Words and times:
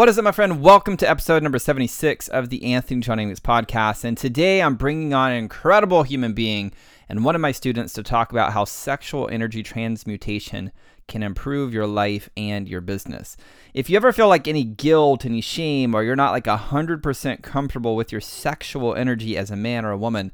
What 0.00 0.08
is 0.08 0.16
it, 0.16 0.24
my 0.24 0.32
friend? 0.32 0.62
Welcome 0.62 0.96
to 0.96 1.10
episode 1.10 1.42
number 1.42 1.58
76 1.58 2.28
of 2.28 2.48
the 2.48 2.72
Anthony 2.72 3.02
John 3.02 3.18
podcast. 3.18 4.02
And 4.02 4.16
today 4.16 4.62
I'm 4.62 4.76
bringing 4.76 5.12
on 5.12 5.30
an 5.30 5.36
incredible 5.36 6.04
human 6.04 6.32
being 6.32 6.72
and 7.06 7.22
one 7.22 7.34
of 7.34 7.42
my 7.42 7.52
students 7.52 7.92
to 7.92 8.02
talk 8.02 8.32
about 8.32 8.54
how 8.54 8.64
sexual 8.64 9.28
energy 9.30 9.62
transmutation 9.62 10.72
can 11.06 11.22
improve 11.22 11.74
your 11.74 11.86
life 11.86 12.30
and 12.34 12.66
your 12.66 12.80
business. 12.80 13.36
If 13.74 13.90
you 13.90 13.96
ever 13.96 14.10
feel 14.10 14.28
like 14.28 14.48
any 14.48 14.64
guilt, 14.64 15.26
any 15.26 15.42
shame, 15.42 15.94
or 15.94 16.02
you're 16.02 16.16
not 16.16 16.32
like 16.32 16.44
100% 16.44 17.42
comfortable 17.42 17.94
with 17.94 18.10
your 18.10 18.22
sexual 18.22 18.94
energy 18.94 19.36
as 19.36 19.50
a 19.50 19.56
man 19.56 19.84
or 19.84 19.90
a 19.90 19.98
woman, 19.98 20.32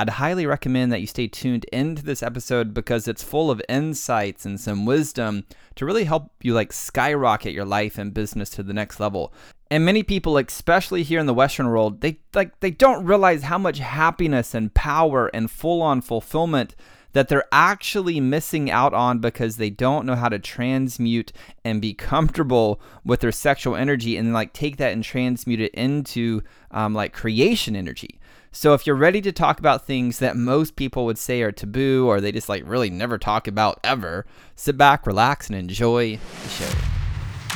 I'd 0.00 0.10
highly 0.10 0.46
recommend 0.46 0.92
that 0.92 1.00
you 1.00 1.08
stay 1.08 1.26
tuned 1.26 1.64
into 1.72 2.04
this 2.04 2.22
episode 2.22 2.72
because 2.72 3.08
it's 3.08 3.22
full 3.22 3.50
of 3.50 3.60
insights 3.68 4.46
and 4.46 4.60
some 4.60 4.86
wisdom 4.86 5.44
to 5.74 5.84
really 5.84 6.04
help 6.04 6.30
you 6.40 6.54
like 6.54 6.72
skyrocket 6.72 7.52
your 7.52 7.64
life 7.64 7.98
and 7.98 8.14
business 8.14 8.48
to 8.50 8.62
the 8.62 8.72
next 8.72 9.00
level. 9.00 9.32
And 9.72 9.84
many 9.84 10.04
people, 10.04 10.38
especially 10.38 11.02
here 11.02 11.18
in 11.18 11.26
the 11.26 11.34
Western 11.34 11.68
world, 11.68 12.00
they 12.00 12.20
like 12.32 12.60
they 12.60 12.70
don't 12.70 13.04
realize 13.04 13.42
how 13.42 13.58
much 13.58 13.80
happiness 13.80 14.54
and 14.54 14.72
power 14.72 15.26
and 15.34 15.50
full-on 15.50 16.00
fulfillment 16.00 16.76
that 17.12 17.28
they're 17.28 17.48
actually 17.50 18.20
missing 18.20 18.70
out 18.70 18.94
on 18.94 19.18
because 19.18 19.56
they 19.56 19.70
don't 19.70 20.06
know 20.06 20.14
how 20.14 20.28
to 20.28 20.38
transmute 20.38 21.32
and 21.64 21.82
be 21.82 21.92
comfortable 21.92 22.80
with 23.04 23.20
their 23.20 23.32
sexual 23.32 23.74
energy 23.74 24.16
and 24.16 24.32
like 24.32 24.52
take 24.52 24.76
that 24.76 24.92
and 24.92 25.02
transmute 25.02 25.60
it 25.60 25.74
into 25.74 26.42
um, 26.70 26.94
like 26.94 27.12
creation 27.12 27.74
energy. 27.74 28.20
So 28.50 28.72
if 28.72 28.86
you're 28.86 28.96
ready 28.96 29.20
to 29.20 29.30
talk 29.30 29.58
about 29.58 29.84
things 29.84 30.20
that 30.20 30.34
most 30.34 30.74
people 30.74 31.04
would 31.04 31.18
say 31.18 31.42
are 31.42 31.52
taboo 31.52 32.06
or 32.06 32.18
they 32.18 32.32
just 32.32 32.48
like 32.48 32.62
really 32.66 32.88
never 32.88 33.18
talk 33.18 33.46
about 33.46 33.78
ever, 33.84 34.24
sit 34.56 34.78
back, 34.78 35.06
relax, 35.06 35.48
and 35.48 35.56
enjoy 35.56 36.16
the 36.16 36.48
show. 36.48 36.70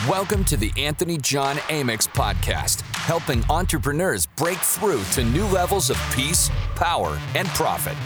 Welcome 0.07 0.45
to 0.45 0.57
the 0.57 0.71
Anthony 0.77 1.17
John 1.17 1.57
Amix 1.71 2.07
podcast, 2.07 2.83
helping 2.95 3.43
entrepreneurs 3.49 4.27
break 4.27 4.59
through 4.59 5.03
to 5.13 5.25
new 5.25 5.47
levels 5.47 5.89
of 5.89 5.97
peace, 6.15 6.51
power, 6.75 7.19
and 7.35 7.49
profit. 7.49 7.97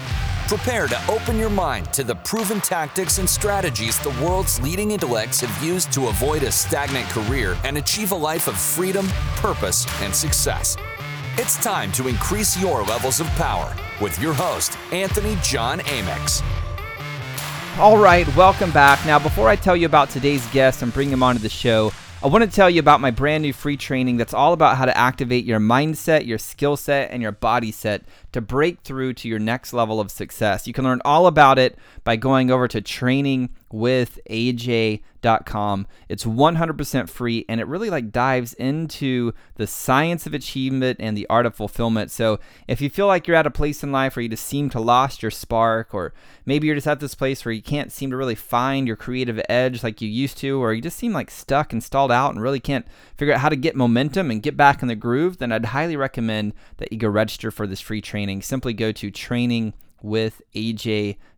Prepare 0.46 0.86
to 0.86 1.10
open 1.10 1.38
your 1.38 1.50
mind 1.50 1.92
to 1.92 2.04
the 2.04 2.14
proven 2.14 2.60
tactics 2.60 3.18
and 3.18 3.28
strategies 3.28 3.98
the 3.98 4.10
world's 4.24 4.60
leading 4.60 4.92
intellects 4.92 5.40
have 5.40 5.64
used 5.64 5.92
to 5.92 6.06
avoid 6.06 6.44
a 6.44 6.52
stagnant 6.52 7.08
career 7.08 7.56
and 7.64 7.78
achieve 7.78 8.12
a 8.12 8.16
life 8.16 8.46
of 8.46 8.56
freedom, 8.56 9.08
purpose, 9.34 9.84
and 10.02 10.14
success. 10.14 10.76
It's 11.38 11.62
time 11.62 11.92
to 11.92 12.08
increase 12.08 12.58
your 12.58 12.82
levels 12.82 13.20
of 13.20 13.26
power 13.32 13.76
with 14.00 14.18
your 14.22 14.32
host, 14.32 14.78
Anthony 14.90 15.36
John 15.42 15.80
Amex. 15.80 16.42
All 17.78 17.98
right, 17.98 18.26
welcome 18.34 18.70
back. 18.70 19.04
Now, 19.04 19.18
before 19.18 19.46
I 19.46 19.54
tell 19.54 19.76
you 19.76 19.84
about 19.84 20.08
today's 20.08 20.46
guest 20.46 20.80
and 20.80 20.94
bring 20.94 21.10
him 21.10 21.22
onto 21.22 21.42
the 21.42 21.50
show, 21.50 21.92
I 22.22 22.28
want 22.28 22.42
to 22.42 22.50
tell 22.50 22.70
you 22.70 22.80
about 22.80 23.02
my 23.02 23.10
brand 23.10 23.42
new 23.42 23.52
free 23.52 23.76
training 23.76 24.16
that's 24.16 24.32
all 24.32 24.54
about 24.54 24.78
how 24.78 24.86
to 24.86 24.96
activate 24.96 25.44
your 25.44 25.60
mindset, 25.60 26.26
your 26.26 26.38
skill 26.38 26.74
set, 26.74 27.10
and 27.10 27.20
your 27.20 27.32
body 27.32 27.70
set 27.70 28.04
to 28.32 28.40
break 28.40 28.80
through 28.80 29.12
to 29.12 29.28
your 29.28 29.38
next 29.38 29.74
level 29.74 30.00
of 30.00 30.10
success. 30.10 30.66
You 30.66 30.72
can 30.72 30.84
learn 30.84 31.02
all 31.04 31.26
about 31.26 31.58
it 31.58 31.78
by 32.02 32.16
going 32.16 32.50
over 32.50 32.66
to 32.66 32.80
trainingwithaj.com. 33.72 35.86
It's 36.08 36.24
100% 36.24 37.08
free 37.08 37.44
and 37.48 37.60
it 37.60 37.66
really 37.66 37.90
like 37.90 38.12
dives 38.12 38.54
into 38.54 39.32
the 39.54 39.66
science 39.66 40.26
of 40.26 40.34
achievement 40.34 40.98
and 41.00 41.16
the 41.16 41.26
art 41.28 41.46
of 41.46 41.54
fulfillment. 41.54 42.10
So, 42.10 42.38
if 42.68 42.80
you 42.80 42.90
feel 42.90 43.06
like 43.06 43.26
you're 43.26 43.36
at 43.36 43.46
a 43.46 43.50
place 43.50 43.82
in 43.82 43.92
life 43.92 44.16
where 44.16 44.22
you 44.22 44.28
just 44.28 44.46
seem 44.46 44.70
to 44.70 44.80
lost 44.80 45.22
your 45.22 45.30
spark 45.30 45.94
or 45.94 46.12
maybe 46.44 46.66
you're 46.66 46.76
just 46.76 46.86
at 46.86 47.00
this 47.00 47.14
place 47.14 47.44
where 47.44 47.52
you 47.52 47.62
can't 47.62 47.92
seem 47.92 48.10
to 48.10 48.16
really 48.16 48.34
find 48.34 48.86
your 48.86 48.96
creative 48.96 49.40
edge 49.48 49.82
like 49.82 50.00
you 50.00 50.08
used 50.08 50.38
to 50.38 50.62
or 50.62 50.72
you 50.72 50.82
just 50.82 50.98
seem 50.98 51.12
like 51.12 51.30
stuck 51.30 51.72
and 51.72 51.82
stalled 51.82 52.12
out 52.12 52.32
and 52.32 52.42
really 52.42 52.60
can't 52.60 52.86
figure 53.16 53.34
out 53.34 53.40
how 53.40 53.48
to 53.48 53.56
get 53.56 53.76
momentum 53.76 54.30
and 54.30 54.42
get 54.42 54.56
back 54.56 54.82
in 54.82 54.88
the 54.88 54.94
groove, 54.94 55.38
then 55.38 55.52
I'd 55.52 55.66
highly 55.66 55.96
recommend 55.96 56.52
that 56.78 56.92
you 56.92 56.98
go 56.98 57.08
register 57.08 57.50
for 57.50 57.66
this 57.66 57.80
free 57.80 58.00
training 58.00 58.16
training, 58.16 58.42
simply 58.42 58.72
go 58.72 58.92
to 58.92 59.10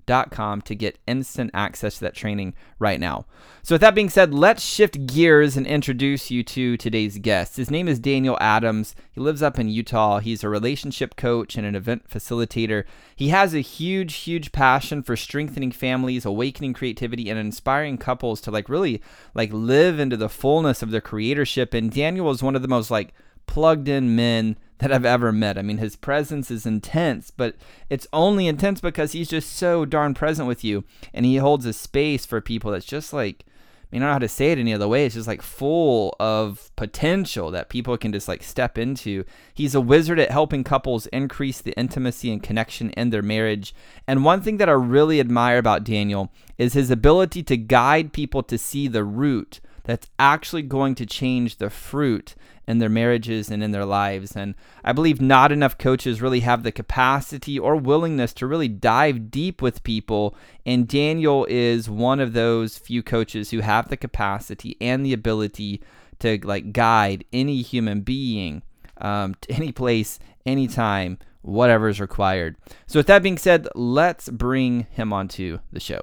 trainingwithaj.com 0.09 0.63
to 0.63 0.75
get 0.75 0.99
instant 1.07 1.51
access 1.55 1.95
to 1.95 2.01
that 2.01 2.15
training 2.15 2.55
right 2.79 3.01
now. 3.01 3.27
So, 3.63 3.75
with 3.75 3.83
that 3.83 3.95
being 3.95 4.09
said, 4.09 4.33
let's 4.33 4.65
shift 4.65 5.07
gears 5.07 5.57
and 5.57 5.67
introduce 5.67 6.31
you 6.31 6.43
to 6.45 6.77
today's 6.77 7.19
guest. 7.19 7.57
His 7.57 7.71
name 7.71 7.89
is 7.89 7.99
Daniel 7.99 8.39
Adams. 8.41 8.95
He 9.11 9.21
lives 9.21 9.43
up 9.43 9.59
in 9.59 9.69
Utah. 9.69 10.21
He's 10.21 10.43
a 10.43 10.49
relationship 10.49 11.17
coach 11.17 11.57
and 11.57 11.67
an 11.67 11.75
event 11.75 12.09
facilitator. 12.09 12.85
He 13.15 13.29
has 13.29 13.55
a 13.55 13.61
huge, 13.61 14.15
huge 14.15 14.53
passion 14.53 15.03
for 15.03 15.17
strengthening 15.17 15.73
families, 15.73 16.25
awakening 16.25 16.73
creativity, 16.73 17.29
and 17.29 17.39
inspiring 17.39 17.99
couples 17.99 18.41
to 18.43 18.51
like 18.51 18.69
really 18.69 19.03
like 19.35 19.53
live 19.53 19.99
into 19.99 20.17
the 20.17 20.29
fullness 20.29 20.83
of 20.83 20.91
their 20.91 21.01
creatorship. 21.01 21.75
And 21.75 21.91
Daniel 21.91 22.31
is 22.31 22.43
one 22.43 22.57
of 22.57 22.63
the 22.63 22.69
most 22.69 22.91
like 22.91 23.13
plugged 23.47 23.89
in 23.89 24.15
men 24.15 24.57
that 24.79 24.93
I've 24.93 25.05
ever 25.05 25.33
met. 25.33 25.59
I 25.59 25.63
mean, 25.63 25.79
his 25.79 25.97
presence 25.97 26.51
is 26.51 26.67
intense, 26.67 27.31
but 27.31 27.57
it's 27.91 28.07
only 28.13 28.47
intense 28.47 28.81
because 28.81 29.13
he's 29.13 29.29
just 29.29 29.55
so 29.57 29.85
darn 29.85 30.15
present 30.15 30.49
with 30.49 30.65
you. 30.65 30.85
And 31.13 31.27
he 31.27 31.37
holds 31.37 31.67
a 31.67 31.73
space 31.73 32.25
for 32.25 32.41
people 32.41 32.71
that's 32.71 32.87
just 32.87 33.13
like, 33.13 33.45
I 33.91 33.97
mean, 33.97 34.03
I 34.03 34.07
don't 34.07 34.11
know 34.11 34.13
how 34.15 34.19
to 34.19 34.29
say 34.29 34.53
it 34.53 34.59
any 34.59 34.75
other 34.75 34.87
way. 34.87 35.07
It's 35.07 35.15
just 35.15 35.27
like 35.27 35.41
full 35.41 36.15
of 36.21 36.71
potential 36.77 37.51
that 37.53 37.71
people 37.71 37.97
can 37.97 38.13
just 38.13 38.29
like 38.29 38.43
step 38.43 38.77
into. 38.77 39.25
He's 39.55 39.75
a 39.75 39.81
wizard 39.81 40.19
at 40.19 40.31
helping 40.31 40.63
couples 40.63 41.07
increase 41.07 41.63
the 41.63 41.73
intimacy 41.73 42.31
and 42.31 42.43
connection 42.43 42.91
in 42.91 43.09
their 43.09 43.23
marriage. 43.23 43.75
And 44.07 44.27
one 44.27 44.43
thing 44.43 44.59
that 44.59 44.69
I 44.69 44.73
really 44.73 45.21
admire 45.21 45.57
about 45.57 45.85
Daniel 45.85 46.31
is 46.59 46.75
his 46.75 46.91
ability 46.91 47.43
to 47.45 47.57
guide 47.57 48.13
people 48.13 48.43
to 48.43 48.59
see 48.59 48.89
the 48.89 49.05
root 49.05 49.61
that's 49.89 50.11
actually 50.19 50.61
going 50.61 50.95
to 50.95 51.07
change 51.07 51.57
the 51.57 51.71
fruit 51.71 52.35
in 52.67 52.77
their 52.77 52.91
marriages 52.91 53.51
and 53.51 53.65
in 53.65 53.71
their 53.71 53.87
lives. 53.87 54.37
And 54.37 54.55
I 54.85 54.93
believe 54.93 55.19
not 55.19 55.51
enough 55.51 55.79
coaches 55.79 56.21
really 56.21 56.41
have 56.41 56.63
the 56.63 56.71
capacity 56.71 57.59
or 57.59 57.75
willingness 57.75 58.35
to 58.35 58.47
really 58.47 58.69
dive 58.69 59.31
deep 59.31 59.63
with 59.63 59.83
people. 59.85 60.37
And 60.67 60.87
Daniel 60.87 61.47
is 61.49 61.89
one 61.89 62.21
of 62.21 62.35
those 62.35 62.77
few 62.77 63.03
coaches 63.03 63.51
who 63.51 63.61
have 63.61 63.89
the 63.89 63.97
capacity 63.97 64.77
and 64.79 65.07
the 65.07 65.15
ability 65.15 65.83
to 66.19 66.39
like 66.45 66.75
guide 66.75 67.25
any 67.33 67.63
human 67.63 68.03
being 68.03 68.63
um, 68.99 69.37
to 69.41 69.53
any 69.55 69.73
place, 69.73 70.19
anytime, 70.45 71.19
whatever 71.41 71.89
is 71.89 71.99
required. 71.99 72.57
So, 72.87 72.99
with 72.99 73.07
that 73.07 73.23
being 73.23 73.39
said, 73.39 73.67
let's 73.75 74.29
bring 74.29 74.87
him 74.91 75.15
onto 75.15 75.61
the 75.73 75.81
show. 75.81 76.03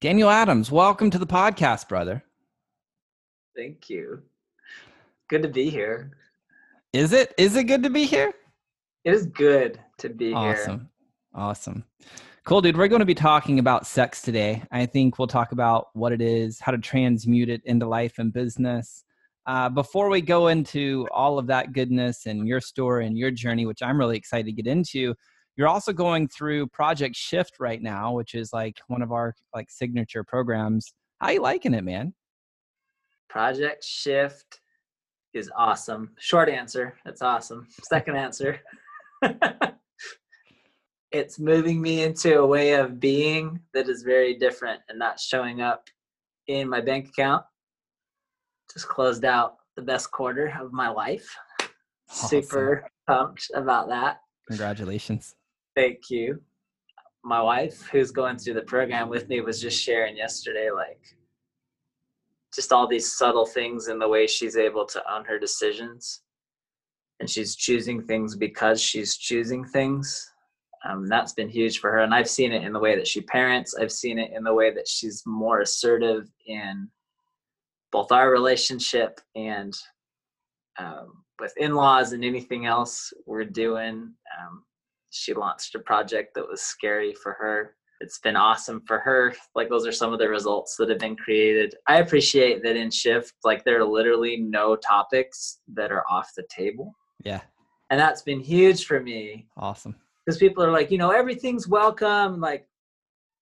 Daniel 0.00 0.30
Adams, 0.30 0.72
welcome 0.72 1.10
to 1.10 1.18
the 1.18 1.28
podcast, 1.28 1.88
brother. 1.88 2.24
Thank 3.56 3.88
you. 3.88 4.22
Good 5.28 5.42
to 5.42 5.48
be 5.48 5.70
here. 5.70 6.12
Is 6.92 7.12
it? 7.12 7.34
Is 7.38 7.56
it 7.56 7.64
good 7.64 7.82
to 7.82 7.90
be 7.90 8.04
here? 8.04 8.32
It 9.04 9.12
is 9.14 9.26
good 9.26 9.80
to 9.98 10.08
be 10.08 10.32
awesome. 10.32 10.54
here. 10.54 10.60
Awesome. 10.62 10.88
Awesome. 11.34 11.84
Cool, 12.46 12.60
dude. 12.60 12.76
We're 12.76 12.88
going 12.88 13.00
to 13.00 13.06
be 13.06 13.14
talking 13.14 13.58
about 13.58 13.86
sex 13.86 14.22
today. 14.22 14.62
I 14.70 14.86
think 14.86 15.18
we'll 15.18 15.28
talk 15.28 15.52
about 15.52 15.86
what 15.94 16.12
it 16.12 16.20
is, 16.20 16.60
how 16.60 16.72
to 16.72 16.78
transmute 16.78 17.48
it 17.48 17.62
into 17.64 17.86
life 17.86 18.18
and 18.18 18.32
business. 18.32 19.02
Uh, 19.46 19.68
before 19.68 20.08
we 20.08 20.20
go 20.20 20.48
into 20.48 21.06
all 21.10 21.38
of 21.38 21.46
that 21.46 21.72
goodness 21.72 22.26
and 22.26 22.46
your 22.46 22.60
story 22.60 23.06
and 23.06 23.16
your 23.16 23.30
journey, 23.30 23.66
which 23.66 23.82
I'm 23.82 23.98
really 23.98 24.16
excited 24.16 24.46
to 24.46 24.52
get 24.52 24.66
into, 24.66 25.14
you're 25.56 25.68
also 25.68 25.92
going 25.92 26.28
through 26.28 26.66
Project 26.68 27.14
Shift 27.14 27.56
right 27.60 27.80
now, 27.80 28.12
which 28.12 28.34
is 28.34 28.52
like 28.52 28.78
one 28.88 29.02
of 29.02 29.12
our 29.12 29.34
like 29.54 29.70
signature 29.70 30.24
programs. 30.24 30.92
How 31.20 31.30
you 31.30 31.42
liking 31.42 31.74
it, 31.74 31.84
man? 31.84 32.14
Project 33.34 33.82
Shift 33.82 34.60
is 35.32 35.50
awesome. 35.56 36.12
Short 36.20 36.48
answer, 36.48 36.94
it's 37.04 37.20
awesome. 37.20 37.66
Second 37.82 38.14
answer, 38.14 38.60
it's 41.10 41.40
moving 41.40 41.82
me 41.82 42.04
into 42.04 42.38
a 42.38 42.46
way 42.46 42.74
of 42.74 43.00
being 43.00 43.58
that 43.72 43.88
is 43.88 44.04
very 44.04 44.38
different 44.38 44.82
and 44.88 45.00
not 45.00 45.18
showing 45.18 45.60
up 45.60 45.88
in 46.46 46.68
my 46.68 46.80
bank 46.80 47.08
account. 47.08 47.44
Just 48.72 48.86
closed 48.86 49.24
out 49.24 49.56
the 49.74 49.82
best 49.82 50.12
quarter 50.12 50.56
of 50.60 50.72
my 50.72 50.88
life. 50.88 51.28
Awesome. 52.08 52.40
Super 52.40 52.88
pumped 53.08 53.50
about 53.56 53.88
that. 53.88 54.20
Congratulations. 54.46 55.34
Thank 55.74 56.08
you. 56.08 56.40
My 57.24 57.42
wife, 57.42 57.88
who's 57.90 58.12
going 58.12 58.38
through 58.38 58.54
the 58.54 58.62
program 58.62 59.08
with 59.08 59.28
me, 59.28 59.40
was 59.40 59.60
just 59.60 59.82
sharing 59.82 60.16
yesterday, 60.16 60.70
like, 60.70 61.00
just 62.54 62.72
all 62.72 62.86
these 62.86 63.12
subtle 63.12 63.46
things 63.46 63.88
in 63.88 63.98
the 63.98 64.08
way 64.08 64.26
she's 64.26 64.56
able 64.56 64.86
to 64.86 65.02
own 65.12 65.24
her 65.24 65.38
decisions. 65.38 66.22
And 67.20 67.28
she's 67.28 67.56
choosing 67.56 68.02
things 68.02 68.36
because 68.36 68.80
she's 68.80 69.16
choosing 69.16 69.64
things. 69.64 70.30
Um, 70.88 71.08
that's 71.08 71.32
been 71.32 71.48
huge 71.48 71.78
for 71.78 71.90
her. 71.90 72.00
And 72.00 72.14
i've 72.14 72.28
seen 72.28 72.52
it 72.52 72.62
in 72.62 72.72
the 72.72 72.78
way 72.78 72.94
that 72.96 73.06
she 73.06 73.22
parents. 73.22 73.74
I've 73.74 73.92
seen 73.92 74.18
it 74.18 74.32
in 74.32 74.44
the 74.44 74.54
way 74.54 74.72
that 74.74 74.86
she's 74.86 75.22
more 75.26 75.60
assertive 75.60 76.28
in 76.46 76.88
both 77.90 78.12
our 78.12 78.30
relationship 78.30 79.20
and 79.34 79.74
um, 80.78 81.24
with 81.40 81.54
in-laws 81.56 82.12
and 82.12 82.24
anything 82.24 82.66
else 82.66 83.12
we're 83.26 83.44
doing. 83.44 84.12
Um, 84.38 84.64
she 85.10 85.32
launched 85.32 85.74
a 85.76 85.78
project 85.78 86.34
that 86.34 86.46
was 86.46 86.60
scary 86.60 87.14
for 87.14 87.32
her 87.34 87.76
it's 88.00 88.18
been 88.18 88.36
awesome 88.36 88.82
for 88.86 88.98
her. 88.98 89.34
Like 89.54 89.68
those 89.68 89.86
are 89.86 89.92
some 89.92 90.12
of 90.12 90.18
the 90.18 90.28
results 90.28 90.76
that 90.76 90.88
have 90.88 90.98
been 90.98 91.16
created. 91.16 91.74
I 91.86 91.98
appreciate 91.98 92.62
that 92.62 92.76
in 92.76 92.90
shift, 92.90 93.34
like 93.44 93.64
there 93.64 93.80
are 93.80 93.84
literally 93.84 94.36
no 94.36 94.76
topics 94.76 95.60
that 95.74 95.92
are 95.92 96.04
off 96.10 96.30
the 96.36 96.44
table. 96.48 96.94
Yeah. 97.22 97.40
And 97.90 98.00
that's 98.00 98.22
been 98.22 98.40
huge 98.40 98.86
for 98.86 99.00
me. 99.00 99.46
Awesome. 99.56 99.94
Because 100.24 100.38
people 100.38 100.64
are 100.64 100.70
like, 100.70 100.90
you 100.90 100.98
know, 100.98 101.10
everything's 101.10 101.68
welcome. 101.68 102.40
Like, 102.40 102.66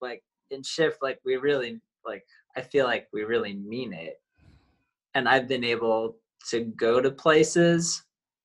like 0.00 0.22
in 0.50 0.62
shift, 0.62 0.98
like 1.02 1.20
we 1.24 1.36
really 1.36 1.80
like 2.04 2.24
I 2.56 2.60
feel 2.60 2.86
like 2.86 3.08
we 3.12 3.24
really 3.24 3.54
mean 3.54 3.92
it. 3.92 4.20
And 5.14 5.28
I've 5.28 5.48
been 5.48 5.64
able 5.64 6.16
to 6.50 6.60
go 6.60 7.00
to 7.00 7.10
places 7.10 8.02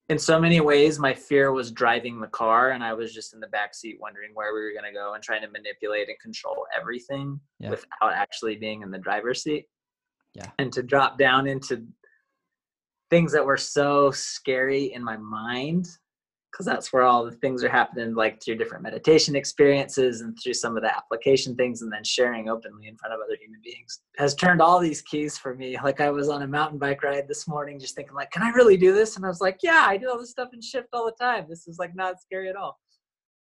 in 0.10 0.18
so 0.18 0.40
many 0.40 0.62
ways 0.62 1.00
my 1.00 1.14
fear 1.14 1.52
was 1.52 1.72
driving 1.72 2.20
the 2.20 2.28
car 2.28 2.72
and 2.72 2.84
i 2.84 2.94
was 2.94 3.14
just 3.14 3.34
in 3.34 3.40
the 3.40 3.48
back 3.48 3.74
seat 3.74 3.98
wondering 4.00 4.32
where 4.34 4.54
we 4.54 4.62
were 4.62 4.72
going 4.72 4.86
to 4.86 4.98
go 4.98 5.14
and 5.14 5.24
trying 5.24 5.42
to 5.42 5.50
manipulate 5.50 6.08
and 6.08 6.20
control 6.20 6.66
everything 6.78 7.40
yeah. 7.60 7.70
without 7.70 8.14
actually 8.14 8.56
being 8.56 8.82
in 8.82 8.92
the 8.92 8.98
driver's 8.98 9.44
seat 9.44 9.66
yeah 10.34 10.50
and 10.60 10.72
to 10.72 10.84
drop 10.84 11.18
down 11.18 11.48
into 11.48 11.86
things 13.10 13.32
that 13.32 13.46
were 13.46 13.58
so 13.58 14.12
scary 14.12 14.94
in 14.94 15.04
my 15.04 15.18
mind 15.18 15.88
because 16.58 16.66
that's 16.66 16.92
where 16.92 17.04
all 17.04 17.24
the 17.24 17.32
things 17.32 17.64
are 17.64 17.70
happening 17.70 18.16
like 18.16 18.42
through 18.42 18.56
different 18.56 18.82
meditation 18.82 19.36
experiences 19.36 20.22
and 20.22 20.36
through 20.42 20.56
some 20.56 20.76
of 20.76 20.82
the 20.82 20.96
application 20.96 21.56
things 21.56 21.84
and 21.84 21.94
then 21.94 22.04
sharing 22.04 22.50
openly 22.50 22.88
in 22.88 22.98
front 22.98 23.14
of 23.14 23.20
other 23.24 23.38
human 23.40 23.60
beings 23.64 24.02
has 24.18 24.34
turned 24.34 24.60
all 24.60 24.80
these 24.80 25.04
keys 25.04 25.38
for 25.38 25.54
me. 25.54 25.78
Like 25.84 26.02
i 26.02 26.10
was 26.10 26.30
on 26.30 26.42
a 26.42 26.48
mountain 26.48 26.80
bike 26.80 27.04
ride 27.04 27.28
this 27.28 27.48
morning 27.48 27.80
just 27.80 27.94
thinking 27.94 28.16
like 28.16 28.32
can 28.32 28.42
i 28.42 28.50
really 28.50 28.76
do 28.76 28.92
this? 28.92 29.18
And 29.18 29.26
i 29.26 29.28
was 29.28 29.40
like 29.40 29.60
yeah 29.62 29.86
i 29.88 29.98
do 29.98 30.10
all 30.10 30.18
this 30.18 30.32
stuff 30.32 30.50
in 30.52 30.62
shift 30.62 30.88
all 30.94 31.06
the 31.06 31.24
time. 31.24 31.46
This 31.48 31.68
is 31.68 31.78
like 31.78 31.96
not 31.96 32.20
scary 32.20 32.50
at 32.50 32.56
all. 32.56 32.80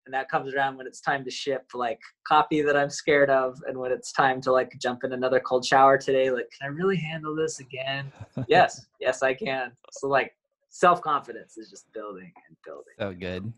And 0.04 0.14
that 0.14 0.28
comes 0.28 0.52
around 0.52 0.76
when 0.76 0.88
it's 0.88 1.00
time 1.00 1.24
to 1.24 1.30
ship 1.30 1.62
like 1.74 2.00
copy 2.26 2.60
that 2.62 2.76
i'm 2.76 2.90
scared 2.90 3.30
of 3.30 3.56
and 3.68 3.78
when 3.78 3.92
it's 3.92 4.12
time 4.12 4.40
to 4.42 4.52
like 4.52 4.72
jump 4.80 5.04
in 5.04 5.12
another 5.12 5.38
cold 5.38 5.64
shower 5.64 5.96
today 5.96 6.30
like 6.30 6.48
can 6.58 6.68
i 6.68 6.74
really 6.74 6.96
handle 6.96 7.36
this 7.36 7.60
again? 7.60 8.10
Yes 8.48 8.86
yes 9.00 9.22
i 9.22 9.32
can. 9.32 9.70
So 9.92 10.08
like 10.08 10.32
self 10.68 11.00
confidence 11.02 11.56
is 11.56 11.70
just 11.70 11.92
building 11.92 12.32
and 12.48 12.56
building. 12.64 12.94
So 12.98 13.12
good. 13.12 13.52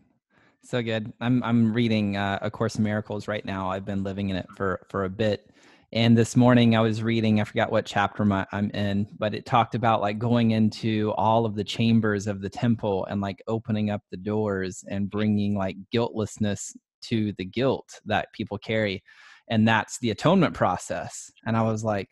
So 0.63 0.81
good. 0.81 1.11
I'm 1.21 1.41
I'm 1.43 1.73
reading 1.73 2.17
uh, 2.17 2.39
A 2.41 2.51
Course 2.51 2.75
in 2.75 2.83
Miracles 2.83 3.27
right 3.27 3.45
now. 3.45 3.69
I've 3.69 3.85
been 3.85 4.03
living 4.03 4.29
in 4.29 4.35
it 4.35 4.47
for 4.55 4.85
for 4.89 5.05
a 5.05 5.09
bit, 5.09 5.49
and 5.93 6.17
this 6.17 6.35
morning 6.35 6.75
I 6.75 6.81
was 6.81 7.01
reading. 7.01 7.39
I 7.39 7.45
forgot 7.45 7.71
what 7.71 7.85
chapter 7.85 8.25
my, 8.25 8.45
I'm 8.51 8.69
in, 8.71 9.07
but 9.17 9.33
it 9.33 9.45
talked 9.45 9.73
about 9.73 10.01
like 10.01 10.19
going 10.19 10.51
into 10.51 11.13
all 11.17 11.45
of 11.45 11.55
the 11.55 11.63
chambers 11.63 12.27
of 12.27 12.41
the 12.41 12.49
temple 12.49 13.05
and 13.05 13.21
like 13.21 13.41
opening 13.47 13.89
up 13.89 14.01
the 14.11 14.17
doors 14.17 14.83
and 14.89 15.09
bringing 15.09 15.55
like 15.55 15.77
guiltlessness 15.91 16.75
to 17.03 17.33
the 17.37 17.45
guilt 17.45 18.01
that 18.05 18.31
people 18.33 18.57
carry, 18.57 19.01
and 19.49 19.65
that's 19.67 19.97
the 19.99 20.11
atonement 20.11 20.53
process. 20.53 21.31
And 21.45 21.55
I 21.55 21.61
was 21.61 21.85
like, 21.85 22.09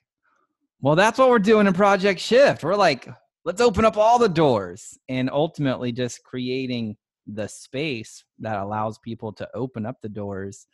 well, 0.82 0.96
that's 0.96 1.20
what 1.20 1.30
we're 1.30 1.40
doing 1.40 1.68
in 1.68 1.74
Project 1.74 2.22
Shift. 2.22 2.64
We're 2.64 2.76
like 2.76 3.10
let's 3.48 3.62
open 3.62 3.86
up 3.86 3.96
all 3.96 4.20
the 4.20 4.28
doors 4.28 5.00
and 5.08 5.30
ultimately 5.30 5.94
just 5.94 6.22
creating 6.22 6.98
the 7.28 7.48
space 7.48 8.26
that 8.40 8.58
allows 8.58 9.00
people 9.00 9.32
to 9.32 9.48
open 9.56 9.86
up 9.86 9.96
the 10.02 10.10
doors. 10.10 10.68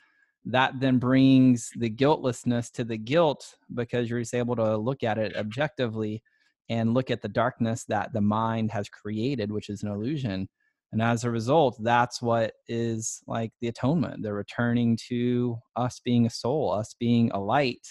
That 0.44 0.80
then 0.80 0.98
brings 0.98 1.70
the 1.78 1.90
guiltlessness 1.90 2.72
to 2.72 2.84
the 2.84 2.98
guilt 2.98 3.58
because 3.76 4.10
you're 4.10 4.22
just 4.22 4.34
able 4.34 4.56
to 4.56 4.76
look 4.76 5.04
at 5.04 5.20
it 5.20 5.36
objectively 5.38 6.24
and 6.68 6.96
look 6.96 7.12
at 7.12 7.22
the 7.22 7.30
darkness 7.30 7.86
that 7.90 8.12
the 8.12 8.22
mind 8.22 8.72
has 8.72 8.90
created 8.90 9.52
which 9.52 9.70
is 9.70 9.84
an 9.84 9.92
illusion. 9.92 10.50
And 10.92 11.00
as 11.00 11.24
a 11.26 11.30
result 11.30 11.78
that's 11.80 12.24
what 12.24 12.54
is 12.68 13.22
like 13.28 13.52
the 13.62 13.68
atonement 13.68 14.24
the 14.24 14.34
returning 14.34 14.98
to 15.10 15.60
us 15.76 16.02
being 16.04 16.26
a 16.26 16.32
soul 16.32 16.72
us 16.72 16.96
being 17.00 17.30
a 17.32 17.40
light 17.40 17.86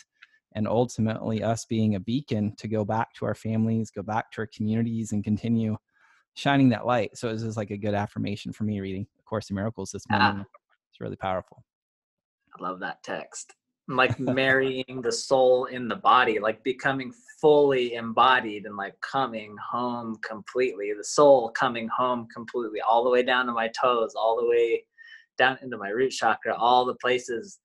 and 0.55 0.69
ultimately 0.69 1.43
us 1.43 1.65
being 1.65 1.95
a 1.95 2.01
beacon 2.01 2.55
to 2.59 2.69
go 2.69 2.85
back 2.85 3.15
to 3.15 3.25
our 3.25 3.35
families, 3.35 3.91
go 3.91 4.03
back 4.03 4.31
to 4.33 4.43
our 4.43 4.49
communities, 4.55 5.13
and 5.13 5.25
continue 5.25 5.77
shining 6.35 6.69
that 6.71 6.87
light. 6.87 7.17
So 7.17 7.33
this 7.33 7.43
is 7.43 7.57
like 7.57 7.71
a 7.71 7.77
good 7.77 7.95
affirmation 7.95 8.53
for 8.53 8.65
me 8.65 8.81
reading 8.81 9.07
A 9.19 9.23
Course 9.23 9.51
in 9.51 9.57
Miracles 9.57 9.91
this 9.93 10.05
ah. 10.11 10.19
morning. 10.19 10.47
It's 10.91 11.01
really 11.01 11.17
powerful. 11.17 11.65
I 12.59 12.63
love 12.63 12.81
that 12.81 13.03
text. 13.03 13.55
Like 13.89 14.19
marrying 14.21 15.01
the 15.03 15.11
soul 15.13 15.67
in 15.67 15.89
the 15.89 15.97
body, 15.97 16.39
like 16.39 16.63
becoming 16.63 17.13
fully 17.41 17.95
embodied 17.95 18.67
and 18.67 18.77
like 18.77 18.95
coming 19.01 19.57
home 19.71 20.17
completely. 20.23 20.93
The 20.97 21.05
soul 21.05 21.51
coming 21.51 21.89
home 21.89 22.29
completely, 22.33 22.81
all 22.81 23.03
the 23.03 23.11
way 23.11 23.23
down 23.23 23.47
to 23.47 23.53
my 23.53 23.69
toes, 23.69 24.15
all 24.15 24.39
the 24.41 24.47
way 24.47 24.85
down 25.37 25.59
into 25.63 25.79
my 25.79 25.89
root 25.89 26.11
chakra, 26.11 26.55
all 26.55 26.85
the 26.85 26.95
places 26.97 27.59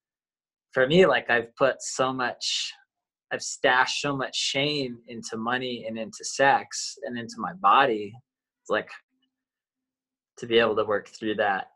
for 0.78 0.86
me, 0.86 1.06
like 1.06 1.28
I've 1.28 1.54
put 1.56 1.82
so 1.82 2.12
much, 2.12 2.72
I've 3.32 3.42
stashed 3.42 4.00
so 4.00 4.16
much 4.16 4.36
shame 4.36 4.98
into 5.08 5.36
money 5.36 5.86
and 5.88 5.98
into 5.98 6.24
sex 6.24 6.96
and 7.02 7.18
into 7.18 7.34
my 7.38 7.52
body. 7.54 8.12
It's 8.62 8.70
like 8.70 8.88
to 10.36 10.46
be 10.46 10.60
able 10.60 10.76
to 10.76 10.84
work 10.84 11.08
through 11.08 11.34
that 11.36 11.70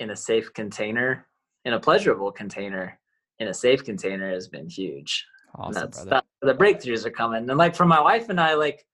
in 0.00 0.10
a 0.10 0.16
safe 0.16 0.52
container, 0.54 1.28
in 1.64 1.74
a 1.74 1.78
pleasurable 1.78 2.32
container, 2.32 2.98
in 3.38 3.46
a 3.46 3.54
safe 3.54 3.84
container 3.84 4.32
has 4.32 4.48
been 4.48 4.68
huge. 4.68 5.24
Awesome, 5.54 5.74
that's 5.74 6.04
that, 6.06 6.24
the 6.40 6.54
breakthroughs 6.54 7.06
are 7.06 7.10
coming. 7.10 7.48
And 7.48 7.58
like 7.58 7.76
for 7.76 7.86
my 7.86 8.00
wife 8.00 8.28
and 8.28 8.40
I, 8.40 8.54
like 8.54 8.84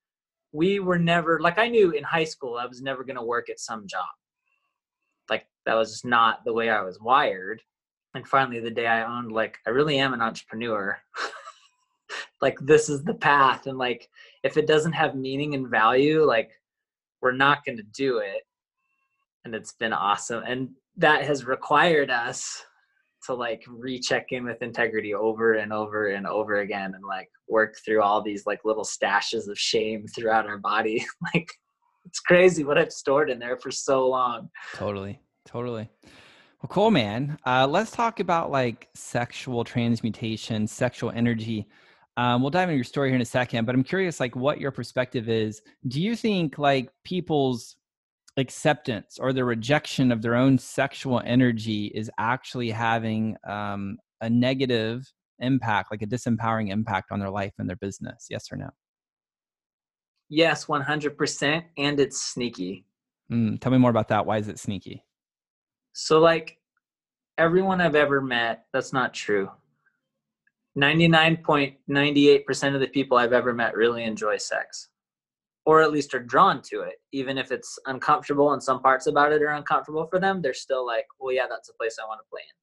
we 0.53 0.79
were 0.79 0.99
never 0.99 1.41
like 1.41 1.59
I 1.59 1.69
knew 1.69 1.93
in 1.93 2.05
high 2.05 2.25
school 2.25 2.59
I 2.59 2.67
was 2.67 2.83
never 2.83 3.03
gonna 3.03 3.25
work 3.25 3.49
at 3.49 3.61
some 3.61 3.87
job. 3.87 4.05
Like 5.31 5.47
that 5.65 5.75
was 5.75 5.93
just 5.93 6.05
not 6.05 6.45
the 6.45 6.53
way 6.53 6.69
I 6.69 6.83
was 6.83 7.01
wired 7.01 7.63
and 8.19 8.29
finally 8.29 8.61
the 8.61 8.71
day 8.71 8.87
i 8.87 9.05
owned 9.05 9.33
like 9.33 9.59
i 9.67 9.71
really 9.71 9.99
am 9.99 10.13
an 10.13 10.21
entrepreneur. 10.21 10.99
Like 12.41 12.59
this 12.61 12.89
is 12.89 13.03
the 13.03 13.15
path. 13.15 13.67
And 13.67 13.79
like 13.79 14.09
if 14.45 14.57
it 14.57 14.67
doesn't 14.67 14.93
have 14.93 15.15
meaning 15.15 15.55
and 15.55 15.69
value 15.69 16.25
like 16.25 16.51
we're 17.21 17.33
not 17.33 17.65
going 17.65 17.77
to 17.79 17.85
do 17.85 18.19
it. 18.19 18.43
And 19.45 19.55
it's 19.55 19.73
been 19.73 19.93
awesome. 19.93 20.45
And 20.47 20.71
that 20.97 21.25
has 21.25 21.45
required 21.45 22.11
us 22.11 22.63
to 23.27 23.35
like 23.35 23.65
recheck 23.69 24.31
in 24.31 24.45
with 24.45 24.63
integrity 24.63 25.15
over 25.15 25.55
and 25.55 25.73
over 25.73 26.09
and 26.09 26.27
over 26.27 26.61
again 26.61 26.95
and 26.95 27.05
like 27.05 27.29
work 27.49 27.77
through 27.85 28.03
all 28.03 28.23
these 28.23 28.47
like 28.47 28.61
little 28.65 28.85
stashes 28.85 29.49
of 29.49 29.59
shame 29.59 30.07
throughout 30.07 30.47
our 30.47 30.59
body. 30.59 31.05
Like 31.35 31.51
it's 32.05 32.21
crazy 32.21 32.65
what 32.65 32.79
i've 32.79 32.93
stored 32.93 33.29
in 33.29 33.39
there 33.39 33.59
for 33.59 33.71
so 33.71 34.09
long. 34.09 34.49
Totally. 34.75 35.21
Totally 35.45 35.91
well, 36.61 36.69
cool, 36.69 36.91
man. 36.91 37.39
Uh, 37.47 37.67
let's 37.69 37.93
talk 37.93 38.19
about 38.19 38.51
like 38.51 38.89
sexual 38.95 39.63
transmutation, 39.63 40.67
sexual 40.67 41.11
energy. 41.11 41.69
Um, 42.17 42.43
we'll 42.43 42.51
dive 42.51 42.69
into 42.69 42.75
your 42.75 42.85
story 42.85 43.11
here 43.11 43.17
in 43.17 43.23
a 43.23 43.25
second, 43.25 43.65
but 43.65 43.77
I'm 43.77 43.85
curious, 43.85 44.19
like, 44.19 44.35
what 44.35 44.59
your 44.61 44.73
perspective 44.73 45.29
is. 45.29 45.63
Do 45.87 46.03
you 46.03 46.17
think 46.17 46.59
like 46.59 46.91
people's 47.05 47.77
acceptance 48.37 49.19
or 49.21 49.33
the 49.33 49.45
rejection 49.45 50.11
of 50.11 50.21
their 50.21 50.35
own 50.35 50.59
sexual 50.59 51.23
energy 51.25 51.93
is 51.95 52.11
actually 52.19 52.71
having 52.71 53.37
um, 53.49 53.99
a 54.21 54.29
negative 54.29 55.09
impact, 55.39 55.93
like 55.93 56.03
a 56.03 56.07
disempowering 56.07 56.71
impact 56.71 57.13
on 57.13 57.21
their 57.21 57.31
life 57.31 57.53
and 57.59 57.69
their 57.69 57.77
business? 57.77 58.27
Yes 58.29 58.51
or 58.51 58.57
no? 58.57 58.71
Yes, 60.29 60.67
100%. 60.67 61.63
And 61.79 62.01
it's 62.01 62.21
sneaky. 62.21 62.85
Mm, 63.31 63.61
tell 63.61 63.71
me 63.71 63.79
more 63.79 63.91
about 63.91 64.09
that. 64.09 64.27
Why 64.27 64.39
is 64.39 64.49
it 64.49 64.59
sneaky? 64.59 65.05
So, 65.93 66.19
like, 66.21 66.59
everyone 67.39 67.81
I've 67.81 67.95
ever 67.95 68.21
met, 68.21 68.67
that's 68.73 68.93
not 68.93 69.15
true. 69.15 69.51
99.98% 70.79 72.75
of 72.75 72.81
the 72.81 72.89
people 72.89 73.17
I've 73.19 73.33
ever 73.33 73.53
met 73.53 73.75
really 73.77 74.05
enjoy 74.05 74.37
sex, 74.37 74.89
or 75.67 75.83
at 75.83 75.91
least 75.93 76.15
are 76.15 76.23
drawn 76.23 76.63
to 76.71 76.83
it. 76.83 76.95
Even 77.13 77.37
if 77.39 77.51
it's 77.51 77.79
uncomfortable 77.87 78.53
and 78.53 78.63
some 78.63 78.81
parts 78.81 79.07
about 79.07 79.33
it 79.33 79.43
are 79.43 79.49
uncomfortable 79.49 80.07
for 80.07 80.21
them, 80.21 80.41
they're 80.41 80.55
still 80.55 80.87
like, 80.87 81.07
well, 81.19 81.35
yeah, 81.35 81.47
that's 81.49 81.69
a 81.69 81.75
place 81.75 81.97
I 82.01 82.07
want 82.07 82.21
to 82.21 82.31
play 82.31 82.43
in. 82.43 82.55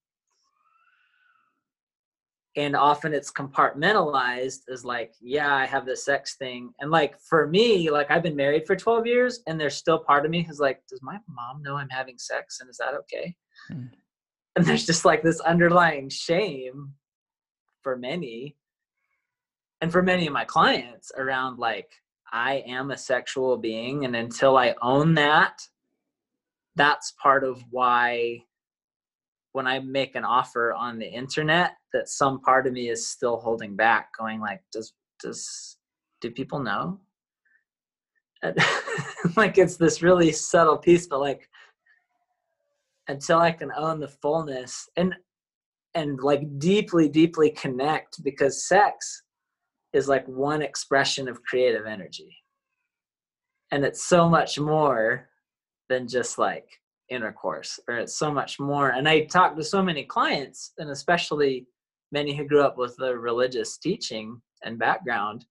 And 2.58 2.76
often 2.76 3.14
it's 3.14 3.32
compartmentalized 3.32 4.70
as 4.72 4.86
like, 4.86 5.14
yeah, 5.22 5.54
I 5.54 5.66
have 5.66 5.86
this 5.86 6.06
sex 6.06 6.36
thing. 6.38 6.72
And 6.80 6.90
like 6.90 7.20
for 7.20 7.48
me, 7.48 7.90
like 7.90 8.10
I've 8.10 8.24
been 8.24 8.36
married 8.36 8.66
for 8.66 8.76
12 8.76 9.06
years 9.06 9.42
and 9.46 9.60
there's 9.60 9.76
still 9.76 10.00
part 10.00 10.26
of 10.26 10.32
me 10.32 10.44
who's 10.44 10.60
like, 10.60 10.82
does 10.90 11.02
my 11.04 11.18
mom 11.28 11.62
know 11.62 11.76
I'm 11.76 11.90
having 11.90 12.18
sex 12.18 12.60
and 12.62 12.70
is 12.70 12.78
that 12.78 12.94
okay? 12.94 13.36
Hmm 13.68 13.86
and 14.56 14.66
there's 14.66 14.86
just 14.86 15.06
like 15.06 15.22
this 15.22 15.40
underlying 15.42 16.10
shame 16.10 16.94
for 17.82 17.98
many 17.98 18.56
and 19.82 19.92
for 19.92 20.02
many 20.02 20.28
of 20.28 20.34
my 20.34 20.46
clients 20.46 21.12
around 21.18 21.60
like 21.60 21.92
i 22.32 22.64
am 22.68 22.92
a 22.92 22.98
sexual 22.98 23.58
being 23.58 24.06
and 24.06 24.16
until 24.16 24.58
i 24.58 24.74
own 24.82 25.14
that 25.14 25.62
that's 26.76 27.14
part 27.22 27.44
of 27.44 27.64
why 27.70 28.40
when 29.56 29.68
i 29.68 29.80
make 29.80 30.16
an 30.16 30.24
offer 30.24 30.74
on 30.74 31.00
the 31.00 31.08
internet 31.08 31.72
that 31.94 32.10
some 32.10 32.40
part 32.42 32.68
of 32.68 32.74
me 32.74 32.90
is 32.90 33.08
still 33.08 33.38
holding 33.38 33.76
back 33.76 34.10
going 34.18 34.40
like 34.40 34.62
does 34.72 34.94
does 35.22 35.78
do 36.22 36.30
people 36.30 36.60
know 36.60 37.00
like 39.36 39.58
it's 39.58 39.78
this 39.78 40.04
really 40.04 40.32
subtle 40.32 40.78
piece 40.78 41.08
but 41.08 41.20
like 41.20 41.50
until 43.08 43.40
I 43.40 43.52
can 43.52 43.72
own 43.76 44.00
the 44.00 44.08
fullness. 44.08 44.90
And 44.98 45.14
and 45.94 46.20
like 46.22 46.60
deeply 46.60 47.08
deeply 47.08 47.50
connect 47.52 48.22
because 48.24 48.68
sex 48.68 49.24
is 49.94 50.10
like 50.10 50.28
one 50.28 50.62
expression 50.62 51.30
of 51.30 51.42
creative 51.44 51.86
energy 51.86 52.36
and 53.72 53.86
it's 53.86 54.04
so 54.04 54.28
much 54.28 54.60
more 54.60 55.30
than 55.88 56.06
just 56.06 56.38
like 56.38 56.68
intercourse 57.10 57.80
or 57.88 57.98
it's 57.98 58.18
so 58.18 58.32
much 58.32 58.60
more 58.60 58.90
and 58.90 59.08
i 59.08 59.24
talk 59.26 59.56
to 59.56 59.64
so 59.64 59.82
many 59.82 60.04
clients 60.04 60.74
and 60.80 60.90
especially 60.90 61.68
many 62.12 62.36
who 62.36 62.46
grew 62.46 62.62
up 62.62 62.78
with 62.78 62.96
the 62.98 63.16
religious 63.16 63.78
teaching 63.78 64.42
and 64.64 64.80
background 64.80 65.46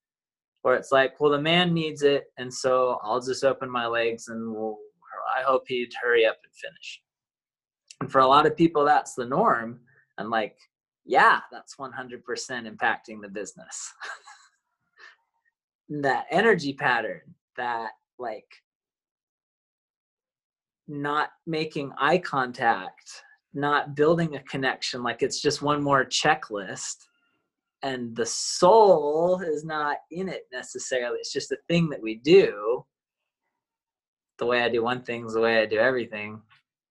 where 0.63 0.75
it's 0.75 0.91
like 0.91 1.21
well 1.21 1.31
the 1.31 1.41
man 1.41 1.73
needs 1.73 2.03
it 2.03 2.25
and 2.39 2.53
so 2.53 2.99
i'll 3.03 3.21
just 3.21 3.45
open 3.45 3.71
my 3.71 3.87
legs 3.87 4.29
and 4.29 4.53
we'll, 4.53 4.79
i 5.39 5.43
hope 5.43 5.63
he'd 5.69 5.93
hurry 6.03 6.27
up 6.27 6.37
and 6.45 6.53
finish. 6.55 7.01
And 8.01 8.11
for 8.11 8.21
a 8.21 8.27
lot 8.27 8.47
of 8.47 8.57
people 8.57 8.85
that's 8.85 9.15
the 9.15 9.27
norm 9.27 9.81
and 10.19 10.31
like 10.31 10.57
yeah 11.05 11.41
that's 11.53 11.77
100% 11.77 11.93
impacting 12.21 13.21
the 13.23 13.29
business. 13.29 13.93
That 15.91 16.25
energy 16.31 16.73
pattern 16.73 17.21
that 17.59 17.91
like 18.19 18.47
not 20.89 21.31
making 21.47 21.93
eye 21.99 22.19
contact, 22.19 23.23
not 23.53 23.95
building 23.95 24.37
a 24.37 24.43
connection, 24.43 25.03
like 25.03 25.23
it's 25.23 25.41
just 25.41 25.63
one 25.63 25.83
more 25.83 26.05
checklist. 26.05 26.97
And 27.83 28.17
the 28.17 28.27
soul 28.27 29.41
is 29.43 29.65
not 29.65 29.99
in 30.11 30.29
it 30.29 30.45
necessarily. 30.53 31.19
It's 31.19 31.33
just 31.33 31.53
a 31.53 31.59
thing 31.69 31.91
that 31.91 32.01
we 32.01 32.17
do. 32.17 32.85
The 34.39 34.47
way 34.47 34.63
I 34.63 34.71
do 34.71 34.83
one 34.83 35.03
thing 35.03 35.27
is 35.27 35.35
the 35.35 35.41
way 35.41 35.61
I 35.61 35.67
do 35.67 35.79
everything 35.79 36.41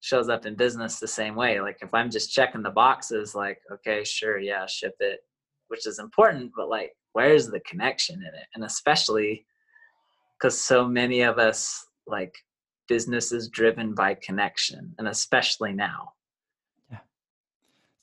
shows 0.02 0.30
up 0.30 0.46
in 0.46 0.56
business 0.56 1.00
the 1.00 1.08
same 1.08 1.36
way. 1.36 1.60
Like 1.62 1.80
if 1.82 1.94
I'm 1.94 2.12
just 2.12 2.32
checking 2.32 2.62
the 2.62 2.70
boxes, 2.70 3.34
like, 3.34 3.60
okay, 3.72 4.04
sure, 4.04 4.38
yeah, 4.38 4.66
ship 4.68 4.96
it, 5.00 5.22
which 5.70 5.88
is 5.88 5.98
important, 5.98 6.52
but 6.56 6.70
like, 6.70 6.92
where's 7.14 7.48
the 7.48 7.62
connection 7.62 8.16
in 8.18 8.36
it? 8.36 8.48
And 8.54 8.64
especially 8.64 9.46
because 10.38 10.60
so 10.60 10.88
many 10.88 11.22
of 11.22 11.40
us 11.40 11.88
like 12.06 12.36
business 12.88 13.32
is 13.32 13.50
driven 13.50 13.94
by 13.94 14.16
connection 14.16 14.94
and 14.98 15.08
especially 15.08 15.74
now. 15.74 16.14
Yeah. 16.92 17.00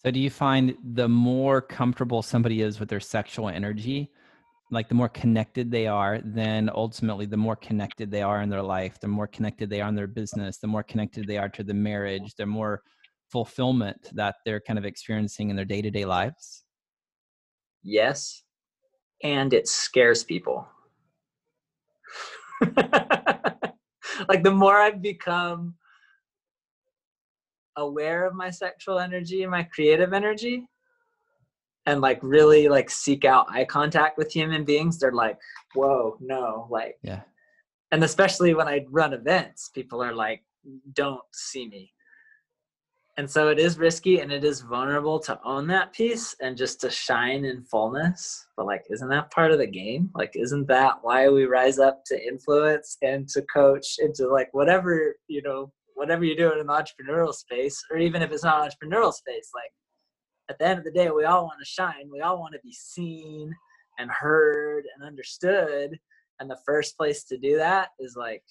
So 0.05 0.11
do 0.11 0.21
you 0.21 0.31
find 0.31 0.75
the 0.95 1.09
more 1.09 1.61
comfortable 1.61 2.23
somebody 2.23 2.63
is 2.63 2.81
with 2.81 2.89
their 2.89 3.01
sexual 3.01 3.49
energy 3.49 4.11
like 4.73 4.89
the 4.89 4.95
more 4.95 5.09
connected 5.09 5.71
they 5.71 5.87
are 5.87 6.21
then 6.25 6.71
ultimately 6.75 7.27
the 7.27 7.37
more 7.37 7.57
connected 7.57 8.11
they 8.11 8.23
are 8.23 8.41
in 8.41 8.49
their 8.49 8.63
life 8.63 9.01
the 9.01 9.09
more 9.09 9.27
connected 9.27 9.69
they 9.69 9.81
are 9.81 9.89
in 9.89 9.95
their 9.95 10.07
business 10.07 10.59
the 10.59 10.67
more 10.67 10.83
connected 10.83 11.27
they 11.27 11.39
are 11.39 11.49
to 11.49 11.65
the 11.65 11.75
marriage 11.75 12.35
the 12.37 12.47
more 12.47 12.83
fulfillment 13.31 14.11
that 14.13 14.37
they're 14.45 14.61
kind 14.61 14.79
of 14.79 14.85
experiencing 14.85 15.51
in 15.51 15.57
their 15.57 15.65
day-to-day 15.65 16.05
lives? 16.05 16.65
Yes 17.83 18.43
and 19.23 19.53
it 19.53 19.69
scares 19.69 20.25
people 20.25 20.67
like 24.29 24.43
the 24.43 24.51
more 24.51 24.77
I've 24.77 25.03
become 25.03 25.75
aware 27.77 28.27
of 28.27 28.35
my 28.35 28.51
sexual 28.51 28.99
energy 28.99 29.43
and 29.43 29.51
my 29.51 29.63
creative 29.63 30.13
energy 30.13 30.67
and 31.87 32.01
like 32.01 32.19
really 32.23 32.69
like 32.69 32.91
seek 32.91 33.25
out 33.25 33.47
eye 33.51 33.65
contact 33.65 34.19
with 34.19 34.33
human 34.33 34.65
beings 34.65 34.99
they're 34.99 35.13
like 35.13 35.39
whoa 35.75 36.17
no 36.21 36.67
like 36.71 36.97
yeah. 37.03 37.21
and 37.91 38.05
especially 38.05 38.55
when 38.55 38.69
i 38.69 38.85
run 38.91 39.13
events 39.13 39.71
people 39.71 40.03
are 40.03 40.15
like 40.15 40.43
don't 40.93 41.23
see 41.33 41.69
me 41.69 41.93
and 43.21 43.31
so 43.31 43.49
it 43.49 43.59
is 43.59 43.79
risky 43.79 44.21
and 44.21 44.33
it 44.33 44.45
is 44.45 44.63
vulnerable 44.63 45.21
to 45.21 45.39
own 45.45 45.67
that 45.67 45.93
piece 45.93 46.35
and 46.41 46.57
just 46.57 46.81
to 46.81 46.89
shine 46.89 47.45
in 47.45 47.63
fullness. 47.65 48.47
But 48.57 48.65
like 48.65 48.83
isn't 48.89 49.11
that 49.11 49.31
part 49.31 49.53
of 49.53 49.59
the 49.59 49.67
game? 49.67 50.09
Like 50.15 50.33
isn't 50.37 50.67
that 50.69 50.95
why 51.03 51.29
we 51.29 51.45
rise 51.45 51.79
up 51.79 52.03
to 52.07 52.27
influence 52.27 52.97
and 53.03 53.29
to 53.29 53.43
coach 53.55 53.97
and 53.99 54.15
to 54.15 54.27
like 54.27 54.49
whatever 54.53 55.17
you 55.29 55.43
know 55.43 55.71
whatever 55.97 56.25
you're 56.25 56.35
doing 56.35 56.61
in 56.61 56.67
the 56.67 56.73
entrepreneurial 56.73 57.35
space 57.35 57.85
or 57.91 57.99
even 57.99 58.23
if 58.23 58.33
it's 58.33 58.43
not 58.43 58.65
an 58.65 58.71
entrepreneurial 58.71 59.13
space 59.13 59.51
like 59.55 59.71
at 60.49 60.59
the 60.59 60.67
end 60.67 60.79
of 60.79 60.87
the 60.87 60.91
day 60.91 61.11
we 61.11 61.25
all 61.27 61.45
want 61.45 61.59
to 61.61 61.67
shine. 61.67 62.09
We 62.11 62.23
all 62.23 62.41
want 62.41 62.55
to 62.55 62.61
be 62.65 62.73
seen 62.73 63.55
and 63.99 64.11
heard 64.11 64.85
and 64.97 65.07
understood. 65.07 65.91
And 66.39 66.49
the 66.49 66.57
first 66.65 66.97
place 66.97 67.25
to 67.25 67.37
do 67.37 67.59
that 67.59 67.91
is 67.99 68.17
like 68.17 68.45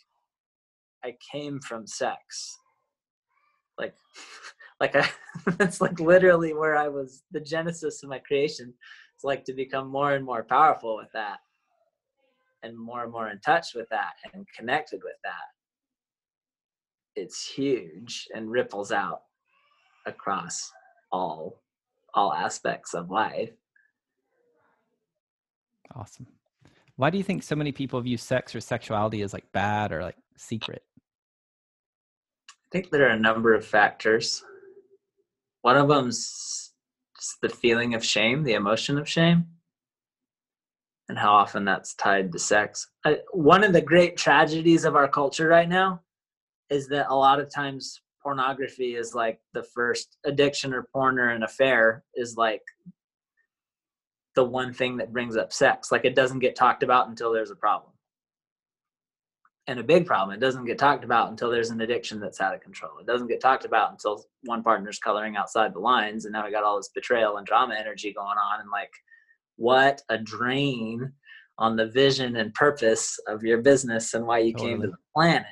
i 1.03 1.15
came 1.31 1.59
from 1.59 1.87
sex. 1.87 2.55
Like 3.79 3.95
like 4.79 4.95
I, 4.95 5.09
that's 5.57 5.81
like 5.81 5.99
literally 5.99 6.53
where 6.53 6.77
I 6.77 6.87
was 6.87 7.23
the 7.31 7.39
genesis 7.39 8.03
of 8.03 8.09
my 8.09 8.19
creation. 8.19 8.73
It's 9.15 9.23
like 9.23 9.43
to 9.45 9.53
become 9.53 9.89
more 9.89 10.13
and 10.13 10.25
more 10.25 10.43
powerful 10.43 10.95
with 10.95 11.09
that 11.13 11.39
and 12.63 12.77
more 12.77 13.03
and 13.03 13.11
more 13.11 13.29
in 13.29 13.39
touch 13.39 13.67
with 13.75 13.87
that 13.89 14.13
and 14.33 14.45
connected 14.57 15.01
with 15.03 15.17
that. 15.23 15.33
It's 17.15 17.49
huge 17.49 18.27
and 18.33 18.49
ripples 18.49 18.91
out 18.91 19.21
across 20.05 20.71
all 21.11 21.61
all 22.13 22.33
aspects 22.33 22.93
of 22.93 23.11
life. 23.11 23.51
Awesome. 25.95 26.27
Why 26.95 27.09
do 27.09 27.17
you 27.17 27.23
think 27.23 27.43
so 27.43 27.55
many 27.55 27.71
people 27.71 28.01
view 28.01 28.17
sex 28.17 28.55
or 28.55 28.61
sexuality 28.61 29.21
as 29.21 29.33
like 29.33 29.49
bad 29.51 29.91
or 29.91 30.01
like 30.01 30.17
secret? 30.37 30.83
I 32.49 32.67
think 32.71 32.89
there 32.89 33.07
are 33.07 33.11
a 33.11 33.19
number 33.19 33.53
of 33.53 33.65
factors. 33.65 34.43
One 35.61 35.77
of 35.77 35.87
them's 35.87 36.71
just 37.17 37.41
the 37.41 37.49
feeling 37.49 37.93
of 37.93 38.03
shame, 38.03 38.43
the 38.43 38.53
emotion 38.53 38.97
of 38.97 39.09
shame, 39.09 39.45
and 41.09 41.17
how 41.17 41.33
often 41.33 41.65
that's 41.65 41.95
tied 41.95 42.31
to 42.31 42.39
sex. 42.39 42.87
I, 43.05 43.17
one 43.31 43.63
of 43.63 43.73
the 43.73 43.81
great 43.81 44.15
tragedies 44.15 44.85
of 44.85 44.95
our 44.95 45.07
culture 45.07 45.47
right 45.47 45.67
now 45.67 46.01
is 46.69 46.87
that 46.89 47.07
a 47.09 47.15
lot 47.15 47.39
of 47.39 47.53
times 47.53 48.01
pornography 48.21 48.95
is 48.95 49.15
like 49.15 49.39
the 49.53 49.63
first 49.63 50.17
addiction 50.25 50.73
or 50.73 50.87
porn 50.93 51.19
or 51.19 51.29
an 51.29 51.43
affair 51.43 52.03
is 52.15 52.37
like 52.37 52.61
the 54.35 54.43
one 54.43 54.73
thing 54.73 54.97
that 54.97 55.11
brings 55.11 55.35
up 55.35 55.51
sex. 55.51 55.91
Like 55.91 56.05
it 56.05 56.15
doesn't 56.15 56.39
get 56.39 56.55
talked 56.55 56.83
about 56.83 57.09
until 57.09 57.33
there's 57.33 57.51
a 57.51 57.55
problem 57.55 57.91
and 59.69 59.79
a 59.79 59.83
big 59.83 60.07
problem. 60.07 60.35
It 60.35 60.41
doesn't 60.41 60.65
get 60.65 60.79
talked 60.79 61.03
about 61.03 61.29
until 61.29 61.51
there's 61.51 61.69
an 61.69 61.79
addiction 61.81 62.19
that's 62.19 62.41
out 62.41 62.55
of 62.55 62.61
control. 62.61 62.97
It 62.99 63.05
doesn't 63.05 63.27
get 63.27 63.39
talked 63.39 63.65
about 63.65 63.91
until 63.91 64.25
one 64.45 64.63
partner's 64.63 64.97
coloring 64.97 65.37
outside 65.37 65.75
the 65.75 65.79
lines, 65.79 66.25
and 66.25 66.33
now 66.33 66.43
we 66.43 66.51
got 66.51 66.63
all 66.63 66.77
this 66.77 66.89
betrayal 66.89 67.37
and 67.37 67.45
drama 67.45 67.75
energy 67.79 68.11
going 68.11 68.25
on. 68.37 68.61
And 68.61 68.71
like, 68.71 68.91
what 69.57 70.01
a 70.09 70.17
drain 70.17 71.13
on 71.59 71.75
the 71.75 71.85
vision 71.85 72.37
and 72.37 72.51
purpose 72.55 73.19
of 73.27 73.43
your 73.43 73.61
business 73.61 74.15
and 74.15 74.25
why 74.25 74.39
you 74.39 74.53
totally. 74.53 74.71
came 74.71 74.81
to 74.81 74.87
the 74.87 74.97
planet. 75.15 75.45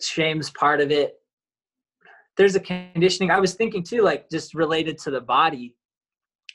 Shame's 0.00 0.50
part 0.50 0.80
of 0.80 0.90
it. 0.90 1.14
There's 2.36 2.56
a 2.56 2.60
conditioning. 2.60 3.30
I 3.30 3.38
was 3.38 3.54
thinking 3.54 3.84
too, 3.84 4.02
like 4.02 4.28
just 4.28 4.54
related 4.54 4.98
to 4.98 5.12
the 5.12 5.20
body. 5.20 5.76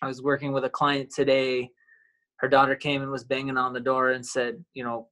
I 0.02 0.08
was 0.08 0.22
working 0.22 0.52
with 0.52 0.66
a 0.66 0.70
client 0.70 1.10
today. 1.16 1.70
Her 2.40 2.50
daughter 2.50 2.76
came 2.76 3.02
and 3.02 3.12
was 3.12 3.24
banging 3.24 3.58
on 3.58 3.72
the 3.72 3.80
door 3.80 4.10
and 4.10 4.26
said, 4.26 4.62
you 4.74 4.84
know, 4.84 5.08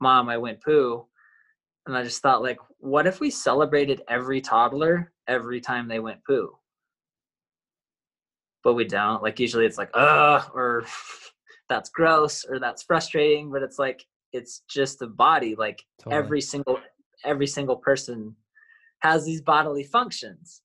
mom, 0.00 0.28
I 0.28 0.38
went 0.38 0.62
poo. 0.62 1.06
And 1.86 1.96
I 1.96 2.02
just 2.02 2.22
thought, 2.22 2.42
like, 2.42 2.58
what 2.78 3.06
if 3.06 3.20
we 3.20 3.30
celebrated 3.30 4.02
every 4.08 4.40
toddler 4.40 5.12
every 5.26 5.60
time 5.60 5.88
they 5.88 5.98
went 5.98 6.24
poo? 6.24 6.56
But 8.62 8.74
we 8.74 8.84
don't. 8.84 9.22
Like, 9.22 9.40
usually 9.40 9.66
it's 9.66 9.78
like, 9.78 9.90
ugh, 9.94 10.50
or 10.54 10.84
that's 11.68 11.90
gross, 11.90 12.44
or 12.44 12.58
that's 12.58 12.82
frustrating. 12.82 13.50
But 13.50 13.62
it's 13.62 13.78
like, 13.78 14.04
it's 14.32 14.62
just 14.68 15.02
a 15.02 15.06
body. 15.06 15.54
Like, 15.56 15.82
totally. 16.00 16.22
every 16.22 16.40
single 16.40 16.80
every 17.24 17.46
single 17.46 17.76
person 17.76 18.34
has 19.00 19.24
these 19.24 19.42
bodily 19.42 19.84
functions 19.84 20.62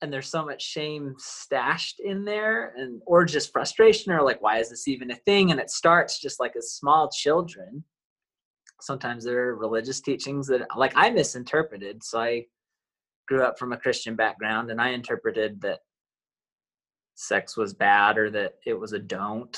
and 0.00 0.12
there's 0.12 0.28
so 0.28 0.44
much 0.44 0.62
shame 0.62 1.14
stashed 1.18 2.00
in 2.00 2.24
there 2.24 2.72
and 2.76 3.00
or 3.06 3.24
just 3.24 3.52
frustration 3.52 4.12
or 4.12 4.22
like 4.22 4.40
why 4.40 4.58
is 4.58 4.70
this 4.70 4.88
even 4.88 5.10
a 5.10 5.16
thing 5.16 5.50
and 5.50 5.60
it 5.60 5.70
starts 5.70 6.20
just 6.20 6.40
like 6.40 6.54
as 6.56 6.72
small 6.72 7.10
children 7.10 7.82
sometimes 8.80 9.24
there 9.24 9.48
are 9.48 9.56
religious 9.56 10.00
teachings 10.00 10.46
that 10.48 10.66
like 10.76 10.92
I 10.96 11.10
misinterpreted. 11.10 12.02
So 12.02 12.20
I 12.20 12.44
grew 13.26 13.42
up 13.42 13.58
from 13.58 13.72
a 13.72 13.76
Christian 13.76 14.16
background 14.16 14.70
and 14.70 14.80
I 14.80 14.90
interpreted 14.90 15.60
that 15.62 15.80
sex 17.14 17.56
was 17.56 17.74
bad 17.74 18.16
or 18.16 18.30
that 18.30 18.54
it 18.64 18.74
was 18.74 18.92
a 18.92 18.98
don't. 18.98 19.56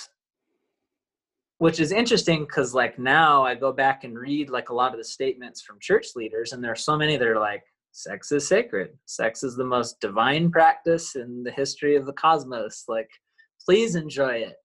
Which 1.58 1.78
is 1.78 1.92
interesting 1.92 2.44
because 2.44 2.74
like 2.74 2.98
now 2.98 3.44
I 3.44 3.54
go 3.54 3.70
back 3.70 4.04
and 4.04 4.18
read 4.18 4.48
like 4.48 4.70
a 4.70 4.74
lot 4.74 4.92
of 4.92 4.98
the 4.98 5.04
statements 5.04 5.60
from 5.60 5.78
church 5.78 6.08
leaders, 6.16 6.52
and 6.52 6.64
there 6.64 6.72
are 6.72 6.76
so 6.76 6.96
many 6.96 7.18
that 7.18 7.28
are 7.28 7.38
like, 7.38 7.62
sex 7.92 8.32
is 8.32 8.48
sacred. 8.48 8.96
Sex 9.04 9.42
is 9.42 9.56
the 9.56 9.64
most 9.64 10.00
divine 10.00 10.50
practice 10.50 11.16
in 11.16 11.42
the 11.42 11.50
history 11.50 11.96
of 11.96 12.06
the 12.06 12.14
cosmos. 12.14 12.84
Like, 12.88 13.10
please 13.62 13.94
enjoy 13.94 14.36
it 14.36 14.56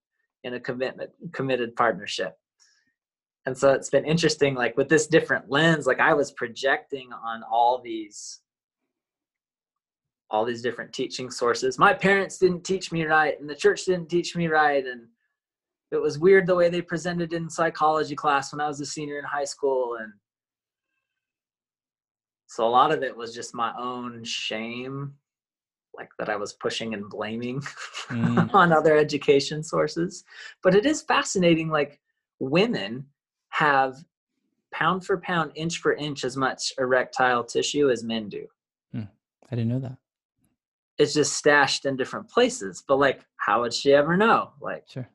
in 0.44 0.54
a 0.54 0.60
commitment 0.60 1.10
committed 1.32 1.76
partnership 1.76 2.34
and 3.46 3.56
so 3.56 3.72
it's 3.72 3.90
been 3.90 4.04
interesting 4.04 4.54
like 4.54 4.76
with 4.76 4.88
this 4.88 5.06
different 5.06 5.48
lens 5.50 5.86
like 5.86 6.00
i 6.00 6.12
was 6.12 6.32
projecting 6.32 7.08
on 7.12 7.42
all 7.50 7.80
these 7.80 8.40
all 10.30 10.44
these 10.44 10.62
different 10.62 10.92
teaching 10.92 11.30
sources. 11.30 11.78
My 11.78 11.94
parents 11.94 12.38
didn't 12.38 12.64
teach 12.64 12.90
me 12.90 13.04
right, 13.04 13.38
and 13.38 13.48
the 13.48 13.54
church 13.54 13.84
didn't 13.84 14.08
teach 14.08 14.34
me 14.34 14.48
right, 14.48 14.84
and 14.84 15.06
it 15.92 16.00
was 16.00 16.18
weird 16.18 16.46
the 16.46 16.54
way 16.54 16.68
they 16.68 16.82
presented 16.82 17.32
in 17.32 17.48
psychology 17.48 18.16
class 18.16 18.52
when 18.52 18.60
I 18.60 18.66
was 18.66 18.80
a 18.80 18.86
senior 18.86 19.18
in 19.18 19.24
high 19.24 19.44
school, 19.44 19.96
and 20.00 20.12
so 22.48 22.66
a 22.66 22.68
lot 22.68 22.92
of 22.92 23.02
it 23.02 23.16
was 23.16 23.34
just 23.34 23.54
my 23.54 23.72
own 23.78 24.24
shame, 24.24 25.14
like 25.96 26.08
that 26.18 26.28
I 26.28 26.36
was 26.36 26.54
pushing 26.54 26.94
and 26.94 27.08
blaming 27.08 27.60
mm. 28.08 28.50
on 28.54 28.72
other 28.72 28.96
education 28.96 29.62
sources. 29.62 30.24
But 30.62 30.74
it 30.74 30.86
is 30.86 31.02
fascinating, 31.02 31.68
like 31.68 32.00
women 32.40 33.06
have 33.56 33.96
pound 34.70 35.02
for 35.04 35.16
pound, 35.16 35.50
inch 35.54 35.78
for 35.78 35.94
inch, 35.94 36.24
as 36.24 36.36
much 36.36 36.74
erectile 36.78 37.42
tissue 37.42 37.88
as 37.90 38.04
men 38.04 38.28
do. 38.28 38.46
Hmm. 38.92 39.04
I 39.50 39.56
didn't 39.56 39.68
know 39.68 39.78
that. 39.78 39.96
It's 40.98 41.14
just 41.14 41.32
stashed 41.32 41.86
in 41.86 41.96
different 41.96 42.28
places. 42.28 42.84
But 42.86 42.98
like, 42.98 43.22
how 43.38 43.62
would 43.62 43.72
she 43.72 43.94
ever 43.94 44.14
know? 44.14 44.50
Like, 44.60 44.84
sure. 44.88 45.08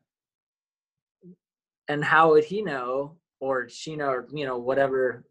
And 1.87 2.03
how 2.03 2.31
would 2.31 2.43
he 2.43 2.63
know, 2.63 3.17
or 3.39 3.69
she 3.69 3.95
know, 3.95 4.09
or 4.09 4.27
you 4.33 4.45
know, 4.45 4.57
whatever. 4.57 5.25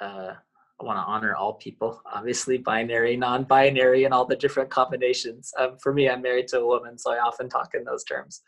Uh, 0.00 0.32
I 0.80 0.84
want 0.84 0.96
to 0.96 1.02
honor 1.02 1.34
all 1.34 1.54
people, 1.54 2.00
obviously 2.12 2.58
binary, 2.58 3.16
non-binary, 3.16 4.04
and 4.04 4.14
all 4.14 4.24
the 4.24 4.36
different 4.36 4.70
combinations. 4.70 5.52
Um, 5.58 5.76
for 5.82 5.92
me, 5.92 6.08
I'm 6.08 6.22
married 6.22 6.46
to 6.48 6.60
a 6.60 6.66
woman, 6.66 6.96
so 6.96 7.12
I 7.12 7.18
often 7.18 7.48
talk 7.48 7.74
in 7.74 7.82
those 7.84 8.04
terms. 8.04 8.42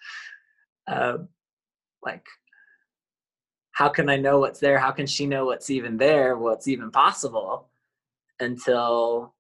Um, 0.86 1.28
like 2.04 2.24
how 3.80 3.88
can 3.88 4.10
I 4.10 4.18
know 4.18 4.38
what's 4.38 4.60
there? 4.60 4.78
How 4.78 4.90
can 4.90 5.06
she 5.06 5.24
know 5.24 5.46
what's 5.46 5.70
even 5.70 5.96
there, 5.96 6.36
what's 6.36 6.68
even 6.68 6.90
possible 6.90 7.70
until 8.38 9.34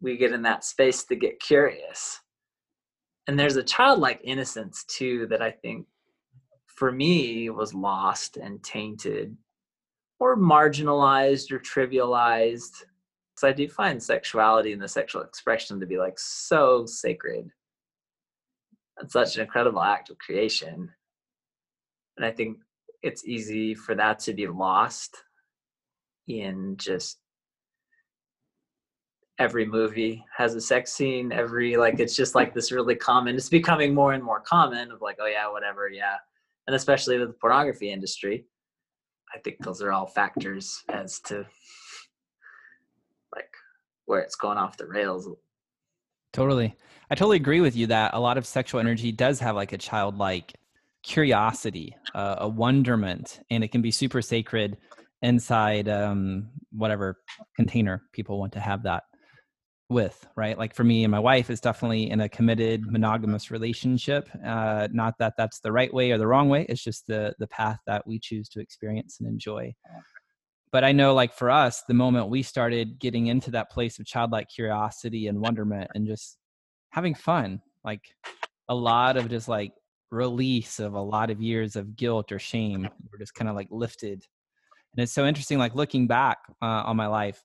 we 0.00 0.16
get 0.16 0.30
in 0.30 0.42
that 0.42 0.62
space 0.62 1.02
to 1.06 1.16
get 1.16 1.40
curious? 1.40 2.20
And 3.26 3.36
there's 3.36 3.56
a 3.56 3.64
childlike 3.64 4.20
innocence 4.22 4.84
too 4.84 5.26
that 5.26 5.42
I 5.42 5.50
think 5.50 5.88
for 6.66 6.92
me 6.92 7.50
was 7.50 7.74
lost 7.74 8.36
and 8.36 8.62
tainted 8.62 9.36
or 10.20 10.36
marginalized 10.36 11.50
or 11.50 11.58
trivialized. 11.58 12.84
So 13.38 13.48
I 13.48 13.52
do 13.52 13.68
find 13.68 14.00
sexuality 14.00 14.72
and 14.72 14.80
the 14.80 14.86
sexual 14.86 15.22
expression 15.22 15.80
to 15.80 15.86
be 15.86 15.98
like 15.98 16.16
so 16.16 16.86
sacred 16.86 17.50
and 18.98 19.10
such 19.10 19.34
an 19.34 19.42
incredible 19.42 19.82
act 19.82 20.10
of 20.10 20.18
creation. 20.18 20.88
And 22.16 22.24
I 22.24 22.30
think 22.30 22.58
it's 23.02 23.26
easy 23.26 23.74
for 23.74 23.94
that 23.94 24.18
to 24.20 24.32
be 24.32 24.46
lost 24.46 25.16
in 26.28 26.76
just 26.76 27.18
every 29.38 29.66
movie 29.66 30.24
has 30.36 30.54
a 30.54 30.60
sex 30.60 30.92
scene 30.92 31.32
every 31.32 31.76
like 31.76 31.98
it's 31.98 32.14
just 32.14 32.34
like 32.34 32.54
this 32.54 32.70
really 32.70 32.94
common 32.94 33.34
it's 33.34 33.48
becoming 33.48 33.94
more 33.94 34.12
and 34.12 34.22
more 34.22 34.40
common 34.40 34.92
of 34.92 35.00
like 35.00 35.16
oh 35.20 35.26
yeah 35.26 35.50
whatever 35.50 35.88
yeah. 35.88 36.16
And 36.68 36.76
especially 36.76 37.18
with 37.18 37.28
the 37.28 37.34
pornography 37.34 37.90
industry 37.90 38.44
i 39.34 39.38
think 39.38 39.56
those 39.60 39.82
are 39.82 39.90
all 39.90 40.06
factors 40.06 40.82
as 40.90 41.18
to 41.20 41.44
like 43.34 43.48
where 44.06 44.20
it's 44.20 44.36
going 44.36 44.58
off 44.58 44.76
the 44.76 44.86
rails. 44.86 45.28
Totally. 46.32 46.76
I 47.10 47.14
totally 47.14 47.36
agree 47.36 47.60
with 47.60 47.76
you 47.76 47.86
that 47.88 48.14
a 48.14 48.20
lot 48.20 48.38
of 48.38 48.46
sexual 48.46 48.80
energy 48.80 49.12
does 49.12 49.38
have 49.40 49.56
like 49.56 49.72
a 49.72 49.78
childlike 49.78 50.54
curiosity, 51.02 51.96
uh, 52.14 52.36
a 52.38 52.48
wonderment, 52.48 53.40
and 53.50 53.64
it 53.64 53.68
can 53.68 53.82
be 53.82 53.90
super 53.90 54.22
sacred 54.22 54.76
inside 55.22 55.88
um, 55.88 56.50
whatever 56.72 57.18
container 57.56 58.02
people 58.12 58.38
want 58.38 58.52
to 58.52 58.60
have 58.60 58.82
that 58.84 59.04
with, 59.88 60.26
right? 60.36 60.58
Like 60.58 60.74
for 60.74 60.84
me 60.84 61.04
and 61.04 61.10
my 61.10 61.18
wife 61.18 61.50
is 61.50 61.60
definitely 61.60 62.10
in 62.10 62.20
a 62.20 62.28
committed 62.28 62.90
monogamous 62.90 63.50
relationship. 63.50 64.28
Uh, 64.44 64.88
not 64.90 65.14
that 65.18 65.34
that's 65.36 65.60
the 65.60 65.70
right 65.70 65.92
way 65.92 66.10
or 66.10 66.18
the 66.18 66.26
wrong 66.26 66.48
way. 66.48 66.66
It's 66.68 66.82
just 66.82 67.06
the 67.06 67.34
the 67.38 67.46
path 67.46 67.78
that 67.86 68.06
we 68.06 68.18
choose 68.18 68.48
to 68.50 68.60
experience 68.60 69.18
and 69.20 69.28
enjoy. 69.28 69.74
But 70.72 70.84
I 70.84 70.92
know, 70.92 71.12
like 71.12 71.34
for 71.34 71.50
us, 71.50 71.82
the 71.86 71.94
moment 71.94 72.30
we 72.30 72.42
started 72.42 72.98
getting 72.98 73.26
into 73.26 73.50
that 73.50 73.70
place 73.70 73.98
of 73.98 74.06
childlike 74.06 74.48
curiosity 74.48 75.26
and 75.26 75.40
wonderment 75.40 75.90
and 75.94 76.06
just 76.06 76.38
having 76.90 77.14
fun, 77.14 77.60
like 77.84 78.00
a 78.68 78.74
lot 78.74 79.18
of 79.18 79.28
just 79.28 79.48
like 79.48 79.72
release 80.12 80.78
of 80.78 80.94
a 80.94 81.00
lot 81.00 81.30
of 81.30 81.40
years 81.40 81.74
of 81.74 81.96
guilt 81.96 82.30
or 82.30 82.38
shame 82.38 82.88
were 83.10 83.18
just 83.18 83.34
kind 83.34 83.48
of 83.48 83.56
like 83.56 83.68
lifted. 83.70 84.24
And 84.94 85.02
it's 85.02 85.12
so 85.12 85.26
interesting 85.26 85.58
like 85.58 85.74
looking 85.74 86.06
back 86.06 86.38
uh, 86.60 86.84
on 86.84 86.96
my 86.96 87.06
life 87.06 87.42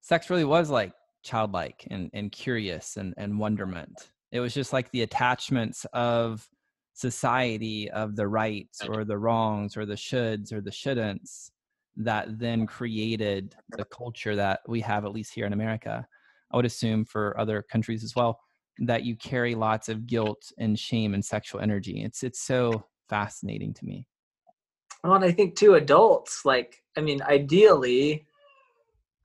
sex 0.00 0.30
really 0.30 0.44
was 0.44 0.70
like 0.70 0.92
childlike 1.22 1.86
and, 1.90 2.10
and 2.14 2.32
curious 2.32 2.96
and, 2.96 3.14
and 3.16 3.38
wonderment. 3.38 4.10
It 4.32 4.40
was 4.40 4.54
just 4.54 4.72
like 4.72 4.90
the 4.90 5.02
attachments 5.02 5.84
of 5.92 6.48
society 6.94 7.90
of 7.90 8.16
the 8.16 8.26
rights 8.26 8.82
or 8.86 9.04
the 9.04 9.18
wrongs 9.18 9.76
or 9.76 9.84
the 9.84 9.94
shoulds 9.94 10.52
or 10.52 10.60
the 10.60 10.70
shouldn'ts 10.70 11.50
that 11.96 12.38
then 12.38 12.66
created 12.66 13.54
the 13.76 13.84
culture 13.84 14.34
that 14.36 14.60
we 14.66 14.80
have 14.80 15.04
at 15.04 15.12
least 15.12 15.34
here 15.34 15.46
in 15.46 15.52
america. 15.52 16.06
I 16.52 16.56
would 16.56 16.66
assume 16.66 17.04
for 17.04 17.38
other 17.38 17.62
countries 17.62 18.04
as 18.04 18.14
well 18.14 18.40
that 18.80 19.04
you 19.04 19.14
carry 19.16 19.54
lots 19.54 19.88
of 19.88 20.06
guilt 20.06 20.52
and 20.58 20.78
shame 20.78 21.14
and 21.14 21.24
sexual 21.24 21.60
energy. 21.60 22.02
It's 22.02 22.22
it's 22.22 22.40
so 22.40 22.84
fascinating 23.08 23.74
to 23.74 23.84
me. 23.84 24.06
Well, 25.04 25.14
and 25.14 25.24
I 25.24 25.32
think 25.32 25.56
too, 25.56 25.74
adults 25.74 26.42
like 26.44 26.82
I 26.96 27.00
mean, 27.00 27.22
ideally, 27.22 28.26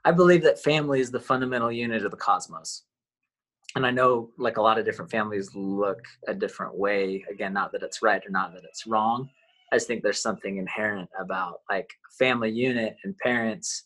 I 0.04 0.12
believe 0.12 0.44
that 0.44 0.62
family 0.62 1.00
is 1.00 1.12
the 1.12 1.20
fundamental 1.20 1.72
unit 1.72 2.06
of 2.06 2.12
the 2.12 2.18
cosmos. 2.18 2.84
And 3.76 3.86
I 3.86 3.92
know 3.92 4.30
like 4.38 4.58
a 4.58 4.62
lot 4.62 4.78
of 4.78 4.86
different 4.86 5.12
families 5.12 5.50
look 5.56 6.00
a 6.28 6.34
different 6.34 6.78
way. 6.78 7.26
Again, 7.30 7.54
not 7.54 7.72
that 7.72 7.84
it's 7.84 8.02
right 8.02 8.26
or 8.26 8.30
not 8.30 8.54
that 8.54 8.64
it's 8.64 8.86
wrong. 8.88 9.30
I 9.72 9.78
just 9.78 9.88
think 9.88 10.04
there's 10.04 10.22
something 10.22 10.58
inherent 10.58 11.10
about 11.20 11.62
like 11.70 11.90
family 12.18 12.52
unit 12.52 12.96
and 13.04 13.18
parents 13.18 13.86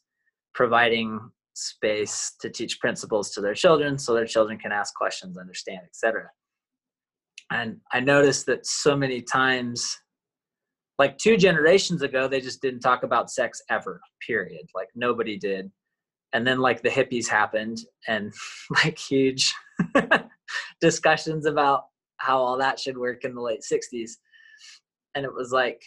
providing 0.54 1.20
space 1.60 2.36
to 2.40 2.50
teach 2.50 2.80
principles 2.80 3.32
to 3.32 3.42
their 3.42 3.54
children 3.54 3.98
so 3.98 4.14
their 4.14 4.26
children 4.26 4.58
can 4.58 4.72
ask 4.72 4.94
questions 4.96 5.38
understand 5.38 5.82
etc 5.86 6.30
and 7.52 7.78
i 7.94 8.00
noticed 8.00 8.46
that 8.46 8.66
so 8.66 8.96
many 8.96 9.22
times 9.22 9.98
like 11.00 11.18
two 11.18 11.38
generations 11.38 12.02
ago 12.04 12.28
they 12.28 12.42
just 12.42 12.62
didn't 12.62 12.82
talk 12.82 13.04
about 13.04 13.32
sex 13.32 13.62
ever 13.72 14.00
period. 14.28 14.68
Like 14.76 14.90
nobody 14.94 15.38
did. 15.38 15.72
And 16.34 16.46
then 16.46 16.60
like 16.60 16.84
the 16.84 16.90
hippies 16.90 17.28
happened 17.28 17.80
and 18.08 18.32
like 18.84 19.00
huge 19.00 19.52
discussions 20.82 21.48
about 21.48 21.86
how 22.18 22.38
all 22.38 22.58
that 22.58 22.80
should 22.80 22.98
work 22.98 23.24
in 23.24 23.34
the 23.34 23.42
late 23.42 23.62
60s 23.62 24.12
and 25.16 25.24
it 25.24 25.34
was 25.34 25.52
like 25.52 25.82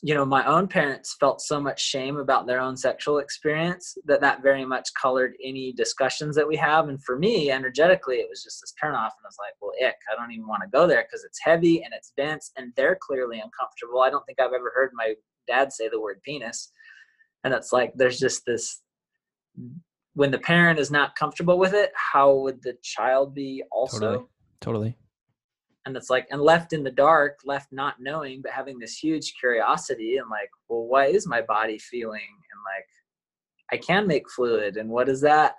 you 0.00 0.14
know 0.14 0.24
my 0.24 0.44
own 0.44 0.68
parents 0.68 1.16
felt 1.18 1.40
so 1.40 1.60
much 1.60 1.84
shame 1.84 2.18
about 2.18 2.46
their 2.46 2.60
own 2.60 2.76
sexual 2.76 3.18
experience 3.18 3.96
that 4.04 4.20
that 4.20 4.42
very 4.42 4.64
much 4.64 4.88
colored 5.00 5.34
any 5.42 5.72
discussions 5.72 6.36
that 6.36 6.46
we 6.46 6.56
have. 6.56 6.88
And 6.88 7.02
for 7.02 7.18
me 7.18 7.50
energetically 7.50 8.16
it 8.16 8.28
was 8.30 8.42
just 8.42 8.60
this 8.60 8.72
turn 8.80 8.94
off 8.94 9.14
and 9.18 9.24
i 9.24 9.28
was 9.28 9.36
like 9.38 9.54
well 9.60 9.72
ick 9.88 9.96
i 10.12 10.20
don't 10.20 10.32
even 10.32 10.46
want 10.46 10.62
to 10.62 10.68
go 10.68 10.86
there 10.86 11.02
because 11.02 11.24
it's 11.24 11.40
heavy 11.42 11.82
and 11.82 11.92
it's 11.92 12.12
dense 12.16 12.52
and 12.56 12.72
they're 12.76 12.98
clearly 13.00 13.36
uncomfortable. 13.38 14.00
I 14.00 14.10
don't 14.10 14.24
think 14.24 14.40
i've 14.40 14.52
ever 14.52 14.72
heard 14.74 14.90
my 14.94 15.14
dad 15.46 15.72
say 15.72 15.88
the 15.88 16.00
word 16.00 16.22
penis. 16.22 16.70
And 17.44 17.54
it's 17.54 17.72
like 17.72 17.92
there's 17.94 18.18
just 18.18 18.44
this 18.46 18.80
when 20.14 20.30
the 20.30 20.38
parent 20.38 20.78
is 20.78 20.90
not 20.90 21.16
comfortable 21.16 21.58
with 21.58 21.74
it 21.74 21.90
how 21.94 22.34
would 22.34 22.62
the 22.62 22.76
child 22.82 23.34
be 23.34 23.62
also 23.72 23.98
totally, 24.00 24.24
totally 24.60 24.96
and 25.88 25.96
it's 25.96 26.10
like 26.10 26.28
and 26.30 26.40
left 26.40 26.72
in 26.72 26.84
the 26.84 26.90
dark 26.90 27.40
left 27.44 27.72
not 27.72 27.96
knowing 27.98 28.40
but 28.42 28.52
having 28.52 28.78
this 28.78 28.96
huge 28.96 29.34
curiosity 29.40 30.18
and 30.18 30.30
like 30.30 30.50
well 30.68 30.84
what 30.84 31.08
is 31.08 31.26
my 31.26 31.42
body 31.42 31.78
feeling? 31.78 32.20
And 32.20 32.60
like 32.64 32.86
i 33.72 33.84
can 33.84 34.06
make 34.06 34.30
fluid 34.30 34.76
and 34.76 34.88
what 34.88 35.06
does 35.06 35.20
that 35.22 35.56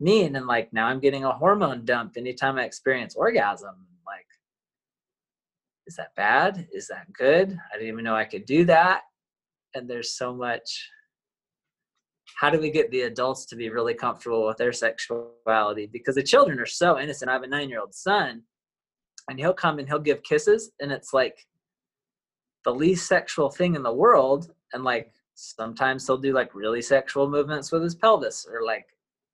mean? 0.00 0.36
And 0.36 0.46
like 0.46 0.72
now 0.72 0.86
i'm 0.86 1.00
getting 1.00 1.24
a 1.24 1.32
hormone 1.32 1.84
dump 1.84 2.14
anytime 2.16 2.56
i 2.56 2.64
experience 2.64 3.16
orgasm. 3.16 3.74
Like 4.06 4.26
is 5.86 5.96
that 5.96 6.14
bad? 6.16 6.66
Is 6.72 6.86
that 6.88 7.12
good? 7.12 7.58
I 7.72 7.76
didn't 7.76 7.88
even 7.88 8.04
know 8.04 8.16
i 8.16 8.24
could 8.24 8.46
do 8.46 8.64
that. 8.66 9.02
And 9.74 9.90
there's 9.90 10.16
so 10.16 10.34
much 10.34 10.88
how 12.36 12.48
do 12.48 12.60
we 12.60 12.70
get 12.70 12.90
the 12.90 13.02
adults 13.02 13.44
to 13.46 13.56
be 13.56 13.68
really 13.68 13.94
comfortable 13.94 14.46
with 14.46 14.56
their 14.56 14.72
sexuality? 14.72 15.86
Because 15.86 16.14
the 16.14 16.22
children 16.22 16.58
are 16.60 16.66
so 16.66 16.98
innocent. 16.98 17.28
I 17.28 17.34
have 17.34 17.42
a 17.42 17.46
nine 17.46 17.68
year 17.68 17.80
old 17.80 17.94
son 17.94 18.42
and 19.28 19.38
he'll 19.38 19.54
come 19.54 19.78
and 19.78 19.88
he'll 19.88 19.98
give 19.98 20.22
kisses 20.22 20.72
and 20.80 20.92
it's 20.92 21.12
like 21.12 21.46
the 22.64 22.74
least 22.74 23.06
sexual 23.06 23.50
thing 23.50 23.74
in 23.74 23.82
the 23.82 23.92
world 23.92 24.50
and 24.72 24.84
like 24.84 25.12
sometimes 25.34 26.06
he'll 26.06 26.18
do 26.18 26.32
like 26.32 26.54
really 26.54 26.82
sexual 26.82 27.28
movements 27.28 27.72
with 27.72 27.82
his 27.82 27.94
pelvis 27.94 28.46
or 28.50 28.64
like 28.64 28.86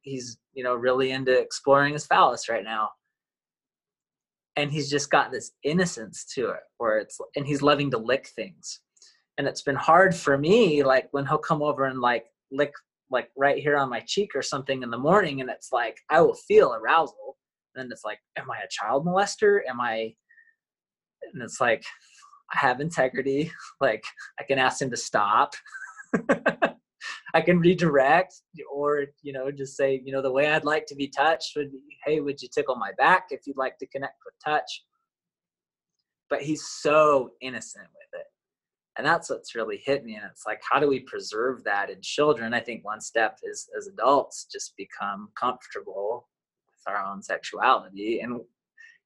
he's 0.03 0.39
you 0.55 0.65
know 0.65 0.75
really 0.75 1.11
into 1.11 1.37
exploring 1.39 1.93
his 1.93 2.07
phallus 2.07 2.49
right 2.49 2.65
now 2.65 2.89
and 4.57 4.73
he's 4.73 4.91
just 4.91 5.11
got 5.11 5.31
this 5.31 5.53
innocence 5.65 6.25
to 6.25 6.49
it 6.51 6.61
where 6.79 6.99
it's 6.99 7.19
and 7.37 7.47
he's 7.47 7.63
loving 7.63 7.91
to 7.91 7.99
lick 7.99 8.29
things 8.29 8.81
and 9.39 9.47
it's 9.47 9.63
been 9.63 9.77
hard 9.77 10.15
for 10.15 10.37
me 10.37 10.83
like 10.83 11.09
when 11.13 11.27
he'll 11.27 11.39
come 11.39 11.63
over 11.63 11.85
and 11.85 12.01
like 12.01 12.27
lick 12.51 12.73
like 13.11 13.31
right 13.37 13.63
here 13.63 13.77
on 13.77 13.89
my 13.89 14.01
cheek 14.01 14.33
or 14.35 14.43
something 14.43 14.83
in 14.83 14.91
the 14.91 14.99
morning 14.99 15.41
and 15.41 15.51
it's 15.51 15.73
like 15.73 15.99
I 16.11 16.21
will 16.21 16.35
feel 16.35 16.75
arousal. 16.75 17.37
And 17.79 17.91
it's 17.93 18.05
like, 18.05 18.19
am 18.37 18.51
I 18.51 18.59
a 18.59 18.69
child 18.71 19.07
molester? 19.07 19.61
Am 19.69 19.81
I 19.81 20.15
and 21.33 21.43
it's 21.43 21.61
like 21.61 21.85
I 22.55 22.59
have 22.59 22.81
integrity. 22.81 23.51
Like 23.81 24.05
I 24.41 24.43
can 24.43 24.59
ask 24.59 24.83
him 24.83 24.91
to 24.91 24.97
stop. 24.97 25.55
I 27.35 27.41
can 27.41 27.61
redirect 27.61 28.35
or, 28.75 29.05
you 29.23 29.33
know, 29.33 29.53
just 29.53 29.77
say, 29.77 30.03
you 30.05 30.13
know, 30.13 30.23
the 30.23 30.33
way 30.33 30.51
I'd 30.51 30.65
like 30.65 30.87
to 30.87 30.97
be 30.97 31.07
touched 31.09 31.53
would 31.55 31.71
be, 31.71 31.79
hey, 32.05 32.21
would 32.21 32.43
you 32.43 32.49
tickle 32.53 32.75
my 32.75 32.91
back 32.99 33.27
if 33.31 33.47
you'd 33.47 33.57
like 33.57 33.79
to 33.79 33.87
connect 33.87 34.17
with 34.25 34.35
touch? 34.45 34.85
But 36.29 36.43
he's 36.43 36.67
so 36.67 37.31
innocent 37.41 37.87
with 37.87 38.21
it. 38.21 38.27
And 38.97 39.07
that's 39.07 39.31
what's 39.31 39.55
really 39.55 39.81
hit 39.85 40.05
me. 40.05 40.17
And 40.17 40.25
it's 40.29 40.45
like, 40.45 40.61
how 40.69 40.81
do 40.81 40.89
we 40.89 41.01
preserve 41.01 41.63
that 41.65 41.91
in 41.91 41.99
children? 42.03 42.53
I 42.53 42.61
think 42.61 42.85
one 42.85 43.01
step 43.01 43.39
is 43.45 43.69
as 43.79 43.87
adults, 43.87 44.47
just 44.51 44.77
become 44.77 45.29
comfortable 45.39 46.27
our 46.89 47.05
own 47.05 47.23
sexuality. 47.23 48.21
And 48.21 48.41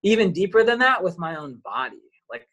even 0.03 0.33
deeper 0.33 0.65
than 0.65 0.79
that, 0.81 1.03
with 1.03 1.19
my 1.19 1.37
own 1.37 1.61
body 1.65 2.03
Like 2.31 2.49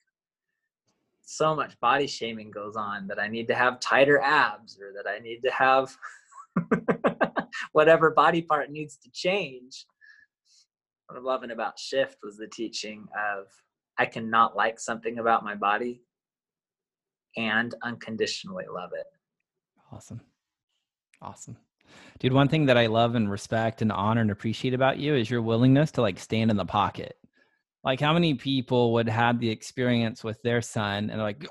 so 1.21 1.55
much 1.55 1.79
body 1.79 2.07
shaming 2.07 2.51
goes 2.51 2.75
on 2.75 3.07
that 3.07 3.19
I 3.19 3.27
need 3.27 3.47
to 3.47 3.55
have 3.55 3.79
tighter 3.79 4.19
abs 4.19 4.79
or 4.79 4.91
that 4.93 5.09
I 5.09 5.19
need 5.19 5.41
to 5.41 5.51
have 5.51 5.95
whatever 7.71 8.11
body 8.11 8.41
part 8.41 8.71
needs 8.71 8.97
to 8.97 9.09
change. 9.11 9.85
What 11.07 11.17
I'm 11.17 11.23
loving 11.23 11.51
about 11.51 11.79
Shift 11.79 12.17
was 12.23 12.37
the 12.37 12.47
teaching 12.47 13.07
of 13.17 13.45
I 13.97 14.05
cannot 14.05 14.55
like 14.55 14.79
something 14.79 15.19
about 15.19 15.43
my 15.43 15.55
body 15.55 16.01
and 17.35 17.73
unconditionally 17.83 18.65
love 18.71 18.91
it. 18.93 19.05
Awesome. 19.91 20.21
Awesome. 21.21 21.57
Dude, 22.19 22.33
one 22.33 22.47
thing 22.47 22.65
that 22.65 22.77
I 22.77 22.87
love 22.87 23.15
and 23.15 23.29
respect 23.31 23.81
and 23.81 23.91
honor 23.91 24.21
and 24.21 24.31
appreciate 24.31 24.73
about 24.73 24.97
you 24.97 25.15
is 25.15 25.29
your 25.29 25.41
willingness 25.41 25.91
to 25.91 26.01
like 26.01 26.19
stand 26.19 26.51
in 26.51 26.57
the 26.57 26.65
pocket 26.65 27.15
like 27.83 27.99
how 27.99 28.13
many 28.13 28.33
people 28.33 28.93
would 28.93 29.07
have 29.07 29.39
the 29.39 29.49
experience 29.49 30.23
with 30.23 30.41
their 30.41 30.61
son 30.61 31.09
and 31.09 31.21
like, 31.21 31.45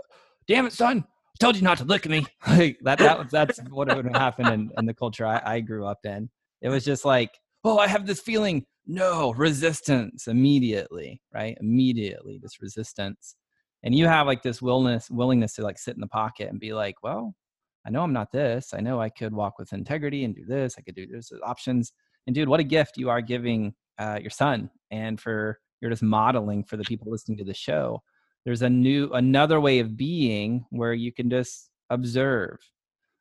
damn 0.46 0.66
it, 0.66 0.72
son, 0.72 1.04
I 1.06 1.36
told 1.40 1.56
you 1.56 1.62
not 1.62 1.78
to 1.78 1.84
look 1.84 2.04
at 2.04 2.10
me. 2.10 2.26
like 2.48 2.78
that, 2.82 2.98
that 2.98 3.30
that's 3.30 3.58
what 3.70 3.94
would 3.94 4.14
happen 4.14 4.46
in, 4.48 4.70
in 4.76 4.86
the 4.86 4.94
culture 4.94 5.26
I, 5.26 5.40
I 5.44 5.60
grew 5.60 5.86
up 5.86 6.00
in. 6.04 6.28
It 6.60 6.68
was 6.68 6.84
just 6.84 7.04
like, 7.04 7.30
oh, 7.64 7.78
I 7.78 7.88
have 7.88 8.06
this 8.06 8.20
feeling. 8.20 8.64
No, 8.86 9.34
resistance 9.34 10.28
immediately, 10.28 11.20
right? 11.32 11.56
Immediately, 11.60 12.38
this 12.42 12.60
resistance. 12.60 13.36
And 13.82 13.94
you 13.94 14.06
have 14.06 14.26
like 14.26 14.42
this 14.42 14.62
willingness, 14.62 15.10
willingness 15.10 15.54
to 15.54 15.62
like 15.62 15.78
sit 15.78 15.94
in 15.94 16.00
the 16.00 16.06
pocket 16.08 16.48
and 16.50 16.58
be 16.58 16.72
like, 16.72 16.96
well, 17.02 17.34
I 17.88 17.90
know 17.90 18.02
I'm 18.02 18.12
not 18.12 18.30
this. 18.30 18.74
I 18.74 18.80
know 18.80 19.00
I 19.00 19.08
could 19.08 19.32
walk 19.32 19.58
with 19.58 19.72
integrity 19.72 20.24
and 20.24 20.36
do 20.36 20.44
this. 20.44 20.76
I 20.78 20.82
could 20.82 20.94
do 20.94 21.06
this 21.06 21.32
options. 21.42 21.92
And 22.26 22.34
dude, 22.34 22.48
what 22.48 22.60
a 22.60 22.64
gift 22.64 22.98
you 22.98 23.08
are 23.08 23.22
giving 23.22 23.74
uh, 23.98 24.18
your 24.20 24.30
son 24.30 24.70
and 24.90 25.20
for 25.20 25.58
you're 25.80 25.90
just 25.90 26.02
modeling 26.02 26.64
for 26.64 26.76
the 26.76 26.84
people 26.88 27.10
listening 27.10 27.38
to 27.38 27.44
the 27.44 27.54
show 27.54 28.02
there's 28.44 28.62
a 28.62 28.70
new 28.70 29.12
another 29.12 29.60
way 29.60 29.78
of 29.78 29.96
being 29.96 30.64
where 30.70 30.94
you 30.94 31.12
can 31.12 31.28
just 31.28 31.70
observe 31.90 32.58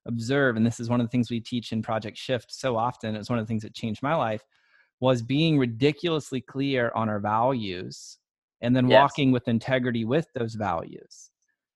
observe 0.07 0.55
and 0.55 0.65
this 0.65 0.79
is 0.79 0.89
one 0.89 1.01
of 1.01 1.05
the 1.05 1.11
things 1.11 1.29
we 1.29 1.39
teach 1.39 1.71
in 1.71 1.81
project 1.81 2.17
shift 2.17 2.51
so 2.53 2.77
often 2.77 3.15
it's 3.15 3.29
one 3.29 3.39
of 3.39 3.45
the 3.45 3.47
things 3.47 3.63
that 3.63 3.73
changed 3.73 4.01
my 4.01 4.15
life 4.15 4.43
was 4.99 5.21
being 5.21 5.59
ridiculously 5.59 6.41
clear 6.41 6.91
on 6.95 7.09
our 7.09 7.19
values 7.19 8.17
and 8.61 8.75
then 8.75 8.87
yes. 8.87 9.01
walking 9.01 9.31
with 9.31 9.47
integrity 9.47 10.05
with 10.05 10.27
those 10.33 10.55
values 10.55 11.29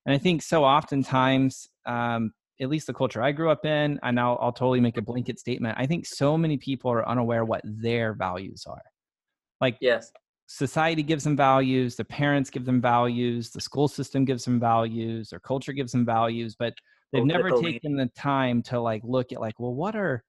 and 0.06 0.14
i 0.14 0.18
think 0.18 0.40
so 0.40 0.64
oftentimes 0.64 1.68
um, 1.84 2.32
at 2.60 2.68
least 2.68 2.86
the 2.86 2.94
culture 2.94 3.22
i 3.22 3.32
grew 3.32 3.50
up 3.50 3.64
in 3.64 3.98
and 4.02 4.20
I'll, 4.20 4.38
I'll 4.40 4.52
totally 4.52 4.80
make 4.80 4.96
a 4.96 5.00
mm-hmm. 5.00 5.12
blanket 5.12 5.38
statement 5.38 5.76
i 5.78 5.86
think 5.86 6.06
so 6.06 6.36
many 6.36 6.56
people 6.56 6.90
are 6.90 7.08
unaware 7.08 7.44
what 7.44 7.62
their 7.64 8.14
values 8.14 8.64
are. 8.66 8.82
Like 9.60 9.76
yes. 9.80 10.10
society 10.46 11.02
gives 11.02 11.24
them 11.24 11.36
values, 11.36 11.94
the 11.94 12.04
parents 12.04 12.50
give 12.50 12.64
them 12.64 12.80
values, 12.80 13.50
the 13.50 13.60
school 13.60 13.88
system 13.88 14.24
gives 14.24 14.44
them 14.44 14.58
values, 14.58 15.30
their 15.30 15.40
culture 15.40 15.72
gives 15.72 15.92
them 15.92 16.04
values, 16.04 16.56
but 16.58 16.74
they've 17.12 17.22
oh, 17.22 17.26
never 17.26 17.50
taken 17.62 17.96
the 17.96 18.10
time 18.16 18.62
to 18.64 18.80
like 18.80 19.02
look 19.04 19.32
at 19.32 19.40
like, 19.40 19.58
well, 19.60 19.74
what 19.74 19.94
are 19.94 20.24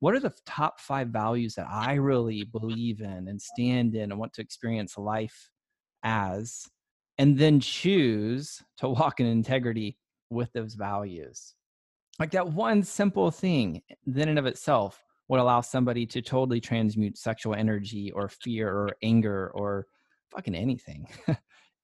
what 0.00 0.14
are 0.14 0.20
the 0.20 0.34
top 0.44 0.80
five 0.80 1.08
values 1.08 1.54
that 1.54 1.66
I 1.70 1.94
really 1.94 2.44
believe 2.44 3.00
in 3.00 3.26
and 3.28 3.40
stand 3.40 3.94
in 3.94 4.10
and 4.10 4.18
want 4.18 4.34
to 4.34 4.42
experience 4.42 4.98
life 4.98 5.48
as, 6.02 6.66
and 7.16 7.38
then 7.38 7.58
choose 7.58 8.62
to 8.78 8.88
walk 8.90 9.20
in 9.20 9.26
integrity 9.26 9.96
with 10.28 10.52
those 10.52 10.74
values. 10.74 11.54
Like 12.18 12.30
that 12.32 12.46
one 12.46 12.82
simple 12.82 13.30
thing, 13.30 13.82
then 14.06 14.28
and 14.28 14.38
of 14.38 14.46
itself, 14.46 15.02
would 15.28 15.40
allow 15.40 15.60
somebody 15.60 16.06
to 16.06 16.20
totally 16.20 16.60
transmute 16.60 17.16
sexual 17.16 17.54
energy 17.54 18.12
or 18.12 18.28
fear 18.28 18.68
or 18.68 18.90
anger 19.02 19.50
or 19.54 19.86
fucking 20.30 20.54
anything 20.54 21.08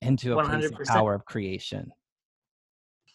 into 0.03 0.39
a 0.39 0.43
100%. 0.43 0.49
place 0.49 0.71
of 0.71 0.87
power 0.87 1.15
of 1.15 1.25
creation. 1.25 1.91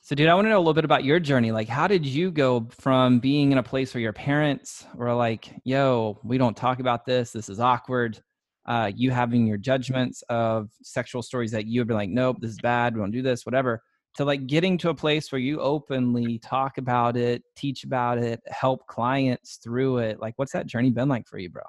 So, 0.02 0.14
dude, 0.14 0.28
I 0.28 0.36
want 0.36 0.46
to 0.46 0.50
know 0.50 0.58
a 0.58 0.60
little 0.60 0.76
bit 0.76 0.86
about 0.86 1.04
your 1.04 1.20
journey. 1.20 1.52
Like, 1.52 1.68
how 1.68 1.88
did 1.88 2.06
you 2.06 2.30
go 2.32 2.68
from 2.70 3.20
being 3.20 3.52
in 3.52 3.58
a 3.58 3.64
place 3.64 3.94
where 3.94 4.02
your 4.02 4.14
parents 4.14 4.86
were 4.94 5.14
like, 5.14 5.52
yo, 5.64 6.20
we 6.24 6.38
don't 6.38 6.56
talk 6.56 6.80
about 6.80 7.06
this, 7.06 7.32
this 7.32 7.50
is 7.50 7.60
awkward, 7.60 8.22
uh, 8.68 8.92
you 8.96 9.10
having 9.10 9.48
your 9.48 9.58
judgments 9.58 10.24
of 10.30 10.70
sexual 10.84 11.24
stories 11.24 11.52
that 11.52 11.66
you 11.66 11.80
have 11.80 11.88
been 11.88 11.98
like, 11.98 12.10
nope, 12.10 12.38
this 12.40 12.52
is 12.52 12.60
bad, 12.62 12.94
we 12.94 13.02
don't 13.02 13.10
do 13.10 13.24
this, 13.24 13.48
whatever, 13.48 13.82
to 14.16 14.26
like 14.26 14.48
getting 14.48 14.78
to 14.80 14.90
a 14.90 14.96
place 14.96 15.32
where 15.32 15.40
you 15.40 15.60
openly 15.60 16.40
talk 16.40 16.78
about 16.78 17.18
it, 17.18 17.44
teach 17.56 17.84
about 17.84 18.18
it, 18.18 18.42
help 18.48 18.88
clients 18.88 19.58
through 19.58 19.98
it. 20.00 20.20
Like, 20.20 20.34
what's 20.38 20.54
that 20.54 20.68
journey 20.68 20.90
been 20.90 21.10
like 21.10 21.28
for 21.28 21.38
you, 21.38 21.50
bro? 21.50 21.64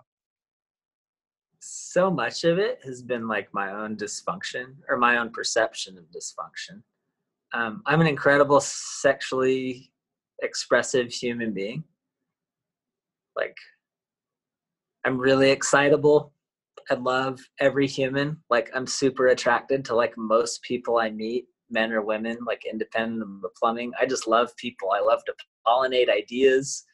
So 1.58 2.10
much 2.10 2.44
of 2.44 2.58
it 2.58 2.78
has 2.84 3.02
been 3.02 3.26
like 3.26 3.52
my 3.52 3.72
own 3.72 3.96
dysfunction 3.96 4.76
or 4.88 4.96
my 4.96 5.18
own 5.18 5.30
perception 5.30 5.98
of 5.98 6.04
dysfunction. 6.04 6.82
Um, 7.52 7.82
I'm 7.86 8.00
an 8.00 8.06
incredible 8.06 8.60
sexually 8.60 9.90
expressive 10.42 11.10
human 11.10 11.52
being. 11.52 11.82
Like, 13.34 13.56
I'm 15.04 15.18
really 15.18 15.50
excitable. 15.50 16.32
I 16.90 16.94
love 16.94 17.40
every 17.58 17.88
human. 17.88 18.36
Like, 18.50 18.70
I'm 18.72 18.86
super 18.86 19.28
attracted 19.28 19.84
to 19.86 19.96
like 19.96 20.16
most 20.16 20.62
people 20.62 20.98
I 20.98 21.10
meet 21.10 21.48
men 21.70 21.92
or 21.92 22.02
women, 22.02 22.38
like 22.46 22.62
independent 22.70 23.22
of 23.22 23.40
the 23.42 23.48
plumbing. 23.58 23.92
I 24.00 24.06
just 24.06 24.26
love 24.26 24.56
people. 24.56 24.92
I 24.92 25.00
love 25.00 25.24
to 25.26 25.34
pollinate 25.66 26.10
ideas, 26.10 26.84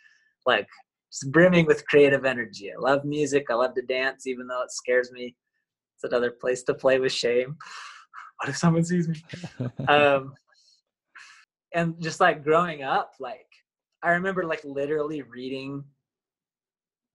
like 0.47 0.67
just 1.13 1.31
brimming 1.31 1.67
with 1.67 1.87
creative 1.87 2.25
energy. 2.25 2.71
I 2.73 2.81
love 2.81 3.05
music. 3.05 3.47
I 3.51 3.55
love 3.55 3.75
to 3.75 3.83
dance, 3.83 4.27
even 4.27 4.47
though 4.47 4.63
it 4.63 4.73
scares 4.73 5.13
me. 5.13 5.37
It's 5.97 6.05
another 6.05 6.31
place 6.31 6.63
to 6.65 6.75
play 6.75 6.99
with 6.99 7.13
shame. 7.13 7.57
what 8.39 8.49
if 8.49 8.57
someone 8.57 8.85
sees 8.85 9.09
me? 9.09 9.23
um, 9.89 10.35
and 11.75 12.01
just 12.01 12.21
like 12.21 12.45
growing 12.45 12.83
up, 12.83 13.13
like 13.21 13.47
I 14.03 14.11
remember 14.11 14.45
like 14.45 14.65
literally 14.65 15.23
reading 15.23 15.85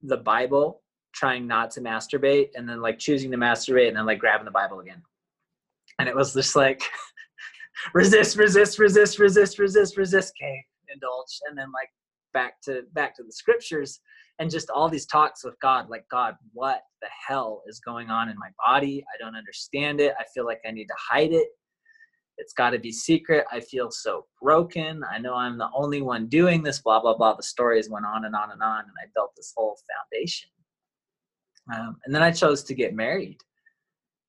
the 0.04 0.17
Bible, 0.17 0.82
trying 1.13 1.48
not 1.48 1.72
to 1.72 1.82
masturbate, 1.82 2.50
and 2.56 2.67
then 2.67 2.82
like 2.82 3.00
choosing 3.00 3.32
to 3.32 3.38
masturbate, 3.38 3.88
and 3.88 3.98
then 3.98 4.06
like 4.06 4.20
grabbing 4.20 4.46
the 4.46 4.52
Bible 4.52 4.80
again. 4.80 5.02
And 6.00 6.08
it 6.08 6.15
was 6.15 6.34
just 6.34 6.56
like 6.56 6.82
resist, 7.93 8.37
resist, 8.37 8.79
resist, 8.79 9.19
resist, 9.19 9.59
resist, 9.59 9.97
resist, 9.97 10.33
okay, 10.41 10.63
indulge, 10.93 11.39
and 11.47 11.57
then 11.57 11.71
like 11.71 11.89
back 12.33 12.61
to 12.61 12.83
back 12.93 13.15
to 13.15 13.23
the 13.23 13.31
scriptures 13.31 13.99
and 14.39 14.51
just 14.51 14.69
all 14.69 14.89
these 14.89 15.05
talks 15.05 15.43
with 15.43 15.59
God, 15.59 15.89
like 15.89 16.05
God, 16.11 16.35
what 16.53 16.81
the 17.01 17.07
hell 17.27 17.63
is 17.67 17.79
going 17.79 18.09
on 18.09 18.29
in 18.29 18.37
my 18.37 18.49
body? 18.63 19.03
I 19.13 19.23
don't 19.23 19.35
understand 19.35 19.99
it. 19.99 20.13
I 20.19 20.23
feel 20.33 20.45
like 20.45 20.61
I 20.67 20.71
need 20.71 20.85
to 20.85 20.95
hide 20.97 21.33
it. 21.33 21.47
It's 22.37 22.53
got 22.53 22.69
to 22.71 22.79
be 22.79 22.91
secret. 22.91 23.45
I 23.51 23.59
feel 23.59 23.89
so 23.89 24.25
broken. 24.39 25.03
I 25.11 25.17
know 25.17 25.33
I'm 25.33 25.57
the 25.57 25.69
only 25.73 26.03
one 26.03 26.27
doing 26.27 26.61
this, 26.61 26.79
blah, 26.79 26.99
blah, 26.99 27.17
blah. 27.17 27.33
The 27.33 27.41
stories 27.41 27.89
went 27.89 28.05
on 28.05 28.25
and 28.25 28.35
on 28.35 28.51
and 28.51 28.61
on, 28.61 28.81
and 28.81 28.93
I 29.03 29.07
built 29.15 29.31
this 29.35 29.53
whole 29.57 29.75
foundation. 30.11 30.49
Um, 31.73 31.97
and 32.05 32.13
then 32.13 32.21
I 32.21 32.31
chose 32.31 32.63
to 32.65 32.75
get 32.75 32.93
married. 32.93 33.39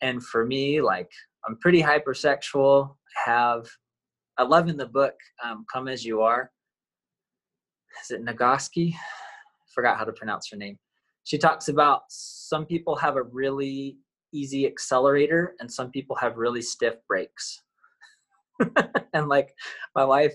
And 0.01 0.25
for 0.25 0.47
me, 0.47 0.81
like, 0.81 1.11
I'm 1.47 1.59
pretty 1.59 1.83
hypersexual 1.83 2.97
have 3.25 3.67
I 4.39 4.45
love 4.45 4.69
in 4.69 4.77
the 4.77 4.87
book 4.87 5.15
um, 5.45 5.65
"Come 5.73 5.89
as 5.89 6.05
You 6.05 6.23
Are." 6.23 6.51
Is 8.03 8.11
it 8.11 8.25
Nagoski? 8.25 8.95
Forgot 9.75 9.99
how 9.99 10.05
to 10.05 10.13
pronounce 10.13 10.51
her 10.51 10.57
name. 10.57 10.79
She 11.25 11.39
talks 11.39 11.69
about 11.69 12.03
some 12.09 12.65
people 12.65 12.97
have 12.97 13.17
a 13.17 13.23
really 13.23 13.99
easy 14.33 14.67
accelerator 14.67 15.55
and 15.61 15.71
some 15.71 15.91
people 15.91 16.17
have 16.17 16.37
really 16.37 16.63
stiff 16.63 16.95
brakes. 17.07 17.63
and 19.13 19.29
like 19.29 19.55
my 19.95 20.05
wife 20.05 20.35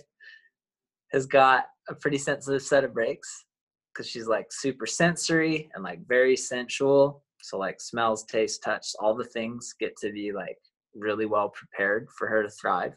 has 1.12 1.26
got 1.26 1.66
a 1.90 1.96
pretty 1.96 2.18
sensitive 2.18 2.62
set 2.62 2.84
of 2.84 2.94
brakes 2.94 3.46
because 3.94 4.10
she's 4.10 4.28
like 4.28 4.48
super 4.52 4.86
sensory 4.86 5.70
and 5.74 5.84
like 5.84 6.06
very 6.08 6.36
sensual. 6.36 7.24
So 7.42 7.58
like 7.58 7.82
smells, 7.82 8.24
taste, 8.24 8.64
touch, 8.64 8.88
all 9.00 9.16
the 9.16 9.26
things 9.26 9.76
get 9.80 9.96
to 9.98 10.12
be 10.12 10.32
like 10.32 10.58
really 10.96 11.26
well 11.26 11.50
prepared 11.50 12.10
for 12.18 12.28
her 12.28 12.44
to 12.44 12.50
thrive. 12.50 12.94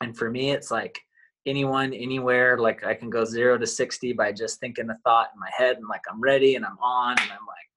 And 0.00 0.16
for 0.16 0.30
me, 0.30 0.50
it's 0.50 0.70
like 0.70 1.00
anyone 1.46 1.92
anywhere 1.92 2.58
like 2.58 2.82
i 2.84 2.94
can 2.94 3.10
go 3.10 3.22
0 3.22 3.58
to 3.58 3.66
60 3.66 4.14
by 4.14 4.32
just 4.32 4.60
thinking 4.60 4.86
the 4.86 4.96
thought 5.04 5.28
in 5.34 5.38
my 5.38 5.50
head 5.54 5.76
and 5.76 5.86
like 5.88 6.00
i'm 6.10 6.18
ready 6.18 6.54
and 6.54 6.64
i'm 6.64 6.78
on 6.78 7.12
and 7.20 7.30
i'm 7.30 7.46
like 7.46 7.68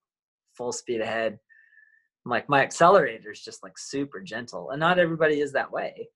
full 0.58 0.72
speed 0.72 1.02
ahead. 1.02 1.38
I'm 2.26 2.32
like 2.32 2.50
my 2.50 2.62
accelerator 2.62 3.32
is 3.32 3.42
just 3.42 3.64
like 3.64 3.78
super 3.78 4.20
gentle 4.20 4.72
and 4.72 4.80
not 4.80 5.00
everybody 5.00 5.40
is 5.40 5.54
that 5.54 5.72
way. 5.72 6.10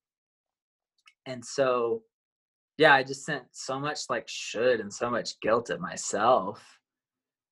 And 1.27 1.45
so 1.45 2.01
yeah 2.77 2.93
i 2.95 3.03
just 3.03 3.25
sent 3.25 3.43
so 3.51 3.79
much 3.79 3.99
like 4.09 4.27
should 4.27 4.79
and 4.79 4.91
so 4.91 5.09
much 5.09 5.39
guilt 5.41 5.69
at 5.69 5.79
myself 5.79 6.63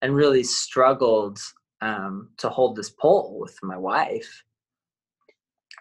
and 0.02 0.16
really 0.16 0.44
struggled 0.44 1.40
um, 1.82 2.30
to 2.38 2.50
hold 2.50 2.76
this 2.76 2.90
pole 2.90 3.38
with 3.40 3.58
my 3.62 3.78
wife 3.78 4.44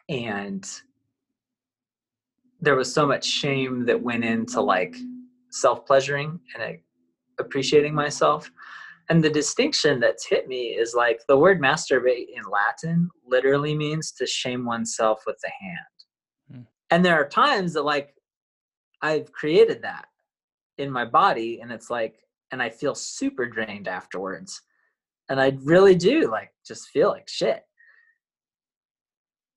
and 0.09 0.68
there 2.61 2.77
was 2.77 2.92
so 2.92 3.07
much 3.07 3.25
shame 3.25 3.85
that 3.87 4.03
went 4.03 4.25
into 4.25 4.61
like 4.61 4.97
self 5.51 5.87
pleasuring 5.87 6.40
and 6.55 6.79
appreciating 7.38 7.94
myself. 7.94 8.51
And 9.11 9.23
the 9.25 9.31
distinction 9.31 10.01
that's 10.01 10.27
hit 10.27 10.49
me 10.49 10.68
is 10.68 10.94
like 10.94 11.21
the 11.29 11.38
word 11.38 11.61
masturbate 11.61 12.27
in 12.35 12.42
Latin 12.51 13.09
literally 13.27 13.75
means 13.75 14.12
to 14.12 14.27
shame 14.27 14.66
oneself 14.66 15.23
with 15.27 15.38
the 15.42 15.51
hand. 15.61 16.59
Mm. 16.61 16.66
And 16.90 17.05
there 17.05 17.14
are 17.14 17.29
times 17.29 17.73
that 17.75 17.85
like 17.85 18.14
I've 19.01 19.33
created 19.33 19.83
that 19.83 20.07
in 20.77 20.90
my 20.90 21.05
body 21.05 21.61
and 21.61 21.73
it's 21.73 21.90
like, 21.90 22.16
and 22.51 22.62
I 22.62 22.68
feel 22.71 22.94
super 22.94 23.47
drained 23.47 23.88
afterwards. 23.88 24.61
And 25.31 25.40
I 25.40 25.57
really 25.62 25.94
do 25.94 26.31
like 26.31 26.51
just 26.66 26.88
feel 26.88 27.09
like 27.09 27.29
shit 27.29 27.62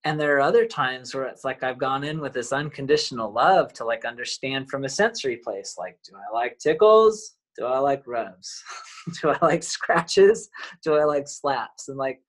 and 0.03 0.19
there 0.19 0.35
are 0.35 0.41
other 0.41 0.65
times 0.65 1.13
where 1.13 1.25
it's 1.25 1.43
like 1.43 1.63
i've 1.63 1.77
gone 1.77 2.03
in 2.03 2.19
with 2.19 2.33
this 2.33 2.51
unconditional 2.51 3.31
love 3.31 3.71
to 3.73 3.85
like 3.85 4.05
understand 4.05 4.69
from 4.69 4.83
a 4.83 4.89
sensory 4.89 5.37
place 5.37 5.75
like 5.77 5.97
do 6.07 6.15
i 6.15 6.35
like 6.35 6.57
tickles? 6.57 7.35
Do 7.57 7.65
i 7.65 7.79
like 7.79 8.07
rubs? 8.07 8.63
Do 9.21 9.29
i 9.29 9.37
like 9.41 9.63
scratches? 9.63 10.49
Do 10.83 10.95
i 10.95 11.03
like 11.03 11.27
slaps? 11.27 11.89
And 11.89 11.97
like 11.97 12.21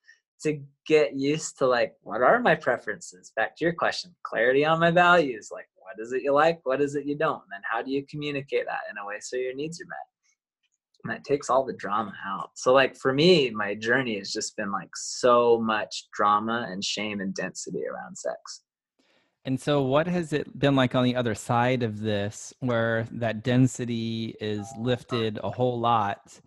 to 0.43 0.61
get 0.87 1.15
used 1.15 1.59
to 1.59 1.67
like 1.67 1.95
what 2.03 2.23
are 2.23 2.41
my 2.41 2.55
preferences? 2.57 3.33
Back 3.37 3.57
to 3.57 3.65
your 3.65 3.75
question 3.75 4.15
clarity 4.25 4.65
on 4.65 4.81
my 4.81 4.91
values 4.91 5.51
like 5.53 5.67
what 5.77 6.05
is 6.05 6.13
it 6.13 6.23
you 6.23 6.33
like? 6.33 6.61
What 6.65 6.81
is 6.81 6.95
it 6.95 7.07
you 7.07 7.17
don't? 7.17 7.43
And 7.43 7.53
then 7.53 7.61
how 7.71 7.83
do 7.83 7.91
you 7.91 8.05
communicate 8.07 8.67
that 8.67 8.81
in 8.91 8.99
a 8.99 9.07
way 9.07 9.17
so 9.21 9.37
your 9.37 9.55
needs 9.55 9.81
are 9.81 9.87
met 9.87 10.12
and 11.05 11.13
that 11.13 11.25
takes 11.25 11.51
all 11.51 11.65
the 11.65 11.73
drama 11.73 12.13
out. 12.25 12.51
So 12.55 12.73
like 12.73 12.97
for 12.97 13.13
me, 13.13 13.51
my 13.51 13.75
journey 13.75 14.19
has 14.19 14.33
just 14.33 14.57
been 14.57 14.71
like 14.71 14.91
so 14.95 15.61
much 15.61 16.07
drama 16.13 16.67
and 16.71 16.85
shame 16.85 17.21
and 17.21 17.35
density 17.35 17.83
around 17.87 18.17
sex. 18.17 18.63
And 19.45 19.61
so 19.61 19.83
what 19.83 20.07
has 20.07 20.33
it 20.33 20.57
been 20.59 20.77
like 20.77 20.95
on 20.95 21.03
the 21.03 21.17
other 21.17 21.35
side 21.35 21.83
of 21.83 21.99
this 21.99 22.55
where 22.61 23.07
that 23.11 23.43
density 23.43 24.37
is 24.41 24.69
lifted 24.79 25.41
a 25.43 25.51
whole 25.51 25.81
lot? 25.81 26.39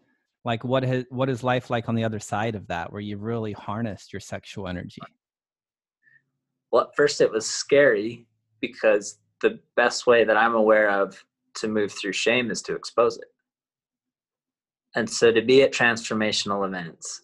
Like 0.45 0.63
what 0.63 0.83
has 0.83 1.03
what 1.09 1.29
is 1.29 1.43
life 1.43 1.69
like 1.69 1.89
on 1.89 1.95
the 1.95 2.05
other 2.05 2.19
side 2.19 2.55
of 2.55 2.67
that 2.67 2.93
where 2.93 3.01
you've 3.01 3.23
really 3.23 3.51
harnessed 3.51 4.13
your 4.13 4.21
sexual 4.21 4.69
energy? 4.69 5.01
Well, 6.71 6.83
at 6.83 6.95
first 6.95 7.19
it 7.19 7.31
was 7.31 7.45
scary 7.45 8.25
because 8.61 9.17
the 9.41 9.59
best 9.75 10.07
way 10.07 10.23
that 10.23 10.37
I'm 10.37 10.55
aware 10.55 10.89
of 10.89 11.21
to 11.55 11.67
move 11.67 11.91
through 11.91 12.13
shame 12.13 12.51
is 12.51 12.61
to 12.63 12.75
expose 12.75 13.17
it 13.17 13.25
and 14.95 15.09
so 15.09 15.31
to 15.31 15.41
be 15.41 15.61
at 15.61 15.73
transformational 15.73 16.65
events 16.65 17.21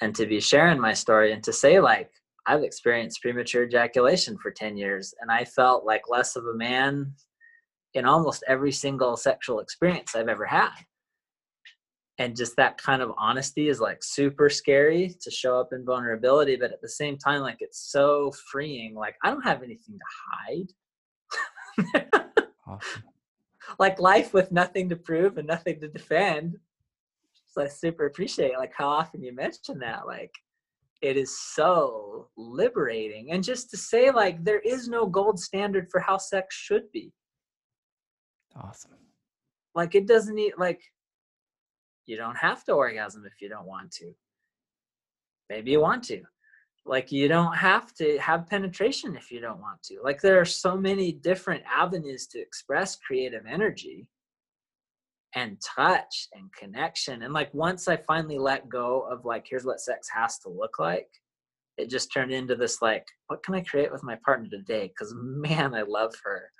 and 0.00 0.14
to 0.14 0.26
be 0.26 0.40
sharing 0.40 0.80
my 0.80 0.92
story 0.92 1.32
and 1.32 1.42
to 1.42 1.52
say 1.52 1.80
like 1.80 2.10
i've 2.46 2.62
experienced 2.62 3.22
premature 3.22 3.64
ejaculation 3.64 4.36
for 4.38 4.50
10 4.50 4.76
years 4.76 5.14
and 5.20 5.30
i 5.30 5.44
felt 5.44 5.84
like 5.84 6.02
less 6.08 6.36
of 6.36 6.44
a 6.46 6.54
man 6.54 7.12
in 7.94 8.04
almost 8.04 8.44
every 8.46 8.72
single 8.72 9.16
sexual 9.16 9.60
experience 9.60 10.14
i've 10.14 10.28
ever 10.28 10.46
had. 10.46 10.70
And 12.20 12.34
just 12.34 12.56
that 12.56 12.78
kind 12.78 13.00
of 13.00 13.12
honesty 13.16 13.68
is 13.68 13.78
like 13.80 14.02
super 14.02 14.50
scary 14.50 15.14
to 15.20 15.30
show 15.30 15.60
up 15.60 15.72
in 15.72 15.84
vulnerability 15.84 16.56
but 16.56 16.72
at 16.72 16.80
the 16.80 16.88
same 16.88 17.16
time 17.16 17.42
like 17.42 17.58
it's 17.60 17.92
so 17.92 18.32
freeing. 18.50 18.94
Like 18.94 19.14
i 19.22 19.30
don't 19.30 19.42
have 19.42 19.62
anything 19.62 19.98
to 19.98 20.04
hide. 20.32 22.24
Awesome. 22.66 23.02
like 23.78 23.98
life 23.98 24.34
with 24.34 24.52
nothing 24.52 24.90
to 24.90 24.96
prove 24.96 25.38
and 25.38 25.48
nothing 25.48 25.80
to 25.80 25.88
defend 25.88 26.58
I 27.58 27.68
super 27.68 28.06
appreciate 28.06 28.58
like 28.58 28.72
how 28.76 28.88
often 28.88 29.22
you 29.22 29.34
mention 29.34 29.78
that. 29.80 30.06
Like 30.06 30.32
it 31.00 31.16
is 31.16 31.38
so 31.38 32.28
liberating. 32.36 33.32
And 33.32 33.42
just 33.44 33.70
to 33.70 33.76
say 33.76 34.10
like 34.10 34.42
there 34.44 34.60
is 34.60 34.88
no 34.88 35.06
gold 35.06 35.38
standard 35.38 35.88
for 35.90 36.00
how 36.00 36.18
sex 36.18 36.54
should 36.54 36.90
be. 36.92 37.12
Awesome. 38.56 38.92
Like 39.74 39.94
it 39.94 40.06
doesn't 40.06 40.34
need 40.34 40.54
like 40.58 40.80
you 42.06 42.16
don't 42.16 42.36
have 42.36 42.64
to 42.64 42.72
orgasm 42.72 43.24
if 43.26 43.40
you 43.40 43.48
don't 43.48 43.66
want 43.66 43.90
to. 43.92 44.12
Maybe 45.50 45.70
you 45.70 45.80
want 45.80 46.04
to. 46.04 46.22
Like 46.84 47.12
you 47.12 47.28
don't 47.28 47.54
have 47.54 47.92
to 47.94 48.18
have 48.18 48.48
penetration 48.48 49.14
if 49.14 49.30
you 49.30 49.40
don't 49.40 49.60
want 49.60 49.82
to. 49.84 50.00
Like 50.02 50.20
there 50.20 50.40
are 50.40 50.46
so 50.46 50.76
many 50.76 51.12
different 51.12 51.62
avenues 51.70 52.26
to 52.28 52.40
express 52.40 52.96
creative 52.96 53.44
energy 53.46 54.08
and 55.34 55.60
touch 55.60 56.28
and 56.34 56.52
connection. 56.54 57.22
And 57.22 57.34
like 57.34 57.52
once 57.52 57.88
I 57.88 57.96
finally 57.96 58.38
let 58.38 58.68
go 58.68 59.02
of 59.10 59.24
like, 59.24 59.46
here's 59.48 59.64
what 59.64 59.80
sex 59.80 60.08
has 60.14 60.38
to 60.40 60.48
look 60.48 60.78
like, 60.78 61.08
it 61.76 61.90
just 61.90 62.12
turned 62.12 62.32
into 62.32 62.56
this 62.56 62.82
like, 62.82 63.06
what 63.28 63.42
can 63.42 63.54
I 63.54 63.60
create 63.60 63.92
with 63.92 64.02
my 64.02 64.16
partner 64.24 64.48
today? 64.50 64.88
Because 64.88 65.14
man, 65.16 65.74
I 65.74 65.82
love 65.82 66.14
her. 66.24 66.50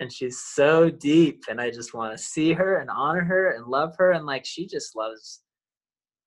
And 0.00 0.10
she's 0.10 0.38
so 0.38 0.88
deep, 0.88 1.44
and 1.50 1.60
I 1.60 1.70
just 1.70 1.92
want 1.92 2.16
to 2.16 2.24
see 2.24 2.54
her 2.54 2.78
and 2.78 2.88
honor 2.88 3.22
her 3.22 3.50
and 3.50 3.66
love 3.66 3.94
her. 3.98 4.12
And 4.12 4.24
like, 4.24 4.46
she 4.46 4.66
just 4.66 4.96
loves 4.96 5.42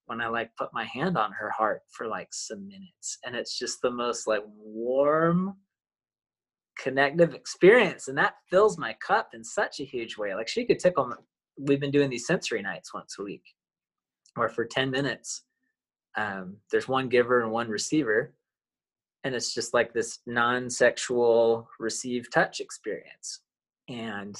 when 0.06 0.20
I 0.20 0.28
like 0.28 0.54
put 0.56 0.68
my 0.72 0.84
hand 0.84 1.18
on 1.18 1.32
her 1.32 1.50
heart 1.50 1.80
for 1.90 2.06
like 2.06 2.28
some 2.30 2.68
minutes. 2.68 3.18
And 3.24 3.34
it's 3.34 3.58
just 3.58 3.82
the 3.82 3.90
most 3.90 4.28
like 4.28 4.44
warm, 4.46 5.56
connective 6.78 7.34
experience. 7.34 8.06
And 8.06 8.16
that 8.16 8.34
fills 8.48 8.78
my 8.78 8.94
cup 9.04 9.30
in 9.34 9.42
such 9.42 9.80
a 9.80 9.84
huge 9.84 10.16
way. 10.16 10.36
Like, 10.36 10.46
she 10.48 10.64
could 10.64 10.78
tickle 10.78 11.12
we've 11.58 11.80
been 11.80 11.90
doing 11.90 12.10
these 12.10 12.26
sensory 12.26 12.62
nights 12.62 12.92
once 12.92 13.16
a 13.18 13.22
week 13.22 13.44
where 14.34 14.48
for 14.48 14.64
10 14.64 14.90
minutes 14.90 15.44
um, 16.16 16.56
there's 16.70 16.88
one 16.88 17.08
giver 17.08 17.42
and 17.42 17.50
one 17.50 17.68
receiver 17.68 18.32
and 19.24 19.34
it's 19.34 19.54
just 19.54 19.72
like 19.72 19.92
this 19.92 20.20
non-sexual 20.26 21.68
receive 21.80 22.30
touch 22.30 22.60
experience. 22.60 23.40
And 23.88 24.36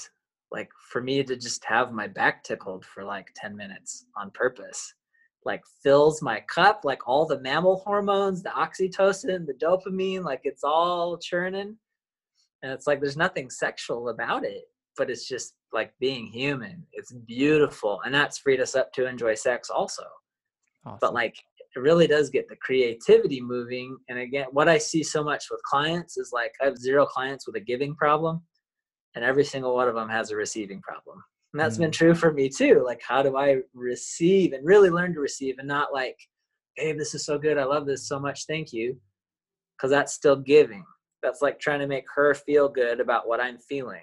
like 0.53 0.69
for 0.91 1.01
me 1.01 1.25
to 1.25 1.37
just 1.37 1.65
have 1.65 1.93
my 1.93 2.07
back 2.07 2.45
tickled 2.45 2.85
for 2.85 3.03
like 3.03 3.33
10 3.35 3.57
minutes 3.57 4.07
on 4.17 4.31
purpose 4.31 4.95
like 5.45 5.63
fills 5.83 6.23
my 6.23 6.41
cup 6.49 6.83
like 6.85 7.07
all 7.07 7.27
the 7.27 7.41
mammal 7.41 7.83
hormones 7.85 8.43
the 8.43 8.49
oxytocin 8.51 9.47
the 9.47 9.53
dopamine 9.55 10.23
like 10.23 10.43
it's 10.45 10.65
all 10.65 11.19
churning. 11.19 11.77
And 12.63 12.73
it's 12.73 12.87
like 12.87 13.01
there's 13.01 13.17
nothing 13.17 13.51
sexual 13.51 14.11
about 14.11 14.45
it 14.45 14.65
but 14.97 15.11
it's 15.11 15.27
just 15.27 15.55
like 15.73 15.93
being 16.01 16.27
human. 16.27 16.87
It's 16.93 17.13
beautiful. 17.13 18.01
And 18.05 18.15
that's 18.15 18.39
freed 18.39 18.61
us 18.61 18.75
up 18.75 18.93
to 18.95 19.07
enjoy 19.07 19.35
sex 19.35 19.71
also. 19.71 20.05
Awesome. 20.87 20.99
But 21.01 21.15
like 21.15 21.37
it 21.77 21.81
really 21.81 22.07
does 22.07 22.31
get 22.31 22.49
the 22.49 22.57
creativity 22.57 23.41
moving. 23.41 23.97
And 24.09 24.19
again, 24.19 24.47
what 24.53 24.69
I 24.69 24.79
see 24.79 25.03
so 25.03 25.25
much 25.25 25.47
with 25.51 25.63
clients 25.63 26.17
is 26.17 26.31
like 26.33 26.53
I 26.63 26.67
have 26.67 26.79
zero 26.79 27.05
clients 27.05 27.47
with 27.47 27.57
a 27.57 27.61
giving 27.61 27.95
problem, 27.97 28.43
and 29.15 29.25
every 29.25 29.45
single 29.45 29.75
one 29.75 29.89
of 29.89 29.95
them 29.95 30.09
has 30.09 30.31
a 30.31 30.37
receiving 30.37 30.81
problem. 30.83 31.23
And 31.53 31.61
that's 31.61 31.77
mm. 31.77 31.81
been 31.81 31.91
true 31.91 32.15
for 32.15 32.33
me 32.33 32.49
too. 32.49 32.83
Like, 32.85 33.01
how 33.07 33.23
do 33.23 33.37
I 33.37 33.59
receive 33.75 34.53
and 34.53 34.65
really 34.65 34.91
learn 34.91 35.15
to 35.15 35.21
receive 35.21 35.59
and 35.59 35.69
not 35.69 35.93
like, 35.93 36.17
hey, 36.77 36.93
this 36.93 37.15
is 37.15 37.25
so 37.25 37.39
good. 37.39 37.59
I 37.59 37.65
love 37.65 37.87
this 37.87 38.09
so 38.09 38.19
much. 38.19 38.47
Thank 38.47 38.73
you. 38.73 38.97
Because 39.77 39.91
that's 39.91 40.13
still 40.13 40.37
giving. 40.37 40.85
That's 41.23 41.43
like 41.43 41.59
trying 41.59 41.81
to 41.81 41.87
make 41.87 42.05
her 42.15 42.35
feel 42.35 42.69
good 42.69 43.01
about 43.01 43.27
what 43.27 43.41
I'm 43.41 43.59
feeling 43.59 44.03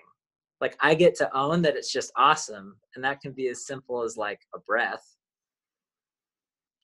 like 0.62 0.78
I 0.80 0.94
get 0.94 1.16
to 1.16 1.36
own 1.36 1.64
that 1.64 1.76
it's 1.76 1.92
just 1.92 2.14
awesome. 2.16 2.78
And 2.96 3.04
that 3.04 3.20
can 3.20 3.32
be 3.32 3.48
as 3.50 3.66
simple 3.66 4.04
as 4.04 4.16
like 4.16 4.40
a 4.56 4.60
breath 4.60 5.18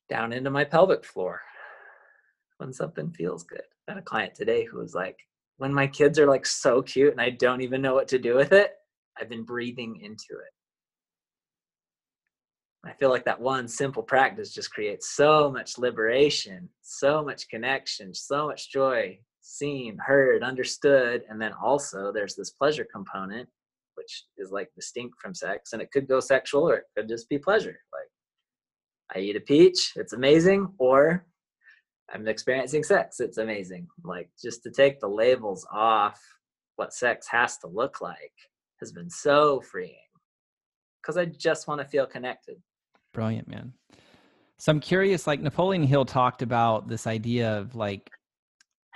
down 0.10 0.34
into 0.34 0.50
my 0.50 0.64
pelvic 0.64 1.06
floor 1.06 1.42
when 2.58 2.74
something 2.74 3.12
feels 3.12 3.44
good. 3.44 3.62
I 3.88 3.92
had 3.92 4.00
a 4.00 4.02
client 4.02 4.34
today 4.34 4.66
who 4.66 4.80
was 4.80 4.96
like, 4.96 5.18
when 5.58 5.74
my 5.74 5.88
kids 5.88 6.18
are 6.18 6.28
like 6.28 6.46
so 6.46 6.82
cute 6.82 7.12
and 7.12 7.22
I 7.22 7.30
don't 7.30 7.62
even 7.62 7.82
know 7.82 7.94
what 7.94 8.08
to 8.10 8.20
do 8.20 8.36
with 8.36 8.52
it, 8.52 8.72
I've 9.20 9.30
been 9.30 9.44
breathing 9.44 10.02
into 10.02 10.42
it. 10.42 10.54
I 12.86 12.94
feel 12.94 13.10
like 13.10 13.26
that 13.26 13.40
one 13.40 13.68
simple 13.68 14.04
practice 14.04 14.54
just 14.54 14.72
creates 14.72 15.10
so 15.10 15.52
much 15.52 15.78
liberation, 15.78 16.70
so 16.82 17.24
much 17.24 17.50
connection, 17.50 18.14
so 18.14 18.48
much 18.48 18.72
joy, 18.72 19.20
seen, 19.42 19.98
heard, 19.98 20.42
understood. 20.42 21.24
And 21.30 21.42
then 21.42 21.52
also 21.62 22.12
there's 22.12 22.36
this 22.36 22.52
pleasure 22.52 22.88
component 22.92 23.50
which 23.98 24.26
is 24.38 24.52
like 24.52 24.70
distinct 24.76 25.20
from 25.20 25.34
sex 25.34 25.74
and 25.74 25.82
it 25.82 25.92
could 25.92 26.08
go 26.08 26.20
sexual 26.20 26.70
or 26.70 26.76
it 26.76 26.86
could 26.96 27.08
just 27.08 27.28
be 27.30 27.38
pleasure 27.38 27.78
like 27.94 29.16
i 29.16 29.20
eat 29.20 29.36
a 29.36 29.42
peach 29.42 29.94
it's 29.96 30.14
amazing 30.14 30.68
or 30.78 31.26
i'm 32.14 32.28
experiencing 32.28 32.84
sex 32.84 33.20
it's 33.20 33.38
amazing 33.38 33.88
like 34.04 34.30
just 34.42 34.64
to 34.64 34.72
take 34.72 35.00
the 35.00 35.08
labels 35.08 35.66
off 35.72 36.20
what 36.76 36.94
sex 36.94 37.28
has 37.28 37.58
to 37.58 37.68
look 37.68 38.02
like 38.02 38.34
has 38.80 38.92
been 38.92 39.10
so 39.10 39.60
freeing 39.62 39.96
because 41.08 41.18
I 41.18 41.26
just 41.26 41.68
want 41.68 41.80
to 41.80 41.88
feel 41.88 42.06
connected. 42.06 42.58
Brilliant, 43.14 43.48
man. 43.48 43.74
So 44.58 44.72
I'm 44.72 44.80
curious, 44.80 45.26
like 45.26 45.40
Napoleon 45.40 45.84
Hill 45.84 46.04
talked 46.04 46.42
about 46.42 46.90
this 46.90 47.08
idea 47.08 47.58
of 47.58 47.76
like 47.76 48.10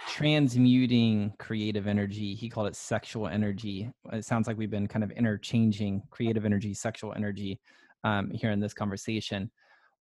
transmuting 0.08 1.34
creative 1.40 1.88
energy. 1.88 2.34
He 2.36 2.50
called 2.50 2.68
it 2.68 2.76
sexual 2.76 3.28
energy. 3.28 3.90
It 4.12 4.26
sounds 4.26 4.48
like 4.48 4.58
we've 4.58 4.72
been 4.72 4.88
kind 4.88 5.04
of 5.04 5.12
interchanging 5.12 6.04
creative 6.10 6.46
energy, 6.46 6.74
sexual 6.74 7.14
energy 7.14 7.60
um, 8.04 8.30
here 8.32 8.52
in 8.52 8.60
this 8.60 8.74
conversation. 8.74 9.52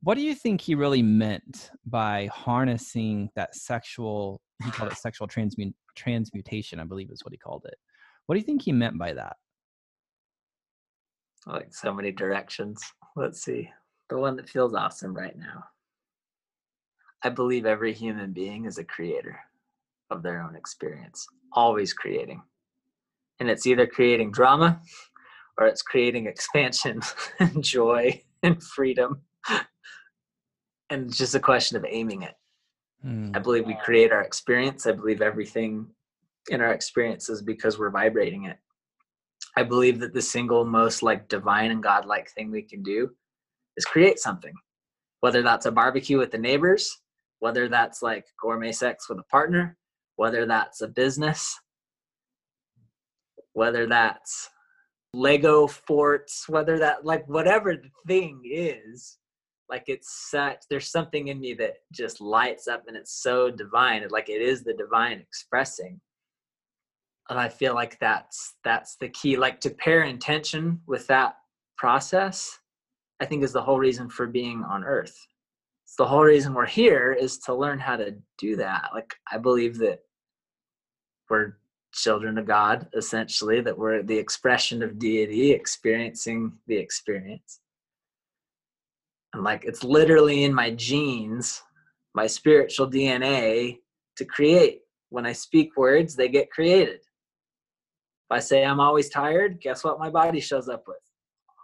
What 0.02 0.14
do 0.14 0.22
you 0.22 0.34
think 0.34 0.60
he 0.60 0.74
really 0.74 1.02
meant 1.02 1.70
by 1.86 2.30
harnessing 2.32 3.28
that 3.36 3.54
sexual? 3.54 4.40
He 4.64 4.70
called 4.70 4.92
it 4.92 4.98
sexual 4.98 5.28
transmut- 5.28 5.74
transmutation, 5.94 6.80
I 6.80 6.84
believe 6.84 7.10
is 7.10 7.24
what 7.24 7.32
he 7.32 7.38
called 7.38 7.64
it. 7.66 7.76
What 8.26 8.34
do 8.34 8.38
you 8.38 8.46
think 8.46 8.62
he 8.62 8.72
meant 8.72 8.98
by 8.98 9.12
that? 9.12 9.36
Like 11.46 11.74
so 11.74 11.92
many 11.92 12.12
directions. 12.12 12.82
Let's 13.16 13.42
see. 13.42 13.70
The 14.08 14.18
one 14.18 14.36
that 14.36 14.48
feels 14.48 14.74
awesome 14.74 15.14
right 15.14 15.36
now. 15.36 15.64
I 17.22 17.28
believe 17.28 17.66
every 17.66 17.92
human 17.92 18.32
being 18.32 18.64
is 18.64 18.78
a 18.78 18.84
creator 18.84 19.38
of 20.10 20.22
their 20.22 20.42
own 20.42 20.56
experience, 20.56 21.26
always 21.52 21.92
creating. 21.92 22.42
And 23.38 23.48
it's 23.48 23.66
either 23.66 23.86
creating 23.86 24.32
drama 24.32 24.80
or 25.58 25.66
it's 25.66 25.82
creating 25.82 26.26
expansion 26.26 27.00
and 27.40 27.62
joy 27.62 28.22
and 28.42 28.62
freedom. 28.62 29.22
And 30.90 31.06
it's 31.06 31.18
just 31.18 31.34
a 31.34 31.40
question 31.40 31.76
of 31.76 31.86
aiming 31.88 32.22
it. 32.22 32.34
Mm. 33.06 33.34
I 33.34 33.38
believe 33.38 33.66
we 33.66 33.78
create 33.82 34.12
our 34.12 34.22
experience. 34.22 34.86
I 34.86 34.92
believe 34.92 35.22
everything 35.22 35.86
in 36.50 36.60
our 36.60 36.72
experience 36.72 37.28
is 37.28 37.42
because 37.42 37.78
we're 37.78 37.90
vibrating 37.90 38.44
it. 38.44 38.58
I 39.56 39.62
believe 39.62 40.00
that 40.00 40.14
the 40.14 40.22
single 40.22 40.64
most 40.64 41.02
like 41.02 41.28
divine 41.28 41.70
and 41.70 41.82
godlike 41.82 42.30
thing 42.30 42.50
we 42.50 42.62
can 42.62 42.82
do 42.82 43.10
is 43.76 43.84
create 43.84 44.18
something. 44.18 44.54
Whether 45.20 45.42
that's 45.42 45.66
a 45.66 45.72
barbecue 45.72 46.18
with 46.18 46.30
the 46.30 46.38
neighbors, 46.38 46.98
whether 47.40 47.68
that's 47.68 48.02
like 48.02 48.26
gourmet 48.40 48.72
sex 48.72 49.08
with 49.08 49.18
a 49.18 49.24
partner, 49.24 49.76
whether 50.20 50.44
that's 50.44 50.82
a 50.82 50.86
business, 50.86 51.58
whether 53.54 53.86
that's 53.86 54.50
Lego 55.14 55.66
forts, 55.66 56.46
whether 56.46 56.78
that 56.78 57.06
like 57.06 57.26
whatever 57.26 57.74
the 57.74 57.88
thing 58.06 58.42
is, 58.44 59.16
like 59.70 59.84
it's 59.86 60.28
such 60.30 60.58
there's 60.68 60.90
something 60.90 61.28
in 61.28 61.40
me 61.40 61.54
that 61.54 61.76
just 61.90 62.20
lights 62.20 62.68
up 62.68 62.84
and 62.86 62.98
it's 62.98 63.22
so 63.22 63.50
divine. 63.50 64.06
Like 64.10 64.28
it 64.28 64.42
is 64.42 64.62
the 64.62 64.74
divine 64.74 65.20
expressing. 65.20 65.98
And 67.30 67.38
I 67.40 67.48
feel 67.48 67.74
like 67.74 67.98
that's 67.98 68.56
that's 68.62 68.96
the 68.96 69.08
key. 69.08 69.38
Like 69.38 69.58
to 69.60 69.70
pair 69.70 70.02
intention 70.02 70.82
with 70.86 71.06
that 71.06 71.36
process, 71.78 72.58
I 73.20 73.24
think 73.24 73.42
is 73.42 73.54
the 73.54 73.62
whole 73.62 73.78
reason 73.78 74.10
for 74.10 74.26
being 74.26 74.64
on 74.64 74.84
earth. 74.84 75.16
It's 75.86 75.96
the 75.96 76.06
whole 76.06 76.24
reason 76.24 76.52
we're 76.52 76.66
here 76.66 77.16
is 77.18 77.38
to 77.38 77.54
learn 77.54 77.78
how 77.78 77.96
to 77.96 78.14
do 78.36 78.54
that. 78.56 78.90
Like 78.92 79.14
I 79.32 79.38
believe 79.38 79.78
that 79.78 80.00
we're 81.30 81.54
children 81.92 82.38
of 82.38 82.46
God, 82.46 82.88
essentially, 82.94 83.60
that 83.60 83.76
we're 83.76 84.02
the 84.02 84.16
expression 84.16 84.82
of 84.82 84.98
deity, 84.98 85.52
experiencing 85.52 86.52
the 86.66 86.76
experience. 86.76 87.60
And 89.32 89.44
like 89.44 89.64
it's 89.64 89.84
literally 89.84 90.44
in 90.44 90.52
my 90.52 90.70
genes, 90.70 91.62
my 92.14 92.26
spiritual 92.26 92.90
DNA 92.90 93.78
to 94.16 94.24
create. 94.24 94.80
When 95.10 95.26
I 95.26 95.32
speak 95.32 95.76
words, 95.76 96.14
they 96.14 96.28
get 96.28 96.50
created. 96.50 97.00
If 97.00 98.36
I 98.36 98.38
say 98.38 98.64
I'm 98.64 98.80
always 98.80 99.08
tired, 99.08 99.60
guess 99.60 99.82
what 99.82 99.98
my 99.98 100.10
body 100.10 100.40
shows 100.40 100.68
up 100.68 100.84
with? 100.86 100.98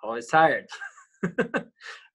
Always 0.03 0.27
tired. 0.27 0.67
if 1.23 1.65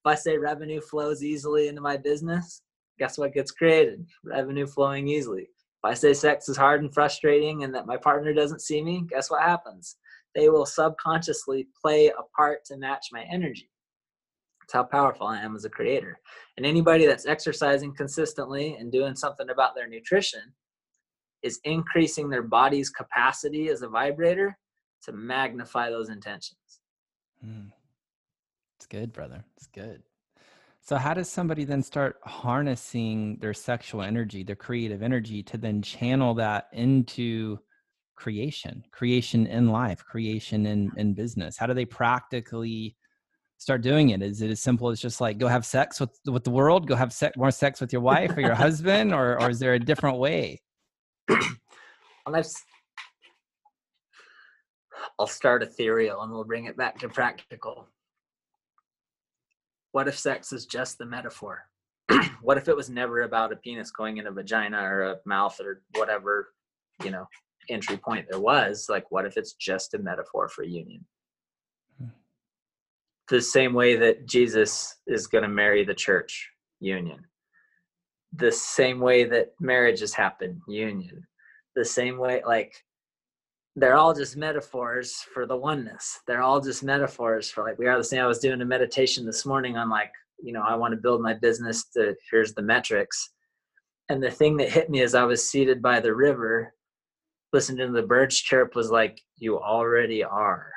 I 0.04 0.14
say 0.14 0.36
revenue 0.36 0.80
flows 0.80 1.22
easily 1.22 1.68
into 1.68 1.80
my 1.80 1.96
business, 1.96 2.62
guess 2.98 3.16
what 3.18 3.34
gets 3.34 3.50
created? 3.50 4.06
Revenue 4.24 4.66
flowing 4.66 5.08
easily. 5.08 5.48
If 5.84 5.90
I 5.90 5.94
say 5.94 6.14
sex 6.14 6.48
is 6.48 6.56
hard 6.56 6.80
and 6.80 6.94
frustrating 6.94 7.64
and 7.64 7.74
that 7.74 7.86
my 7.86 7.96
partner 7.96 8.32
doesn't 8.32 8.62
see 8.62 8.82
me, 8.82 9.04
guess 9.08 9.30
what 9.30 9.42
happens? 9.42 9.96
They 10.34 10.48
will 10.48 10.64
subconsciously 10.64 11.66
play 11.80 12.08
a 12.08 12.22
part 12.36 12.64
to 12.66 12.76
match 12.76 13.06
my 13.10 13.24
energy. 13.32 13.68
That's 14.60 14.74
how 14.74 14.84
powerful 14.84 15.26
I 15.26 15.40
am 15.40 15.56
as 15.56 15.64
a 15.64 15.70
creator. 15.70 16.20
And 16.56 16.64
anybody 16.64 17.04
that's 17.04 17.26
exercising 17.26 17.94
consistently 17.94 18.76
and 18.78 18.92
doing 18.92 19.16
something 19.16 19.50
about 19.50 19.74
their 19.74 19.88
nutrition 19.88 20.54
is 21.42 21.58
increasing 21.64 22.30
their 22.30 22.42
body's 22.42 22.88
capacity 22.88 23.68
as 23.68 23.82
a 23.82 23.88
vibrator 23.88 24.56
to 25.02 25.12
magnify 25.12 25.90
those 25.90 26.10
intentions. 26.10 26.80
Mm. 27.44 27.72
It's 28.76 28.86
good, 28.86 29.12
brother. 29.12 29.44
It's 29.56 29.66
good. 29.66 30.02
So, 30.84 30.96
how 30.96 31.14
does 31.14 31.30
somebody 31.30 31.64
then 31.64 31.80
start 31.80 32.16
harnessing 32.24 33.38
their 33.40 33.54
sexual 33.54 34.02
energy, 34.02 34.42
their 34.42 34.56
creative 34.56 35.00
energy, 35.00 35.40
to 35.44 35.56
then 35.56 35.80
channel 35.80 36.34
that 36.34 36.66
into 36.72 37.58
creation, 38.16 38.82
creation 38.90 39.46
in 39.46 39.68
life, 39.68 40.04
creation 40.04 40.66
in, 40.66 40.90
in 40.96 41.14
business? 41.14 41.56
How 41.56 41.66
do 41.66 41.74
they 41.74 41.84
practically 41.84 42.96
start 43.58 43.82
doing 43.82 44.10
it? 44.10 44.22
Is 44.22 44.42
it 44.42 44.50
as 44.50 44.60
simple 44.60 44.88
as 44.88 45.00
just 45.00 45.20
like 45.20 45.38
go 45.38 45.46
have 45.46 45.64
sex 45.64 46.00
with 46.00 46.18
with 46.26 46.42
the 46.42 46.50
world, 46.50 46.88
go 46.88 46.96
have 46.96 47.12
sex, 47.12 47.36
more 47.36 47.52
sex 47.52 47.80
with 47.80 47.92
your 47.92 48.02
wife 48.02 48.36
or 48.36 48.40
your 48.40 48.54
husband, 48.66 49.14
or 49.14 49.40
or 49.40 49.50
is 49.50 49.60
there 49.60 49.74
a 49.74 49.78
different 49.78 50.18
way? 50.18 50.60
I'll 55.18 55.28
start 55.28 55.62
ethereal 55.62 56.22
and 56.22 56.32
we'll 56.32 56.42
bring 56.42 56.64
it 56.64 56.76
back 56.76 56.98
to 56.98 57.08
practical 57.08 57.88
what 59.92 60.08
if 60.08 60.18
sex 60.18 60.52
is 60.52 60.66
just 60.66 60.98
the 60.98 61.06
metaphor? 61.06 61.66
what 62.42 62.58
if 62.58 62.68
it 62.68 62.76
was 62.76 62.90
never 62.90 63.22
about 63.22 63.52
a 63.52 63.56
penis 63.56 63.90
going 63.90 64.16
in 64.16 64.26
a 64.26 64.32
vagina 64.32 64.82
or 64.82 65.02
a 65.04 65.16
mouth 65.24 65.58
or 65.60 65.82
whatever, 65.94 66.52
you 67.04 67.10
know, 67.10 67.28
entry 67.68 67.96
point 67.96 68.26
there 68.28 68.40
was? 68.40 68.86
Like, 68.88 69.10
what 69.10 69.26
if 69.26 69.36
it's 69.36 69.52
just 69.54 69.94
a 69.94 69.98
metaphor 69.98 70.48
for 70.48 70.64
union? 70.64 71.04
Hmm. 71.98 72.08
The 73.28 73.40
same 73.40 73.74
way 73.74 73.96
that 73.96 74.26
Jesus 74.26 74.96
is 75.06 75.26
going 75.26 75.42
to 75.42 75.48
marry 75.48 75.84
the 75.84 75.94
church, 75.94 76.50
union. 76.80 77.24
The 78.34 78.52
same 78.52 78.98
way 78.98 79.24
that 79.24 79.52
marriages 79.60 80.14
happen, 80.14 80.62
union. 80.66 81.26
The 81.76 81.84
same 81.84 82.18
way, 82.18 82.42
like, 82.46 82.74
they're 83.76 83.96
all 83.96 84.14
just 84.14 84.36
metaphors 84.36 85.14
for 85.32 85.46
the 85.46 85.56
oneness. 85.56 86.20
They're 86.26 86.42
all 86.42 86.60
just 86.60 86.82
metaphors 86.82 87.50
for 87.50 87.64
like 87.64 87.78
we 87.78 87.86
are 87.86 87.96
the 87.96 88.04
same. 88.04 88.22
I 88.22 88.26
was 88.26 88.38
doing 88.38 88.60
a 88.60 88.66
meditation 88.66 89.24
this 89.24 89.46
morning 89.46 89.76
on 89.76 89.88
like, 89.88 90.12
you 90.42 90.52
know, 90.52 90.62
I 90.62 90.74
want 90.76 90.92
to 90.92 91.00
build 91.00 91.22
my 91.22 91.34
business 91.34 91.84
to 91.94 92.14
here's 92.30 92.52
the 92.54 92.62
metrics. 92.62 93.30
And 94.08 94.22
the 94.22 94.30
thing 94.30 94.56
that 94.58 94.70
hit 94.70 94.90
me 94.90 95.00
as 95.00 95.14
I 95.14 95.24
was 95.24 95.48
seated 95.48 95.80
by 95.80 96.00
the 96.00 96.14
river, 96.14 96.74
listening 97.52 97.86
to 97.86 97.92
the 97.92 98.06
birds 98.06 98.36
chirp 98.36 98.74
was 98.74 98.90
like, 98.90 99.20
you 99.38 99.58
already 99.58 100.22
are. 100.22 100.70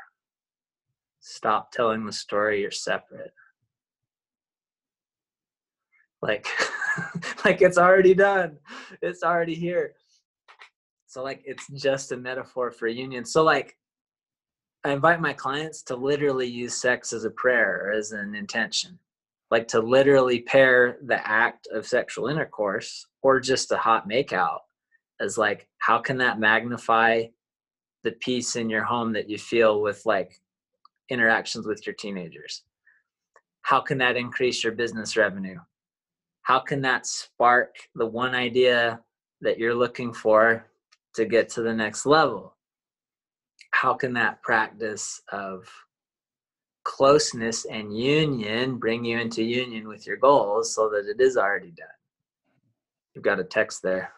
Stop 1.19 1.71
telling 1.71 2.05
the 2.05 2.13
story, 2.13 2.61
you're 2.61 2.71
separate. 2.71 3.33
Like, 6.21 6.47
like 7.45 7.61
it's 7.61 7.77
already 7.77 8.13
done. 8.13 8.57
It's 9.01 9.23
already 9.23 9.55
here 9.55 9.95
so 11.15 11.23
like 11.23 11.41
it's 11.45 11.65
just 11.69 12.11
a 12.11 12.17
metaphor 12.17 12.71
for 12.71 12.89
union. 12.89 13.23
So 13.23 13.41
like 13.41 13.77
I 14.83 14.91
invite 14.91 15.21
my 15.21 15.31
clients 15.31 15.81
to 15.83 15.95
literally 15.95 16.45
use 16.45 16.75
sex 16.75 17.13
as 17.13 17.23
a 17.23 17.29
prayer 17.29 17.85
or 17.85 17.91
as 17.93 18.11
an 18.11 18.35
intention. 18.35 18.99
Like 19.49 19.65
to 19.69 19.79
literally 19.79 20.41
pair 20.41 20.97
the 21.05 21.25
act 21.25 21.69
of 21.73 21.87
sexual 21.87 22.27
intercourse 22.27 23.07
or 23.21 23.39
just 23.39 23.71
a 23.71 23.77
hot 23.77 24.09
makeout 24.09 24.59
as 25.21 25.37
like 25.37 25.69
how 25.77 25.99
can 25.99 26.17
that 26.17 26.37
magnify 26.37 27.23
the 28.03 28.11
peace 28.19 28.57
in 28.57 28.69
your 28.69 28.83
home 28.83 29.13
that 29.13 29.29
you 29.29 29.37
feel 29.37 29.81
with 29.81 30.01
like 30.05 30.41
interactions 31.09 31.65
with 31.65 31.87
your 31.87 31.95
teenagers? 31.95 32.63
How 33.61 33.79
can 33.79 33.97
that 33.99 34.17
increase 34.17 34.65
your 34.65 34.73
business 34.73 35.15
revenue? 35.15 35.59
How 36.41 36.59
can 36.59 36.81
that 36.81 37.05
spark 37.05 37.77
the 37.95 38.05
one 38.05 38.35
idea 38.35 38.99
that 39.39 39.57
you're 39.57 39.73
looking 39.73 40.11
for 40.11 40.65
to 41.15 41.25
get 41.25 41.49
to 41.49 41.61
the 41.61 41.73
next 41.73 42.05
level. 42.05 42.55
How 43.71 43.93
can 43.93 44.13
that 44.13 44.41
practice 44.41 45.21
of 45.31 45.67
closeness 46.83 47.65
and 47.65 47.97
union 47.97 48.77
bring 48.77 49.03
you 49.03 49.19
into 49.19 49.43
union 49.43 49.87
with 49.87 50.05
your 50.05 50.17
goals 50.17 50.73
so 50.73 50.89
that 50.89 51.07
it 51.07 51.19
is 51.19 51.37
already 51.37 51.71
done? 51.71 51.87
You've 53.13 53.23
got 53.23 53.39
a 53.39 53.43
text 53.43 53.81
there. 53.81 54.11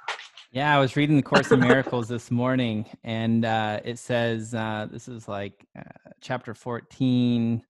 Yeah 0.52 0.76
i 0.76 0.80
was 0.80 0.96
reading 0.96 1.18
the 1.18 1.24
course 1.24 1.52
of 1.52 1.60
miracles 1.72 2.08
this 2.08 2.32
morning 2.32 2.86
and 3.04 3.44
uh, 3.44 3.82
it 3.84 4.00
says 4.00 4.54
uh, 4.54 4.88
this 4.90 5.08
is 5.08 5.28
like 5.28 5.68
uh, 5.78 6.10
chapter 6.22 6.54
14 6.54 7.62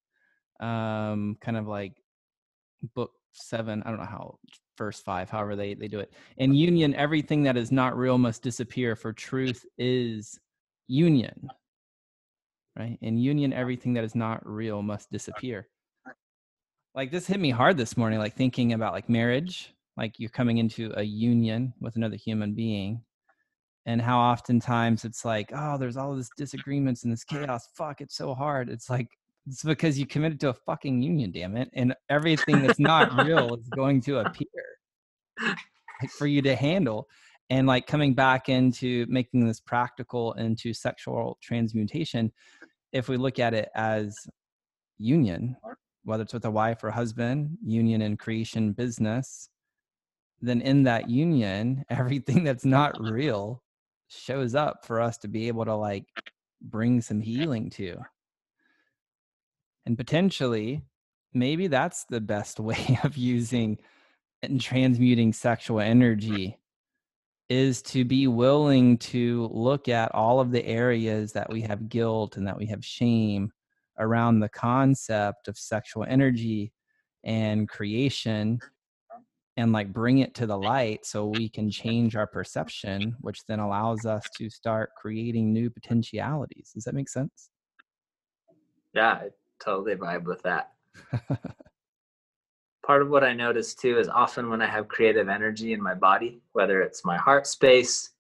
um, 0.59 1.37
kind 1.41 1.57
of 1.57 1.67
like 1.67 1.93
book 2.93 3.11
seven 3.37 3.81
i 3.85 3.89
don't 3.89 3.99
know 3.99 4.05
how 4.05 4.37
verse 4.77 4.99
5 4.99 5.29
however 5.29 5.55
they, 5.55 5.73
they 5.73 5.87
do 5.87 5.99
it 5.99 6.13
in 6.37 6.53
union 6.53 6.93
everything 6.95 7.43
that 7.43 7.57
is 7.57 7.71
not 7.71 7.97
real 7.97 8.17
must 8.17 8.43
disappear 8.43 8.95
for 8.95 9.11
truth 9.13 9.65
is 9.77 10.39
union 10.87 11.49
right? 12.77 12.97
In 13.01 13.17
union, 13.17 13.53
everything 13.53 13.93
that 13.93 14.03
is 14.03 14.15
not 14.15 14.45
real 14.45 14.81
must 14.81 15.11
disappear. 15.11 15.67
Like 16.95 17.11
this 17.11 17.27
hit 17.27 17.39
me 17.39 17.49
hard 17.49 17.77
this 17.77 17.97
morning, 17.97 18.19
like 18.19 18.35
thinking 18.35 18.73
about 18.73 18.93
like 18.93 19.09
marriage, 19.09 19.73
like 19.97 20.19
you're 20.19 20.29
coming 20.29 20.57
into 20.57 20.91
a 20.95 21.03
union 21.03 21.73
with 21.79 21.95
another 21.95 22.15
human 22.15 22.53
being, 22.53 23.01
and 23.85 24.01
how 24.01 24.19
oftentimes 24.19 25.05
it's 25.05 25.25
like, 25.25 25.51
oh, 25.53 25.77
there's 25.77 25.97
all 25.97 26.15
this 26.15 26.29
disagreements 26.37 27.03
and 27.03 27.11
this 27.11 27.23
chaos. 27.23 27.67
Fuck, 27.75 28.01
it's 28.01 28.15
so 28.15 28.33
hard. 28.33 28.69
It's 28.69 28.89
like 28.89 29.09
it's 29.47 29.63
because 29.63 29.97
you 29.97 30.05
committed 30.05 30.39
to 30.41 30.49
a 30.49 30.53
fucking 30.53 31.01
union, 31.01 31.31
damn 31.31 31.55
it, 31.55 31.69
and 31.73 31.95
everything 32.09 32.61
that's 32.61 32.79
not 32.79 33.25
real 33.25 33.55
is 33.55 33.69
going 33.69 34.01
to 34.01 34.19
appear. 34.25 34.47
For 36.17 36.27
you 36.27 36.41
to 36.43 36.55
handle 36.55 37.07
and 37.49 37.67
like 37.67 37.87
coming 37.87 38.13
back 38.13 38.49
into 38.49 39.05
making 39.09 39.45
this 39.45 39.59
practical 39.59 40.33
into 40.33 40.73
sexual 40.73 41.37
transmutation 41.41 42.31
if 42.91 43.09
we 43.09 43.17
look 43.17 43.39
at 43.39 43.53
it 43.53 43.69
as 43.75 44.15
union 44.97 45.55
whether 46.03 46.23
it's 46.23 46.33
with 46.33 46.45
a 46.45 46.51
wife 46.51 46.83
or 46.83 46.91
husband 46.91 47.57
union 47.63 48.01
and 48.01 48.19
creation 48.19 48.73
business 48.73 49.49
then 50.41 50.61
in 50.61 50.83
that 50.83 51.09
union 51.09 51.83
everything 51.89 52.43
that's 52.43 52.65
not 52.65 52.99
real 52.99 53.63
shows 54.07 54.55
up 54.55 54.85
for 54.85 55.01
us 55.01 55.17
to 55.17 55.27
be 55.27 55.47
able 55.47 55.65
to 55.65 55.75
like 55.75 56.05
bring 56.61 57.01
some 57.01 57.21
healing 57.21 57.69
to 57.69 57.97
and 59.87 59.97
potentially 59.97 60.83
maybe 61.33 61.67
that's 61.67 62.03
the 62.09 62.21
best 62.21 62.59
way 62.59 62.99
of 63.03 63.17
using 63.17 63.79
and 64.43 64.61
transmuting 64.61 65.33
sexual 65.33 65.79
energy 65.79 66.59
is 67.49 67.81
to 67.81 68.03
be 68.03 68.27
willing 68.27 68.97
to 68.97 69.49
look 69.53 69.87
at 69.87 70.13
all 70.13 70.41
of 70.41 70.51
the 70.51 70.63
areas 70.65 71.31
that 71.31 71.49
we 71.49 71.61
have 71.61 71.87
guilt 71.87 72.35
and 72.35 72.45
that 72.45 72.57
we 72.57 72.65
have 72.65 72.83
shame 72.83 73.51
around 73.97 74.39
the 74.39 74.49
concept 74.49 75.47
of 75.47 75.57
sexual 75.57 76.03
energy 76.03 76.73
and 77.23 77.69
creation 77.69 78.59
and 79.55 79.71
like 79.71 79.91
bring 79.91 80.19
it 80.19 80.35
to 80.35 80.45
the 80.45 80.57
light 80.57 81.05
so 81.05 81.25
we 81.25 81.47
can 81.49 81.71
change 81.71 82.15
our 82.15 82.27
perception 82.27 83.15
which 83.21 83.39
then 83.47 83.59
allows 83.59 84.05
us 84.05 84.23
to 84.37 84.49
start 84.49 84.91
creating 84.97 85.53
new 85.53 85.69
potentialities. 85.69 86.71
Does 86.75 86.83
that 86.83 86.93
make 86.93 87.09
sense? 87.09 87.49
Yeah 88.93 89.21
totally 89.59 89.95
vibe 89.95 90.23
with 90.23 90.41
that 90.43 90.71
part 92.87 93.01
of 93.01 93.09
what 93.09 93.23
I 93.25 93.33
notice 93.33 93.75
too 93.75 93.99
is 93.99 94.07
often 94.07 94.49
when 94.49 94.61
I 94.61 94.65
have 94.65 94.87
creative 94.87 95.27
energy 95.27 95.73
in 95.73 95.83
my 95.83 95.93
body, 95.93 96.39
whether 96.53 96.81
it's 96.81 97.03
my 97.03 97.17
heart 97.17 97.45
space, 97.45 98.11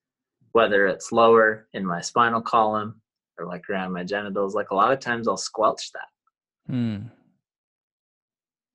whether 0.51 0.87
it's 0.87 1.13
lower 1.13 1.67
in 1.73 1.85
my 1.85 2.01
spinal 2.01 2.41
column 2.41 3.01
or 3.39 3.45
like 3.45 3.69
around 3.69 3.93
my 3.93 4.03
genitals, 4.03 4.55
like 4.55 4.71
a 4.71 4.75
lot 4.75 4.91
of 4.91 4.99
times 4.99 5.25
I'll 5.25 5.37
squelch 5.37 5.93
that. 5.93 6.71
Hmm. 6.73 6.97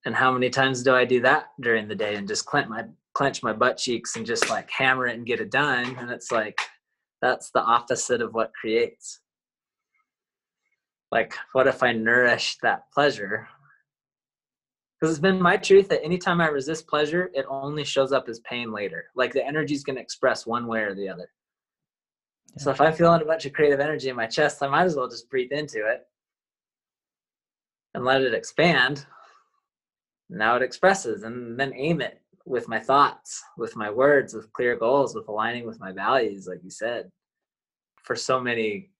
And 0.07 0.15
how 0.15 0.33
many 0.33 0.49
times 0.49 0.83
do 0.83 0.95
I 0.95 1.05
do 1.05 1.21
that 1.21 1.51
during 1.61 1.87
the 1.87 1.95
day 1.95 2.15
and 2.15 2.27
just 2.27 2.47
clench 2.47 2.69
my 2.69 2.85
clench 3.15 3.43
my 3.43 3.53
butt 3.53 3.77
cheeks 3.77 4.17
and 4.17 4.25
just 4.25 4.49
like 4.49 4.71
hammer 4.71 5.07
it 5.07 5.17
and 5.17 5.27
get 5.27 5.41
it 5.41 5.51
done? 5.51 5.95
And 5.99 6.11
it's 6.11 6.33
like 6.33 6.59
that's 7.21 7.51
the 7.51 7.61
opposite 7.61 8.23
of 8.23 8.33
what 8.33 8.55
creates. 8.59 9.21
Like, 11.13 11.35
what 11.53 11.69
if 11.69 11.85
I 11.85 11.93
nourish 11.93 12.59
that 12.63 12.91
pleasure 12.93 13.47
because 15.03 15.17
it's 15.17 15.21
been 15.21 15.43
my 15.43 15.57
truth 15.57 15.89
that 15.89 16.05
anytime 16.05 16.41
I 16.41 16.47
resist 16.47 16.87
pleasure, 16.87 17.29
it 17.35 17.45
only 17.49 17.83
shows 17.83 18.13
up 18.13 18.29
as 18.29 18.39
pain 18.49 18.71
later. 18.71 19.07
Like 19.17 19.33
the 19.33 19.45
energy 19.45 19.75
is 19.75 19.83
going 19.83 19.97
to 19.97 20.03
express 20.03 20.47
one 20.47 20.69
way 20.69 20.83
or 20.83 20.95
the 20.95 21.09
other. 21.09 21.29
Yeah. 22.57 22.63
So 22.63 22.71
if 22.71 22.81
I'm 22.81 22.93
feeling 22.93 23.21
a 23.21 23.25
bunch 23.25 23.45
of 23.45 23.53
creative 23.53 23.81
energy 23.81 24.11
in 24.11 24.15
my 24.15 24.29
chest, 24.29 24.63
I 24.63 24.69
might 24.69 24.85
as 24.85 24.95
well 24.95 25.09
just 25.09 25.29
breathe 25.29 25.51
into 25.51 25.89
it 25.89 26.07
and 27.95 28.05
let 28.05 28.23
it 28.23 28.33
expand. 28.33 29.05
Now 30.31 30.55
it 30.55 30.63
expresses, 30.63 31.25
and 31.25 31.59
then 31.59 31.75
aim 31.75 32.01
it 32.01 32.21
with 32.47 32.69
my 32.69 32.79
thoughts, 32.79 33.43
with 33.59 33.75
my 33.75 33.91
words, 33.91 34.35
with 34.35 34.53
clear 34.53 34.77
goals, 34.77 35.17
with 35.17 35.27
aligning 35.27 35.67
with 35.67 35.81
my 35.81 35.91
values, 35.91 36.47
like 36.47 36.63
you 36.63 36.71
said. 36.71 37.11
For 38.05 38.15
so 38.15 38.41
many 38.41 38.92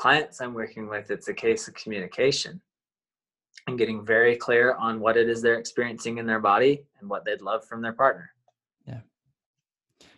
clients 0.00 0.40
I'm 0.40 0.54
working 0.54 0.88
with, 0.88 1.10
it's 1.10 1.28
a 1.28 1.34
case 1.34 1.68
of 1.68 1.74
communication 1.74 2.58
and 3.66 3.76
getting 3.76 4.02
very 4.02 4.34
clear 4.34 4.72
on 4.76 4.98
what 4.98 5.18
it 5.18 5.28
is 5.28 5.42
they're 5.42 5.58
experiencing 5.58 6.16
in 6.16 6.26
their 6.26 6.40
body 6.40 6.86
and 7.00 7.10
what 7.10 7.26
they'd 7.26 7.42
love 7.42 7.66
from 7.66 7.82
their 7.82 7.92
partner. 7.92 8.30
Yeah. 8.86 9.00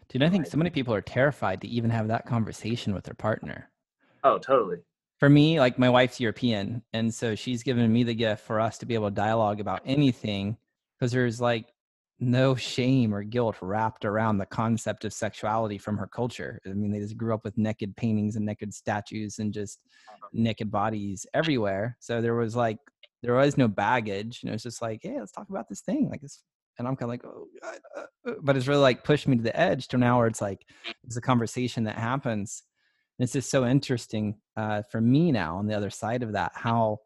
Dude, 0.09 0.23
I 0.23 0.31
think 0.31 0.47
so 0.47 0.57
many 0.57 0.71
people 0.71 0.95
are 0.95 1.01
terrified 1.01 1.61
to 1.63 1.67
even 1.67 1.91
have 1.91 2.07
that 2.09 2.27
conversation 2.27 2.95
with 2.95 3.03
their 3.03 3.15
partner. 3.15 3.71
Oh, 4.23 4.39
totally. 4.39 4.79
For 5.19 5.29
me, 5.29 5.59
like 5.59 5.81
my 5.81 5.91
wife's 5.91 6.21
European, 6.21 6.83
and 6.93 7.13
so 7.13 7.35
she's 7.35 7.65
given 7.65 7.93
me 7.93 8.05
the 8.05 8.15
gift 8.15 8.45
for 8.45 8.61
us 8.61 8.79
to 8.79 8.87
be 8.87 8.95
able 8.95 9.09
to 9.09 9.15
dialogue 9.15 9.59
about 9.59 9.83
anything 9.85 10.57
because 10.97 11.11
there's 11.11 11.41
like 11.41 11.72
no 12.23 12.55
shame 12.55 13.15
or 13.15 13.23
guilt 13.23 13.57
wrapped 13.61 14.05
around 14.05 14.39
the 14.39 14.47
concept 14.47 15.05
of 15.05 15.13
sexuality 15.13 15.77
from 15.77 15.97
her 15.97 16.07
culture. 16.07 16.61
I 16.65 16.71
mean, 16.71 16.93
they 16.93 17.01
just 17.01 17.17
grew 17.17 17.35
up 17.35 17.45
with 17.45 17.59
naked 17.59 17.97
paintings 17.97 18.37
and 18.37 18.47
naked 18.47 18.73
statues 18.73 19.39
and 19.39 19.53
just 19.53 19.81
naked 20.33 20.71
bodies 20.71 21.27
everywhere. 21.35 21.97
So 22.01 22.21
there 22.21 22.35
was 22.35 22.55
like 22.55 22.79
there 23.23 23.35
was 23.35 23.59
no 23.59 23.69
baggage. 23.69 24.41
You 24.43 24.49
know, 24.49 24.55
it's 24.55 24.63
just 24.63 24.83
like, 24.83 25.01
hey, 25.03 25.19
let's 25.19 25.33
talk 25.33 25.49
about 25.51 25.69
this 25.69 25.81
thing. 25.81 26.09
Like 26.11 26.23
it's, 26.23 26.43
and 26.79 26.89
I'm 26.89 26.97
kind 26.97 27.05
of 27.05 27.09
like, 27.11 27.25
oh, 27.25 27.47
God. 27.63 27.79
Uh, 27.97 28.31
uh, 28.31 28.35
but 28.43 28.57
it's 28.57 28.67
really 28.67 28.81
like 28.81 29.05
pushed 29.05 29.29
me 29.29 29.37
to 29.37 29.43
the 29.43 29.59
edge 29.59 29.89
to 29.89 29.99
now 29.99 30.19
where 30.19 30.27
it's 30.27 30.41
like 30.41 30.65
it's 31.05 31.17
a 31.17 31.21
conversation 31.21 31.85
that 31.85 31.99
happens. 31.99 32.63
And 33.19 33.25
it's 33.25 33.35
just 33.35 33.51
so 33.51 33.67
interesting 33.67 34.37
uh, 34.57 34.83
for 34.91 35.01
me 35.01 35.33
now 35.33 35.57
on 35.57 35.67
the 35.67 35.77
other 35.77 35.91
side 35.91 36.23
of 36.23 36.33
that 36.33 36.53
how 36.55 36.99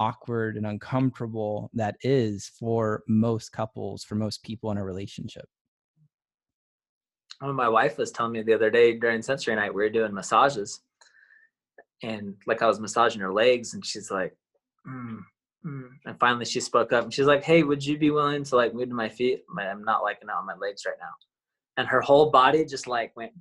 awkward 0.00 0.56
and 0.56 0.66
uncomfortable 0.66 1.70
that 1.74 1.96
is 2.02 2.50
for 2.58 3.02
most 3.08 3.52
couples, 3.52 4.04
for 4.04 4.14
most 4.14 4.42
people 4.42 4.70
in 4.70 4.78
a 4.78 4.84
relationship. 4.84 5.46
My 7.40 7.68
wife 7.68 7.98
was 7.98 8.10
telling 8.10 8.32
me 8.32 8.42
the 8.42 8.54
other 8.54 8.70
day 8.70 8.96
during 8.96 9.20
sensory 9.20 9.54
night, 9.54 9.74
we 9.74 9.82
were 9.82 9.90
doing 9.90 10.14
massages, 10.14 10.80
and 12.02 12.34
like 12.46 12.62
I 12.62 12.66
was 12.66 12.80
massaging 12.80 13.20
her 13.20 13.32
legs, 13.32 13.74
and 13.74 13.84
she's 13.84 14.10
like, 14.10 14.36
mm, 14.86 15.18
Mm. 15.66 15.88
And 16.04 16.18
finally, 16.20 16.44
she 16.44 16.60
spoke 16.60 16.92
up 16.92 17.04
and 17.04 17.12
she's 17.14 17.26
like, 17.26 17.42
"Hey, 17.42 17.62
would 17.62 17.84
you 17.84 17.96
be 17.96 18.10
willing 18.10 18.44
to 18.44 18.56
like 18.56 18.74
move 18.74 18.88
to 18.88 18.94
my 18.94 19.08
feet? 19.08 19.44
I'm 19.58 19.82
not 19.82 20.02
liking 20.02 20.28
it 20.28 20.34
on 20.34 20.46
my 20.46 20.54
legs 20.56 20.84
right 20.84 20.96
now." 21.00 21.12
And 21.76 21.88
her 21.88 22.00
whole 22.00 22.30
body 22.30 22.64
just 22.64 22.86
like 22.86 23.16
went 23.16 23.32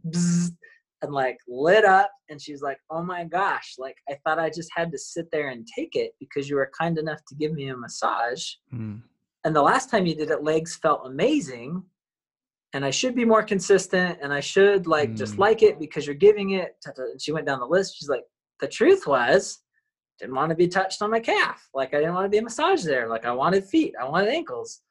and 1.04 1.14
like 1.14 1.38
lit 1.48 1.86
up, 1.86 2.10
and 2.30 2.42
she's 2.42 2.62
like, 2.64 2.80
"Oh 2.90 3.04
my 3.04 3.26
gosh! 3.26 3.76
Like 3.78 3.98
I 4.10 4.18
thought 4.24 4.40
I 4.40 4.50
just 4.50 4.72
had 4.76 4.92
to 4.92 4.98
sit 4.98 5.30
there 5.32 5.50
and 5.50 5.68
take 5.68 5.96
it 5.96 6.14
because 6.20 6.50
you 6.50 6.56
were 6.56 6.72
kind 6.78 6.98
enough 6.98 7.20
to 7.28 7.36
give 7.36 7.54
me 7.54 7.68
a 7.68 7.78
massage." 7.78 8.54
Mm. 8.74 9.04
And 9.44 9.56
the 9.56 9.62
last 9.62 9.92
time 9.92 10.06
you 10.06 10.16
did 10.16 10.32
it, 10.32 10.44
legs 10.44 10.76
felt 10.78 11.06
amazing, 11.06 11.84
and 12.74 12.84
I 12.84 12.90
should 12.90 13.14
be 13.14 13.26
more 13.26 13.44
consistent, 13.44 14.18
and 14.22 14.34
I 14.34 14.40
should 14.40 14.88
like 14.88 15.12
mm. 15.12 15.18
just 15.18 15.38
like 15.38 15.62
it 15.62 15.80
because 15.80 16.08
you're 16.08 16.16
giving 16.16 16.52
it. 16.52 16.76
And 16.98 17.22
she 17.22 17.34
went 17.34 17.46
down 17.46 17.60
the 17.60 17.68
list. 17.68 17.98
She's 17.98 18.10
like, 18.10 18.24
"The 18.60 18.68
truth 18.68 19.06
was." 19.06 19.60
didn't 20.20 20.36
want 20.36 20.52
to 20.52 20.56
be 20.56 20.68
touched 20.68 21.02
on 21.02 21.10
my 21.10 21.20
calf. 21.20 21.68
Like 21.74 21.94
I 21.94 21.98
didn't 21.98 22.14
want 22.14 22.26
to 22.26 22.30
be 22.30 22.40
massaged 22.40 22.86
there. 22.86 23.10
Like 23.10 23.26
I 23.26 23.32
wanted 23.32 23.66
feet. 23.66 23.96
I 24.00 24.08
wanted 24.08 24.30
ankles. 24.30 24.82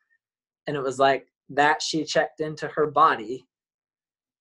And 0.67 0.77
it 0.77 0.83
was 0.83 0.99
like 0.99 1.27
that 1.51 1.81
she 1.81 2.05
checked 2.05 2.41
into 2.41 2.67
her 2.69 2.87
body 2.87 3.47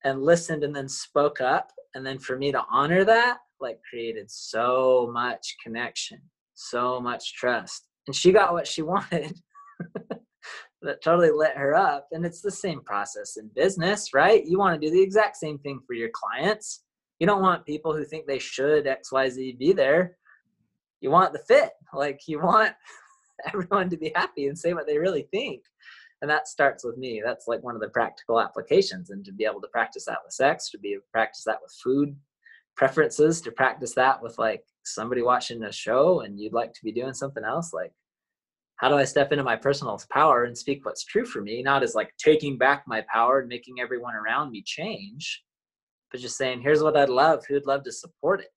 and 0.03 0.21
listened 0.21 0.63
and 0.63 0.75
then 0.75 0.87
spoke 0.87 1.41
up. 1.41 1.71
And 1.93 2.05
then 2.05 2.19
for 2.19 2.37
me 2.37 2.51
to 2.51 2.63
honor 2.69 3.03
that, 3.05 3.39
like 3.59 3.79
created 3.89 4.29
so 4.29 5.09
much 5.13 5.55
connection, 5.63 6.19
so 6.53 6.99
much 6.99 7.33
trust. 7.33 7.87
And 8.07 8.15
she 8.15 8.31
got 8.31 8.53
what 8.53 8.67
she 8.67 8.81
wanted. 8.81 9.35
that 10.81 11.03
totally 11.03 11.29
lit 11.31 11.55
her 11.55 11.75
up. 11.75 12.07
And 12.11 12.25
it's 12.25 12.41
the 12.41 12.51
same 12.51 12.81
process 12.81 13.37
in 13.37 13.51
business, 13.55 14.13
right? 14.13 14.43
You 14.45 14.57
want 14.57 14.79
to 14.79 14.87
do 14.87 14.91
the 14.91 15.01
exact 15.01 15.37
same 15.37 15.59
thing 15.59 15.79
for 15.85 15.93
your 15.93 16.09
clients. 16.13 16.83
You 17.19 17.27
don't 17.27 17.43
want 17.43 17.67
people 17.67 17.95
who 17.95 18.03
think 18.03 18.25
they 18.25 18.39
should 18.39 18.85
XYZ 18.85 19.59
be 19.59 19.73
there 19.73 20.17
you 21.01 21.09
want 21.09 21.33
the 21.33 21.39
fit 21.39 21.71
like 21.93 22.21
you 22.27 22.39
want 22.39 22.73
everyone 23.47 23.89
to 23.89 23.97
be 23.97 24.11
happy 24.15 24.47
and 24.47 24.57
say 24.57 24.73
what 24.73 24.87
they 24.87 24.97
really 24.97 25.27
think 25.31 25.63
and 26.21 26.29
that 26.29 26.47
starts 26.47 26.83
with 26.85 26.97
me. 26.97 27.21
That's 27.23 27.47
like 27.47 27.63
one 27.63 27.75
of 27.75 27.81
the 27.81 27.89
practical 27.89 28.39
applications. 28.39 29.09
And 29.09 29.25
to 29.25 29.31
be 29.31 29.45
able 29.45 29.61
to 29.61 29.67
practice 29.69 30.05
that 30.05 30.19
with 30.23 30.33
sex 30.33 30.69
to 30.69 30.77
be 30.77 30.93
able 30.93 31.01
to 31.01 31.11
practice 31.11 31.43
that 31.45 31.59
with 31.61 31.73
food 31.83 32.15
preferences 32.77 33.41
to 33.41 33.51
practice 33.51 33.93
that 33.95 34.21
with 34.21 34.37
like 34.37 34.63
somebody 34.83 35.21
watching 35.21 35.63
a 35.63 35.71
show 35.71 36.21
and 36.21 36.39
you'd 36.39 36.53
like 36.53 36.73
to 36.73 36.79
be 36.83 36.91
doing 36.91 37.13
something 37.13 37.43
else 37.43 37.73
like 37.73 37.91
how 38.77 38.89
do 38.89 38.95
i 38.95 39.03
step 39.03 39.31
into 39.31 39.43
my 39.43 39.55
personal 39.55 40.01
power 40.09 40.45
and 40.45 40.57
speak 40.57 40.83
what's 40.85 41.03
true 41.03 41.25
for 41.25 41.41
me? 41.41 41.61
Not 41.61 41.83
as 41.83 41.93
like 41.93 42.11
taking 42.17 42.57
back 42.57 42.83
my 42.87 43.03
power 43.13 43.39
and 43.39 43.47
making 43.49 43.75
everyone 43.79 44.15
around 44.15 44.51
me 44.51 44.63
change 44.65 45.43
but 46.11 46.19
just 46.19 46.37
saying 46.37 46.61
here's 46.61 46.81
what 46.81 46.97
i'd 46.97 47.09
love. 47.09 47.43
Who'd 47.47 47.67
love 47.67 47.83
to 47.83 47.91
support 47.91 48.39
it? 48.39 48.49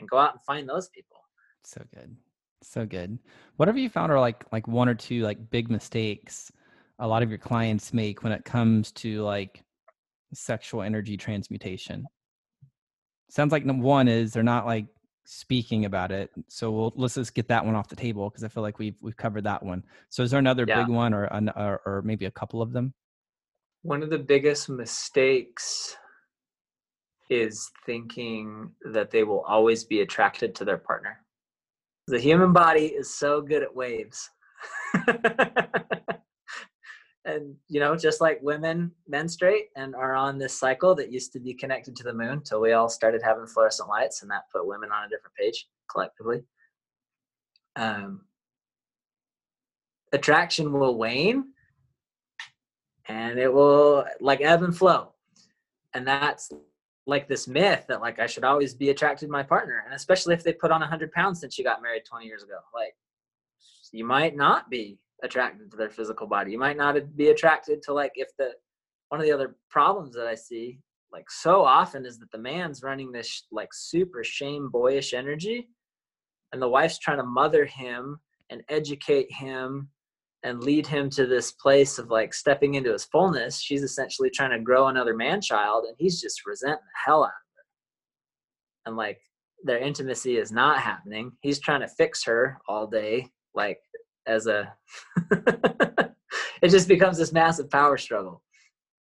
And 0.00 0.08
go 0.08 0.18
out 0.18 0.32
and 0.32 0.42
find 0.44 0.68
those 0.68 0.88
people. 0.88 1.16
So 1.64 1.82
good. 1.94 2.16
So 2.62 2.86
good. 2.86 3.18
What 3.56 3.68
have 3.68 3.78
you 3.78 3.88
found 3.88 4.12
are 4.12 4.20
like 4.20 4.44
like 4.52 4.66
one 4.66 4.88
or 4.88 4.94
two 4.94 5.22
like 5.22 5.50
big 5.50 5.70
mistakes 5.70 6.50
a 6.98 7.06
lot 7.06 7.22
of 7.22 7.28
your 7.28 7.38
clients 7.38 7.92
make 7.92 8.22
when 8.24 8.32
it 8.32 8.44
comes 8.44 8.90
to 8.90 9.22
like 9.22 9.62
sexual 10.34 10.82
energy 10.82 11.16
transmutation? 11.16 12.04
Sounds 13.30 13.52
like 13.52 13.64
number 13.64 13.84
one 13.84 14.08
is 14.08 14.32
they're 14.32 14.42
not 14.42 14.66
like 14.66 14.86
speaking 15.24 15.84
about 15.84 16.10
it. 16.10 16.30
So 16.48 16.70
we'll 16.70 16.92
let's 16.96 17.14
just 17.14 17.34
get 17.34 17.48
that 17.48 17.64
one 17.64 17.74
off 17.74 17.88
the 17.88 17.96
table 17.96 18.30
because 18.30 18.44
I 18.44 18.48
feel 18.48 18.62
like 18.62 18.78
we've 18.78 18.96
we've 19.00 19.16
covered 19.16 19.44
that 19.44 19.62
one. 19.62 19.84
So 20.08 20.22
is 20.22 20.30
there 20.30 20.38
another 20.38 20.64
yeah. 20.66 20.82
big 20.82 20.88
one 20.88 21.14
or, 21.14 21.26
or 21.56 21.80
or 21.86 22.02
maybe 22.02 22.24
a 22.24 22.30
couple 22.30 22.62
of 22.62 22.72
them? 22.72 22.94
One 23.82 24.02
of 24.02 24.10
the 24.10 24.18
biggest 24.18 24.68
mistakes 24.68 25.96
is 27.30 27.70
thinking 27.84 28.70
that 28.92 29.10
they 29.10 29.22
will 29.22 29.42
always 29.42 29.84
be 29.84 30.00
attracted 30.00 30.54
to 30.56 30.64
their 30.64 30.78
partner. 30.78 31.18
The 32.08 32.18
human 32.18 32.54
body 32.54 32.86
is 32.86 33.14
so 33.14 33.42
good 33.42 33.62
at 33.62 33.74
waves. 33.74 34.30
and 37.26 37.54
you 37.68 37.78
know 37.78 37.94
just 37.94 38.20
like 38.22 38.40
women 38.42 38.90
menstruate 39.06 39.66
and 39.76 39.94
are 39.94 40.14
on 40.14 40.38
this 40.38 40.58
cycle 40.58 40.94
that 40.94 41.12
used 41.12 41.32
to 41.32 41.38
be 41.38 41.52
connected 41.52 41.94
to 41.94 42.02
the 42.02 42.12
moon 42.12 42.42
till 42.42 42.60
we 42.60 42.72
all 42.72 42.88
started 42.88 43.20
having 43.22 43.46
fluorescent 43.46 43.88
lights 43.88 44.22
and 44.22 44.30
that 44.30 44.44
put 44.52 44.66
women 44.66 44.90
on 44.90 45.04
a 45.04 45.08
different 45.08 45.34
page 45.38 45.68
collectively 45.90 46.42
um, 47.76 48.22
attraction 50.12 50.72
will 50.72 50.96
wane 50.96 51.44
and 53.08 53.38
it 53.38 53.52
will 53.52 54.04
like 54.20 54.40
ebb 54.40 54.62
and 54.62 54.76
flow 54.76 55.12
and 55.94 56.06
that's 56.06 56.50
like 57.08 57.26
this 57.26 57.48
myth 57.48 57.84
that 57.88 58.00
like 58.00 58.20
i 58.20 58.26
should 58.26 58.44
always 58.44 58.74
be 58.74 58.90
attracted 58.90 59.26
to 59.26 59.32
my 59.32 59.42
partner 59.42 59.82
and 59.84 59.94
especially 59.94 60.34
if 60.34 60.44
they 60.44 60.52
put 60.52 60.70
on 60.70 60.80
100 60.80 61.10
pounds 61.12 61.40
since 61.40 61.58
you 61.58 61.64
got 61.64 61.82
married 61.82 62.02
20 62.08 62.26
years 62.26 62.42
ago 62.44 62.58
like 62.74 62.94
you 63.92 64.04
might 64.04 64.36
not 64.36 64.70
be 64.70 64.98
attracted 65.22 65.70
to 65.70 65.76
their 65.76 65.90
physical 65.90 66.26
body. 66.26 66.52
You 66.52 66.58
might 66.58 66.76
not 66.76 67.16
be 67.16 67.28
attracted 67.28 67.82
to 67.82 67.92
like 67.92 68.12
if 68.14 68.28
the 68.38 68.52
one 69.08 69.20
of 69.20 69.26
the 69.26 69.32
other 69.32 69.56
problems 69.70 70.14
that 70.14 70.26
I 70.26 70.34
see 70.34 70.80
like 71.12 71.30
so 71.30 71.64
often 71.64 72.04
is 72.04 72.18
that 72.18 72.30
the 72.30 72.38
man's 72.38 72.82
running 72.82 73.10
this 73.10 73.46
like 73.50 73.72
super 73.72 74.22
shame 74.22 74.68
boyish 74.70 75.14
energy 75.14 75.68
and 76.52 76.60
the 76.60 76.68
wife's 76.68 76.98
trying 76.98 77.18
to 77.18 77.24
mother 77.24 77.64
him 77.64 78.18
and 78.50 78.62
educate 78.68 79.32
him 79.32 79.88
and 80.44 80.62
lead 80.62 80.86
him 80.86 81.10
to 81.10 81.26
this 81.26 81.52
place 81.52 81.98
of 81.98 82.10
like 82.10 82.32
stepping 82.32 82.74
into 82.74 82.92
his 82.92 83.04
fullness 83.04 83.60
she's 83.60 83.82
essentially 83.82 84.30
trying 84.30 84.50
to 84.50 84.60
grow 84.60 84.88
another 84.88 85.14
man 85.14 85.40
child 85.40 85.84
and 85.86 85.96
he's 85.98 86.20
just 86.20 86.46
resenting 86.46 86.76
the 86.76 87.00
hell 87.04 87.24
out 87.24 87.26
of 87.26 87.32
her. 87.32 87.64
And 88.86 88.96
like 88.96 89.20
their 89.64 89.78
intimacy 89.78 90.36
is 90.36 90.52
not 90.52 90.78
happening. 90.80 91.32
He's 91.40 91.58
trying 91.58 91.80
to 91.80 91.88
fix 91.88 92.24
her 92.24 92.58
all 92.68 92.86
day 92.86 93.28
like 93.54 93.80
as 94.26 94.46
a 94.46 94.72
it 96.62 96.68
just 96.68 96.86
becomes 96.86 97.18
this 97.18 97.32
massive 97.32 97.70
power 97.70 97.96
struggle. 97.96 98.42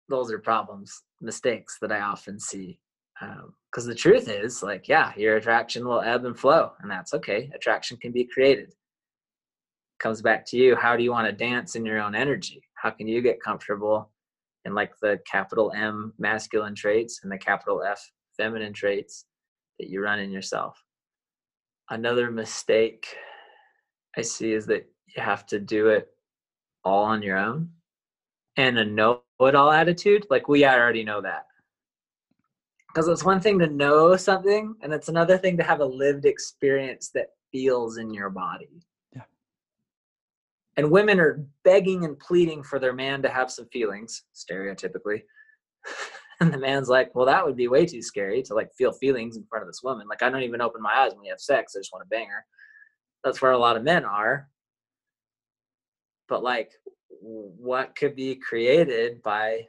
Those 0.09 0.31
are 0.33 0.39
problems 0.39 1.03
mistakes 1.21 1.79
that 1.81 1.91
i 1.91 2.01
often 2.01 2.39
see 2.39 2.79
because 3.19 3.85
um, 3.85 3.89
the 3.89 3.95
truth 3.95 4.29
is 4.29 4.63
like 4.63 4.87
yeah 4.87 5.13
your 5.17 5.37
attraction 5.37 5.87
will 5.87 6.03
ebb 6.03 6.27
and 6.27 6.39
flow 6.39 6.73
and 6.81 6.91
that's 6.91 7.15
okay. 7.15 7.51
Attraction 7.55 7.97
can 7.99 8.13
be 8.13 8.25
created 8.25 8.73
comes 9.99 10.23
back 10.23 10.45
to 10.47 10.57
you 10.57 10.77
how 10.77 10.97
do 10.97 11.03
you 11.03 11.11
want 11.11 11.27
to 11.27 11.33
dance 11.33 11.77
in 11.77 11.85
your 11.85 12.01
own 12.01 12.15
energy? 12.15 12.63
How 12.75 12.91
can 12.91 13.09
you 13.09 13.23
get 13.23 13.43
comfortable 13.43 14.11
in 14.65 14.75
like 14.75 14.93
the 15.01 15.21
capital 15.31 15.73
m 15.75 16.13
masculine 16.19 16.75
traits 16.75 17.21
and 17.23 17.33
the 17.33 17.39
capital 17.39 17.83
f 17.83 18.01
feminine 18.37 18.73
traits 18.73 19.27
that 19.79 19.89
you 19.89 20.03
run 20.03 20.19
in 20.19 20.31
yourself? 20.31 20.83
Another 21.91 22.31
mistake 22.31 23.07
i 24.17 24.23
see 24.23 24.53
is 24.53 24.67
that 24.67 24.87
you 25.15 25.23
have 25.23 25.47
to 25.47 25.59
do 25.59 25.89
it 25.89 26.09
all 26.85 27.05
on 27.05 27.23
your 27.23 27.37
own 27.37 27.69
and 28.57 28.79
a 28.79 28.85
know 28.85 29.23
it 29.41 29.55
all 29.55 29.71
attitude 29.71 30.27
like 30.31 30.49
we 30.49 30.65
already 30.65 31.05
know 31.05 31.21
that. 31.21 31.47
Because 32.89 33.09
it's 33.09 33.25
one 33.25 33.41
thing 33.41 33.59
to 33.59 33.67
know 33.67 34.17
something 34.17 34.75
and 34.83 34.93
it's 34.93 35.09
another 35.09 35.37
thing 35.37 35.57
to 35.59 35.63
have 35.63 35.81
a 35.81 35.85
lived 35.85 36.25
experience 36.25 37.11
that 37.15 37.29
feels 37.53 37.99
in 37.99 38.13
your 38.13 38.31
body 38.31 38.86
and 40.77 40.91
women 40.91 41.19
are 41.19 41.45
begging 41.65 42.05
and 42.05 42.19
pleading 42.19 42.63
for 42.63 42.79
their 42.79 42.93
man 42.93 43.23
to 43.23 43.29
have 43.29 43.51
some 43.51 43.67
feelings 43.67 44.25
stereotypically. 44.35 45.23
And 46.39 46.53
the 46.53 46.59
man's 46.59 46.91
like 46.91 47.15
well 47.15 47.25
that 47.25 47.47
would 47.47 47.57
be 47.57 47.67
way 47.67 47.87
too 47.87 48.03
scary 48.03 48.43
to 48.43 48.53
like 48.53 48.69
feel 48.77 48.93
feelings 48.93 49.39
in 49.39 49.47
front 49.49 49.63
of 49.63 49.69
this 49.71 49.83
woman. 49.83 50.07
Like 50.07 50.23
i 50.23 50.29
don't 50.29 50.43
even 50.43 50.61
open 50.61 50.83
my 50.83 50.93
eyes 50.95 51.13
when 51.13 51.23
we 51.23 51.29
have 51.29 51.41
sex. 51.41 51.75
I 51.75 51.81
just 51.81 51.95
want 51.95 52.05
to 52.05 52.15
bang 52.15 52.29
her. 52.29 52.45
That's 53.25 53.41
where 53.41 53.53
a 53.53 53.59
lot 53.59 53.79
of 53.79 53.85
men 53.85 54.05
are. 54.05 54.51
But 56.29 56.43
like 56.43 56.73
what 57.23 57.97
could 57.97 58.15
be 58.15 58.35
created 58.35 59.23
by 59.23 59.67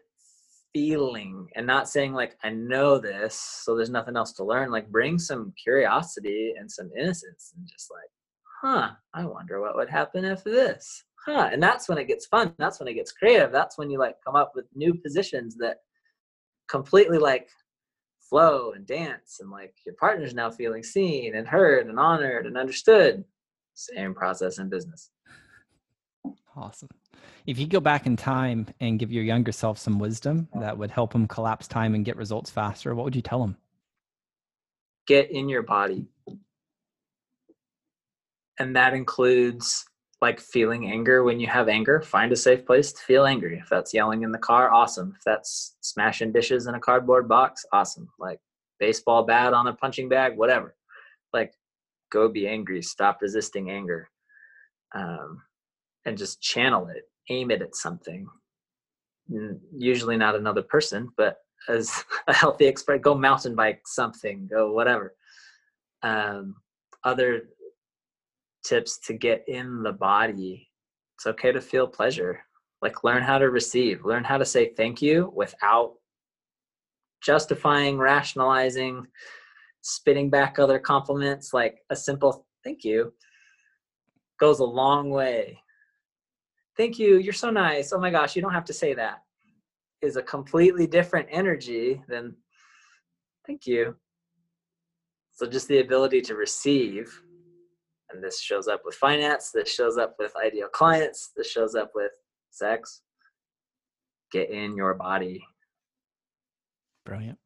feeling 0.74 1.48
and 1.56 1.66
not 1.66 1.88
saying 1.88 2.14
like 2.14 2.38
i 2.44 2.50
know 2.50 3.00
this 3.00 3.34
so 3.64 3.74
there's 3.74 3.90
nothing 3.90 4.18
else 4.18 4.34
to 4.34 4.44
learn. 4.44 4.70
Like 4.70 4.92
bring 4.92 5.18
some 5.18 5.54
curiosity 5.64 6.54
and 6.60 6.70
some 6.70 6.90
innocence 7.00 7.54
and 7.56 7.66
just 7.66 7.90
like 7.92 8.12
huh 8.62 8.90
i 9.14 9.26
wonder 9.26 9.62
what 9.62 9.76
would 9.76 9.90
happen 9.90 10.26
if 10.26 10.44
this 10.44 11.04
huh 11.26 11.50
and 11.52 11.62
that's 11.62 11.88
when 11.88 11.98
it 11.98 12.08
gets 12.08 12.26
fun 12.26 12.54
that's 12.58 12.80
when 12.80 12.88
it 12.88 12.94
gets 12.94 13.12
creative 13.12 13.52
that's 13.52 13.78
when 13.78 13.90
you 13.90 14.00
like 14.00 14.16
come 14.26 14.36
up 14.36 14.52
with 14.56 14.66
new 14.76 14.94
positions 14.94 15.56
that 15.56 15.78
completely 16.68 17.18
like 17.18 17.50
flow 18.20 18.72
and 18.72 18.86
dance 18.86 19.38
and 19.40 19.50
like 19.50 19.74
your 19.86 19.96
partner's 19.96 20.34
now 20.34 20.50
feeling 20.50 20.84
seen 20.84 21.36
and 21.36 21.48
heard 21.48 21.88
and 21.88 22.00
honored 22.00 22.46
and 22.46 22.58
understood 22.58 23.24
same 23.74 24.14
process 24.14 24.58
in 24.58 24.70
business 24.70 25.12
Awesome. 26.58 26.90
If 27.46 27.60
you 27.60 27.68
go 27.68 27.80
back 27.80 28.08
in 28.08 28.16
time 28.16 28.66
and 28.80 28.98
give 28.98 29.12
your 29.12 29.24
younger 29.24 29.52
self 29.52 29.78
some 29.78 30.00
wisdom 30.00 30.50
that 30.60 30.76
would 30.76 30.90
help 30.90 31.14
him 31.14 31.28
collapse 31.28 31.68
time 31.68 31.94
and 31.94 32.04
get 32.04 32.18
results 32.18 32.50
faster, 32.50 32.96
what 32.96 33.06
would 33.06 33.16
you 33.16 33.22
tell 33.22 33.44
him? 33.44 33.56
Get 35.06 35.30
in 35.30 35.48
your 35.48 35.62
body. 35.62 36.08
And 38.60 38.76
that 38.76 38.94
includes 38.94 39.86
like 40.22 40.40
feeling 40.40 40.92
anger 40.92 41.24
when 41.24 41.40
you 41.40 41.48
have 41.48 41.70
anger. 41.70 42.02
Find 42.02 42.32
a 42.32 42.36
safe 42.36 42.66
place 42.66 42.92
to 42.92 43.02
feel 43.04 43.26
angry. 43.26 43.60
If 43.60 43.70
that's 43.70 43.94
yelling 43.94 44.24
in 44.24 44.32
the 44.32 44.38
car, 44.40 44.72
awesome. 44.72 45.14
If 45.16 45.24
that's 45.24 45.76
smashing 45.82 46.32
dishes 46.32 46.68
in 46.68 46.76
a 46.76 46.80
cardboard 46.80 47.28
box, 47.28 47.66
awesome. 47.72 48.10
Like 48.18 48.40
baseball 48.80 49.24
bat 49.24 49.54
on 49.54 49.68
a 49.68 49.74
punching 49.74 50.10
bag, 50.10 50.36
whatever. 50.36 50.76
Like 51.34 51.54
go 52.12 52.30
be 52.30 52.48
angry. 52.48 52.82
Stop 52.82 53.20
resisting 53.22 53.70
anger. 53.70 54.10
Um, 54.96 55.42
and 56.06 56.18
just 56.18 56.42
channel 56.42 56.88
it, 56.88 57.04
aim 57.30 57.52
it 57.52 57.62
at 57.62 57.76
something. 57.76 58.28
Usually 59.78 60.18
not 60.18 60.36
another 60.36 60.64
person, 60.64 61.10
but 61.18 61.38
as 61.70 62.04
a 62.28 62.34
healthy 62.34 62.66
expert, 62.66 63.02
go 63.02 63.14
mountain 63.14 63.56
bike 63.56 63.82
something, 63.86 64.48
go 64.50 64.72
whatever. 64.72 65.14
Um, 66.02 66.56
other 67.04 67.50
tips 68.68 69.00
to 69.00 69.14
get 69.14 69.44
in 69.48 69.84
the 69.84 69.94
body. 69.94 70.70
It's 71.16 71.28
okay 71.28 71.52
to 71.52 71.62
feel 71.62 71.88
pleasure. 71.88 72.40
Like 72.82 73.04
learn 73.04 73.24
how 73.24 73.38
to 73.38 73.50
receive, 73.50 74.06
learn 74.06 74.24
how 74.24 74.38
to 74.38 74.46
say 74.46 74.74
thank 74.76 75.02
you 75.02 75.32
without 75.36 75.94
justifying, 77.24 77.98
rationalizing, 77.98 79.08
spitting 79.82 80.30
back 80.30 80.60
other 80.60 80.78
compliments. 80.78 81.54
Like 81.54 81.80
a 81.90 81.96
simple 81.96 82.46
thank 82.64 82.84
you 82.84 83.14
goes 84.40 84.60
a 84.60 84.64
long 84.66 85.10
way 85.10 85.58
thank 86.76 87.00
you 87.00 87.18
you're 87.18 87.34
so 87.34 87.50
nice 87.50 87.92
oh 87.92 88.00
my 88.00 88.12
gosh 88.12 88.36
you 88.36 88.42
don't 88.42 88.54
have 88.54 88.66
to 88.66 88.74
say 88.74 88.94
that 88.94 89.24
is 90.02 90.16
a 90.16 90.22
completely 90.22 90.86
different 90.86 91.28
energy 91.32 92.02
than 92.08 92.36
thank 93.46 93.66
you 93.66 93.96
so 95.34 95.48
just 95.48 95.68
the 95.68 95.80
ability 95.80 96.22
to 96.22 96.36
receive 96.36 97.22
and 98.12 98.24
this 98.24 98.42
shows 98.42 98.68
up 98.68 98.82
with 98.86 98.96
finance 98.96 99.52
this 99.52 99.74
shows 99.74 99.98
up 99.98 100.16
with 100.20 100.34
ideal 100.36 100.68
clients 100.68 101.32
this 101.36 101.50
shows 101.50 101.76
up 101.76 101.92
with 101.96 102.12
sex 102.52 103.02
get 104.32 104.50
in 104.50 104.76
your 104.76 104.94
body 104.94 105.44
brilliant 107.06 107.38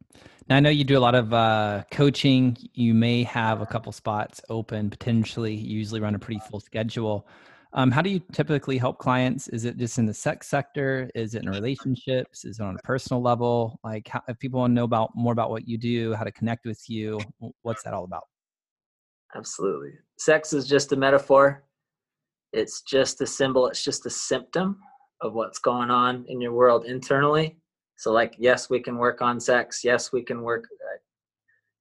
now 0.49 0.57
i 0.57 0.59
know 0.59 0.69
you 0.69 0.83
do 0.83 0.97
a 0.97 0.99
lot 0.99 1.15
of 1.15 1.33
uh, 1.33 1.83
coaching 1.91 2.57
you 2.73 2.93
may 2.93 3.23
have 3.23 3.61
a 3.61 3.65
couple 3.65 3.91
spots 3.91 4.41
open 4.49 4.89
potentially 4.89 5.53
you 5.53 5.77
usually 5.77 5.99
run 5.99 6.15
a 6.15 6.19
pretty 6.19 6.41
full 6.49 6.59
schedule 6.59 7.27
um, 7.73 7.89
how 7.89 8.01
do 8.01 8.09
you 8.09 8.19
typically 8.33 8.77
help 8.77 8.97
clients? 8.97 9.47
Is 9.47 9.63
it 9.63 9.77
just 9.77 9.97
in 9.97 10.05
the 10.05 10.13
sex 10.13 10.47
sector? 10.47 11.09
Is 11.15 11.35
it 11.35 11.43
in 11.43 11.49
relationships? 11.49 12.43
Is 12.43 12.59
it 12.59 12.63
on 12.63 12.75
a 12.75 12.81
personal 12.83 13.21
level? 13.21 13.79
Like, 13.83 14.09
how, 14.09 14.21
if 14.27 14.37
people 14.39 14.59
want 14.59 14.71
to 14.71 14.75
know 14.75 14.83
about 14.83 15.11
more 15.15 15.31
about 15.31 15.49
what 15.49 15.67
you 15.67 15.77
do, 15.77 16.13
how 16.13 16.25
to 16.25 16.31
connect 16.31 16.65
with 16.65 16.89
you, 16.89 17.19
what's 17.61 17.83
that 17.83 17.93
all 17.93 18.03
about? 18.03 18.23
Absolutely. 19.35 19.91
Sex 20.17 20.53
is 20.53 20.67
just 20.67 20.91
a 20.91 20.95
metaphor. 20.95 21.63
It's 22.53 22.81
just 22.81 23.21
a 23.21 23.27
symbol. 23.27 23.67
It's 23.67 23.83
just 23.83 24.05
a 24.05 24.09
symptom 24.09 24.77
of 25.21 25.33
what's 25.33 25.59
going 25.59 25.89
on 25.89 26.25
in 26.27 26.41
your 26.41 26.53
world 26.53 26.85
internally. 26.85 27.57
So, 27.97 28.11
like, 28.11 28.35
yes, 28.37 28.69
we 28.69 28.79
can 28.79 28.97
work 28.97 29.21
on 29.21 29.39
sex. 29.39 29.81
Yes, 29.83 30.11
we 30.11 30.23
can 30.23 30.41
work. 30.41 30.65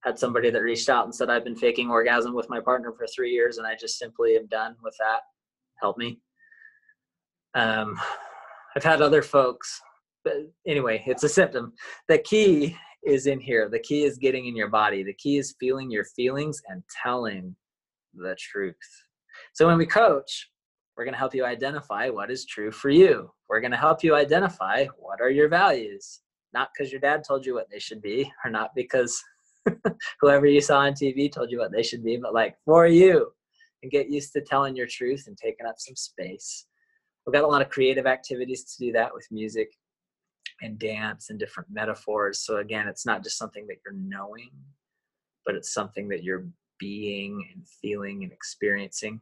I 0.04 0.08
had 0.08 0.18
somebody 0.18 0.50
that 0.50 0.62
reached 0.62 0.88
out 0.88 1.04
and 1.04 1.14
said, 1.14 1.30
I've 1.30 1.44
been 1.44 1.56
faking 1.56 1.90
orgasm 1.90 2.34
with 2.34 2.48
my 2.48 2.60
partner 2.60 2.92
for 2.92 3.06
three 3.06 3.30
years, 3.30 3.58
and 3.58 3.66
I 3.66 3.74
just 3.74 3.98
simply 3.98 4.36
am 4.36 4.46
done 4.46 4.76
with 4.82 4.94
that 4.98 5.20
help 5.80 5.98
me. 5.98 6.20
Um, 7.54 7.98
I've 8.76 8.84
had 8.84 9.02
other 9.02 9.22
folks, 9.22 9.80
but 10.24 10.34
anyway, 10.66 11.02
it's 11.06 11.24
a 11.24 11.28
symptom. 11.28 11.72
The 12.08 12.18
key 12.18 12.76
is 13.04 13.26
in 13.26 13.40
here. 13.40 13.68
The 13.68 13.78
key 13.78 14.04
is 14.04 14.18
getting 14.18 14.46
in 14.46 14.56
your 14.56 14.68
body. 14.68 15.02
The 15.02 15.14
key 15.14 15.38
is 15.38 15.54
feeling 15.58 15.90
your 15.90 16.04
feelings 16.04 16.60
and 16.68 16.82
telling 17.02 17.54
the 18.14 18.36
truth. 18.38 18.74
So 19.54 19.66
when 19.66 19.78
we 19.78 19.86
coach, 19.86 20.50
we're 20.96 21.04
going 21.04 21.14
to 21.14 21.18
help 21.18 21.34
you 21.34 21.44
identify 21.44 22.10
what 22.10 22.30
is 22.30 22.44
true 22.44 22.70
for 22.70 22.90
you. 22.90 23.30
We're 23.48 23.60
going 23.60 23.70
to 23.70 23.76
help 23.76 24.04
you 24.04 24.14
identify 24.14 24.86
what 24.98 25.20
are 25.20 25.30
your 25.30 25.48
values, 25.48 26.20
not 26.52 26.68
because 26.72 26.92
your 26.92 27.00
dad 27.00 27.24
told 27.26 27.46
you 27.46 27.54
what 27.54 27.70
they 27.70 27.78
should 27.78 28.02
be, 28.02 28.30
or 28.44 28.50
not 28.50 28.74
because 28.74 29.22
whoever 30.20 30.46
you 30.46 30.60
saw 30.60 30.80
on 30.80 30.92
TV 30.92 31.32
told 31.32 31.50
you 31.50 31.58
what 31.58 31.72
they 31.72 31.82
should 31.82 32.04
be, 32.04 32.16
but 32.16 32.34
like 32.34 32.56
for 32.64 32.86
you, 32.86 33.32
and 33.82 33.90
get 33.90 34.10
used 34.10 34.32
to 34.34 34.42
telling 34.42 34.76
your 34.76 34.86
truth 34.86 35.24
and 35.26 35.38
taking 35.38 35.66
up 35.66 35.76
some 35.78 35.96
space. 35.96 36.66
We've 37.26 37.32
got 37.32 37.44
a 37.44 37.46
lot 37.48 37.62
of 37.62 37.70
creative 37.70 38.06
activities 38.06 38.64
to 38.64 38.86
do 38.86 38.92
that 38.92 39.14
with 39.14 39.26
music 39.30 39.70
and 40.62 40.78
dance 40.78 41.30
and 41.30 41.38
different 41.38 41.68
metaphors. 41.70 42.40
So 42.40 42.58
again, 42.58 42.88
it's 42.88 43.06
not 43.06 43.22
just 43.22 43.38
something 43.38 43.66
that 43.68 43.76
you're 43.84 43.94
knowing, 43.94 44.50
but 45.44 45.54
it's 45.54 45.72
something 45.72 46.08
that 46.08 46.22
you're 46.22 46.46
being 46.78 47.46
and 47.54 47.66
feeling 47.80 48.22
and 48.24 48.32
experiencing. 48.32 49.20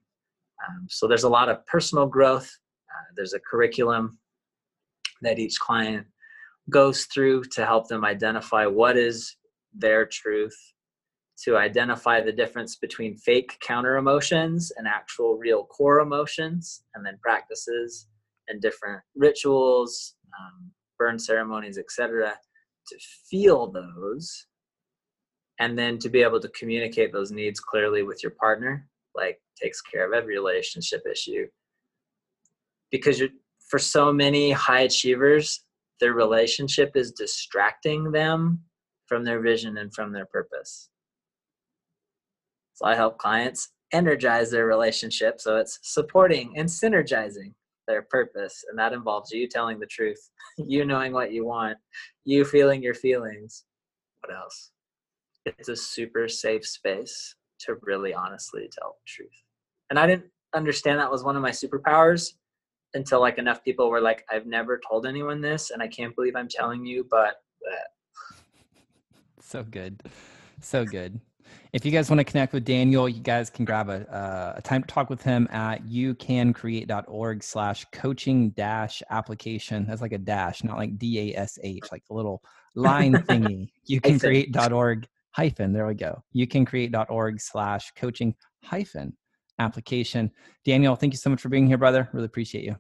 Um, 0.67 0.87
so 0.89 1.07
there's 1.07 1.25
a 1.25 1.29
lot 1.29 1.49
of 1.49 1.65
personal 1.67 2.07
growth. 2.07 2.51
Uh, 2.91 3.13
there's 3.17 3.35
a 3.35 3.41
curriculum 3.41 4.19
that 5.23 5.39
each 5.39 5.59
client 5.59 6.07
goes 6.71 7.05
through 7.05 7.45
to 7.45 7.65
help 7.65 7.89
them 7.89 8.05
identify 8.05 8.67
what 8.67 8.97
is 8.97 9.37
their 9.73 10.07
truth, 10.07 10.57
to 11.45 11.57
identify 11.57 12.21
the 12.21 12.33
difference 12.33 12.77
between 12.77 13.17
fake 13.17 13.57
counter 13.61 13.97
emotions 13.97 14.73
and 14.77 14.87
actual 14.87 15.37
real 15.37 15.65
core 15.65 16.01
emotions, 16.01 16.83
and 16.95 17.05
then 17.05 17.19
practices 17.23 18.09
and 18.49 18.61
different 18.61 19.01
rituals, 19.15 20.15
um, 20.39 20.71
burn 20.99 21.19
ceremonies, 21.19 21.79
etc., 21.79 22.35
to 22.89 22.97
feel 23.31 23.71
those, 23.71 24.47
and 25.61 25.79
then 25.79 25.99
to 25.99 26.09
be 26.09 26.23
able 26.23 26.41
to 26.41 26.49
communicate 26.51 27.13
those 27.13 27.31
needs 27.31 27.61
clearly 27.61 28.03
with 28.03 28.23
your 28.23 28.33
partner, 28.33 28.89
like 29.15 29.41
takes 29.61 29.81
care 29.81 30.07
of 30.07 30.13
every 30.13 30.35
relationship 30.35 31.03
issue. 31.11 31.47
Because 32.91 33.19
you're, 33.19 33.29
for 33.69 33.79
so 33.79 34.13
many 34.13 34.51
high 34.51 34.81
achievers, 34.83 35.65
their 36.01 36.15
relationship 36.15 36.93
is 36.95 37.13
distracting 37.13 38.11
them 38.13 38.61
from 39.07 39.25
their 39.25 39.41
vision 39.41 39.79
and 39.79 39.93
from 39.93 40.13
their 40.13 40.27
purpose. 40.27 40.89
So 42.75 42.87
I 42.87 42.95
help 42.95 43.19
clients 43.19 43.71
energize 43.93 44.51
their 44.51 44.67
relationship 44.67 45.41
so 45.41 45.57
it's 45.57 45.79
supporting 45.83 46.53
and 46.57 46.69
synergizing 46.69 47.55
their 47.89 48.03
purpose. 48.03 48.65
And 48.69 48.79
that 48.79 48.93
involves 48.93 49.33
you 49.33 49.49
telling 49.49 49.81
the 49.81 49.87
truth, 49.87 50.31
you 50.59 50.85
knowing 50.85 51.13
what 51.13 51.33
you 51.33 51.45
want, 51.45 51.77
you 52.25 52.45
feeling 52.45 52.83
your 52.83 52.95
feelings. 52.95 53.65
What 54.21 54.37
else? 54.37 54.71
It's 55.45 55.69
a 55.69 55.77
super 55.77 56.29
safe 56.29 56.67
space 56.67 57.35
to 57.61 57.77
really 57.83 58.15
honestly 58.15 58.69
tell 58.79 58.97
the 59.01 59.07
truth. 59.07 59.43
And 59.91 59.99
I 59.99 60.07
didn't 60.07 60.31
understand 60.55 61.01
that 61.01 61.11
was 61.11 61.25
one 61.25 61.35
of 61.35 61.43
my 61.43 61.51
superpowers 61.51 62.35
until 62.95 63.21
like 63.21 63.39
enough 63.39 63.65
people 63.65 63.91
were 63.91 64.01
like, 64.01 64.25
I've 64.31 64.47
never 64.47 64.81
told 64.89 65.07
anyone 65.07 65.41
this 65.41 65.71
and 65.71 65.83
I 65.83 65.89
can't 65.89 66.15
believe 66.15 66.37
I'm 66.37 66.49
telling 66.49 66.85
you, 66.85 67.07
but 67.11 67.37
so 69.49 69.63
good. 69.63 70.03
So 70.61 70.85
good. 70.85 71.21
If 71.73 71.85
you 71.85 71.93
guys 71.93 72.09
want 72.09 72.19
to 72.21 72.25
connect 72.25 72.55
with 72.55 72.65
Daniel, 72.65 73.09
you 73.09 73.21
guys 73.21 73.51
can 73.51 73.67
grab 73.67 73.91
a, 73.91 74.11
uh, 74.11 74.55
a 74.57 74.63
time 74.63 74.83
to 74.83 74.89
talk 74.89 75.11
with 75.11 75.23
him 75.23 75.47
at 75.51 75.85
youcancreate.org 75.85 77.43
slash 77.43 77.85
coaching 77.93 78.51
dash 78.51 79.03
application. 79.11 79.87
That's 79.87 80.01
like 80.01 80.13
a 80.13 80.19
dash, 80.19 80.65
not 80.65 80.79
like 80.79 80.97
D 80.97 81.35
A 81.35 81.39
S 81.39 81.59
H, 81.63 81.85
like 81.93 82.05
a 82.11 82.15
little 82.15 82.43
line 82.75 83.13
thingy. 83.29 83.69
youcancreate.org 83.89 85.07
hyphen. 85.33 85.73
There 85.75 85.87
we 85.87 85.95
go. 85.95 86.23
Youcancreate.org 86.35 87.41
slash 87.41 87.93
coaching 87.97 88.35
hyphen 88.63 89.15
application. 89.59 90.31
Daniel, 90.65 90.97
thank 90.97 91.13
you 91.13 91.19
so 91.19 91.29
much 91.29 91.41
for 91.41 91.51
being 91.51 91.67
here, 91.67 91.79
brother. 91.79 92.09
Really 92.13 92.27
appreciate 92.27 92.65
you. 92.65 92.77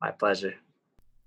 My 0.00 0.10
pleasure. 0.10 0.54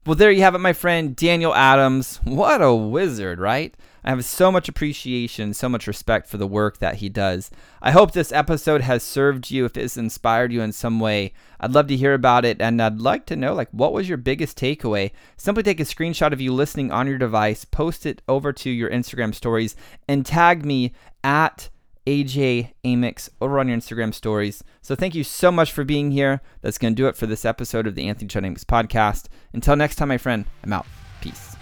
Well, 0.06 0.16
there 0.16 0.32
you 0.32 0.42
have 0.42 0.56
it, 0.56 0.60
my 0.60 0.74
friend 0.74 1.14
Daniel 1.14 1.54
Adams. 1.54 2.22
What 2.24 2.62
a 2.62 2.74
wizard, 2.74 3.38
right? 3.38 3.76
I 4.02 4.12
have 4.12 4.24
so 4.24 4.50
much 4.50 4.70
appreciation, 4.70 5.54
so 5.54 5.68
much 5.68 5.88
respect 5.88 6.30
for 6.30 6.38
the 6.38 6.48
work 6.48 6.78
that 6.78 6.96
he 6.96 7.10
does. 7.10 7.52
I 7.82 7.92
hope 7.92 8.14
this 8.14 8.32
episode 8.32 8.80
has 8.80 9.04
served 9.04 9.52
you, 9.52 9.66
if 9.66 9.76
it's 9.76 9.98
inspired 9.98 10.54
you 10.54 10.62
in 10.62 10.72
some 10.72 11.02
way. 11.02 11.34
I'd 11.60 11.74
love 11.74 11.88
to 11.88 11.98
hear 11.98 12.14
about 12.14 12.46
it, 12.46 12.62
and 12.62 12.82
I'd 12.82 13.02
like 13.02 13.26
to 13.26 13.36
know, 13.36 13.54
like, 13.54 13.68
what 13.72 13.92
was 13.92 14.08
your 14.08 14.18
biggest 14.18 14.58
takeaway? 14.58 15.12
Simply 15.36 15.64
take 15.64 15.82
a 15.82 15.84
screenshot 15.84 16.32
of 16.32 16.40
you 16.40 16.54
listening 16.54 16.92
on 16.92 17.06
your 17.06 17.18
device, 17.18 17.66
post 17.66 18.06
it 18.06 18.22
over 18.28 18.54
to 18.54 18.70
your 18.70 18.90
Instagram 18.90 19.36
stories, 19.36 19.76
and 20.08 20.26
tag 20.26 20.66
me 20.66 20.94
at 21.26 21.70
AJ 22.10 22.72
Amix 22.84 23.30
over 23.40 23.60
on 23.60 23.68
your 23.68 23.78
Instagram 23.78 24.16
stories. 24.16 24.64
So 24.82 24.96
thank 24.96 25.14
you 25.14 25.24
so 25.24 25.52
much 25.52 25.72
for 25.72 25.84
being 25.84 26.10
here. 26.10 26.42
That's 26.62 26.80
going 26.80 26.96
to 26.96 27.00
do 27.00 27.08
it 27.08 27.16
for 27.16 27.28
this 27.28 27.46
episode 27.46 27.86
of 27.86 27.94
the 27.94 28.08
Anthony 28.08 28.28
John 28.28 28.42
Amix 28.42 28.64
podcast. 28.64 29.28
Until 29.54 29.76
next 29.76 29.98
time, 29.98 30.08
my 30.08 30.18
friend, 30.18 30.46
I'm 30.64 30.74
out. 30.74 30.88
Peace. 31.22 31.56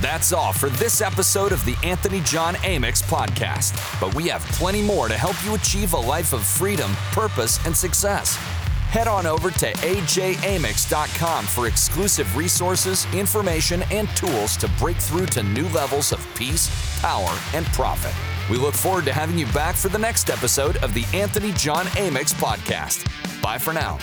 That's 0.00 0.32
all 0.32 0.54
for 0.54 0.70
this 0.70 1.02
episode 1.02 1.52
of 1.52 1.62
the 1.66 1.76
Anthony 1.84 2.22
John 2.22 2.54
Amix 2.54 3.02
podcast. 3.02 4.00
But 4.00 4.14
we 4.14 4.28
have 4.28 4.40
plenty 4.46 4.80
more 4.80 5.08
to 5.08 5.14
help 5.14 5.36
you 5.44 5.54
achieve 5.54 5.92
a 5.92 6.00
life 6.00 6.32
of 6.32 6.42
freedom, 6.42 6.90
purpose, 7.12 7.64
and 7.66 7.76
success 7.76 8.38
head 8.92 9.08
on 9.08 9.26
over 9.26 9.50
to 9.50 9.72
ajamix.com 9.72 11.46
for 11.46 11.66
exclusive 11.66 12.36
resources, 12.36 13.06
information, 13.14 13.82
and 13.90 14.06
tools 14.10 14.54
to 14.58 14.68
break 14.78 14.98
through 14.98 15.24
to 15.26 15.42
new 15.42 15.66
levels 15.70 16.12
of 16.12 16.26
peace, 16.34 16.68
power, 17.00 17.34
and 17.54 17.64
profit. 17.66 18.12
We 18.50 18.58
look 18.58 18.74
forward 18.74 19.06
to 19.06 19.12
having 19.12 19.38
you 19.38 19.46
back 19.46 19.76
for 19.76 19.88
the 19.88 19.98
next 19.98 20.28
episode 20.28 20.76
of 20.78 20.92
the 20.92 21.06
Anthony 21.14 21.52
John 21.52 21.86
Amix 21.86 22.34
podcast. 22.34 23.08
Bye 23.40 23.56
for 23.56 23.72
now. 23.72 23.98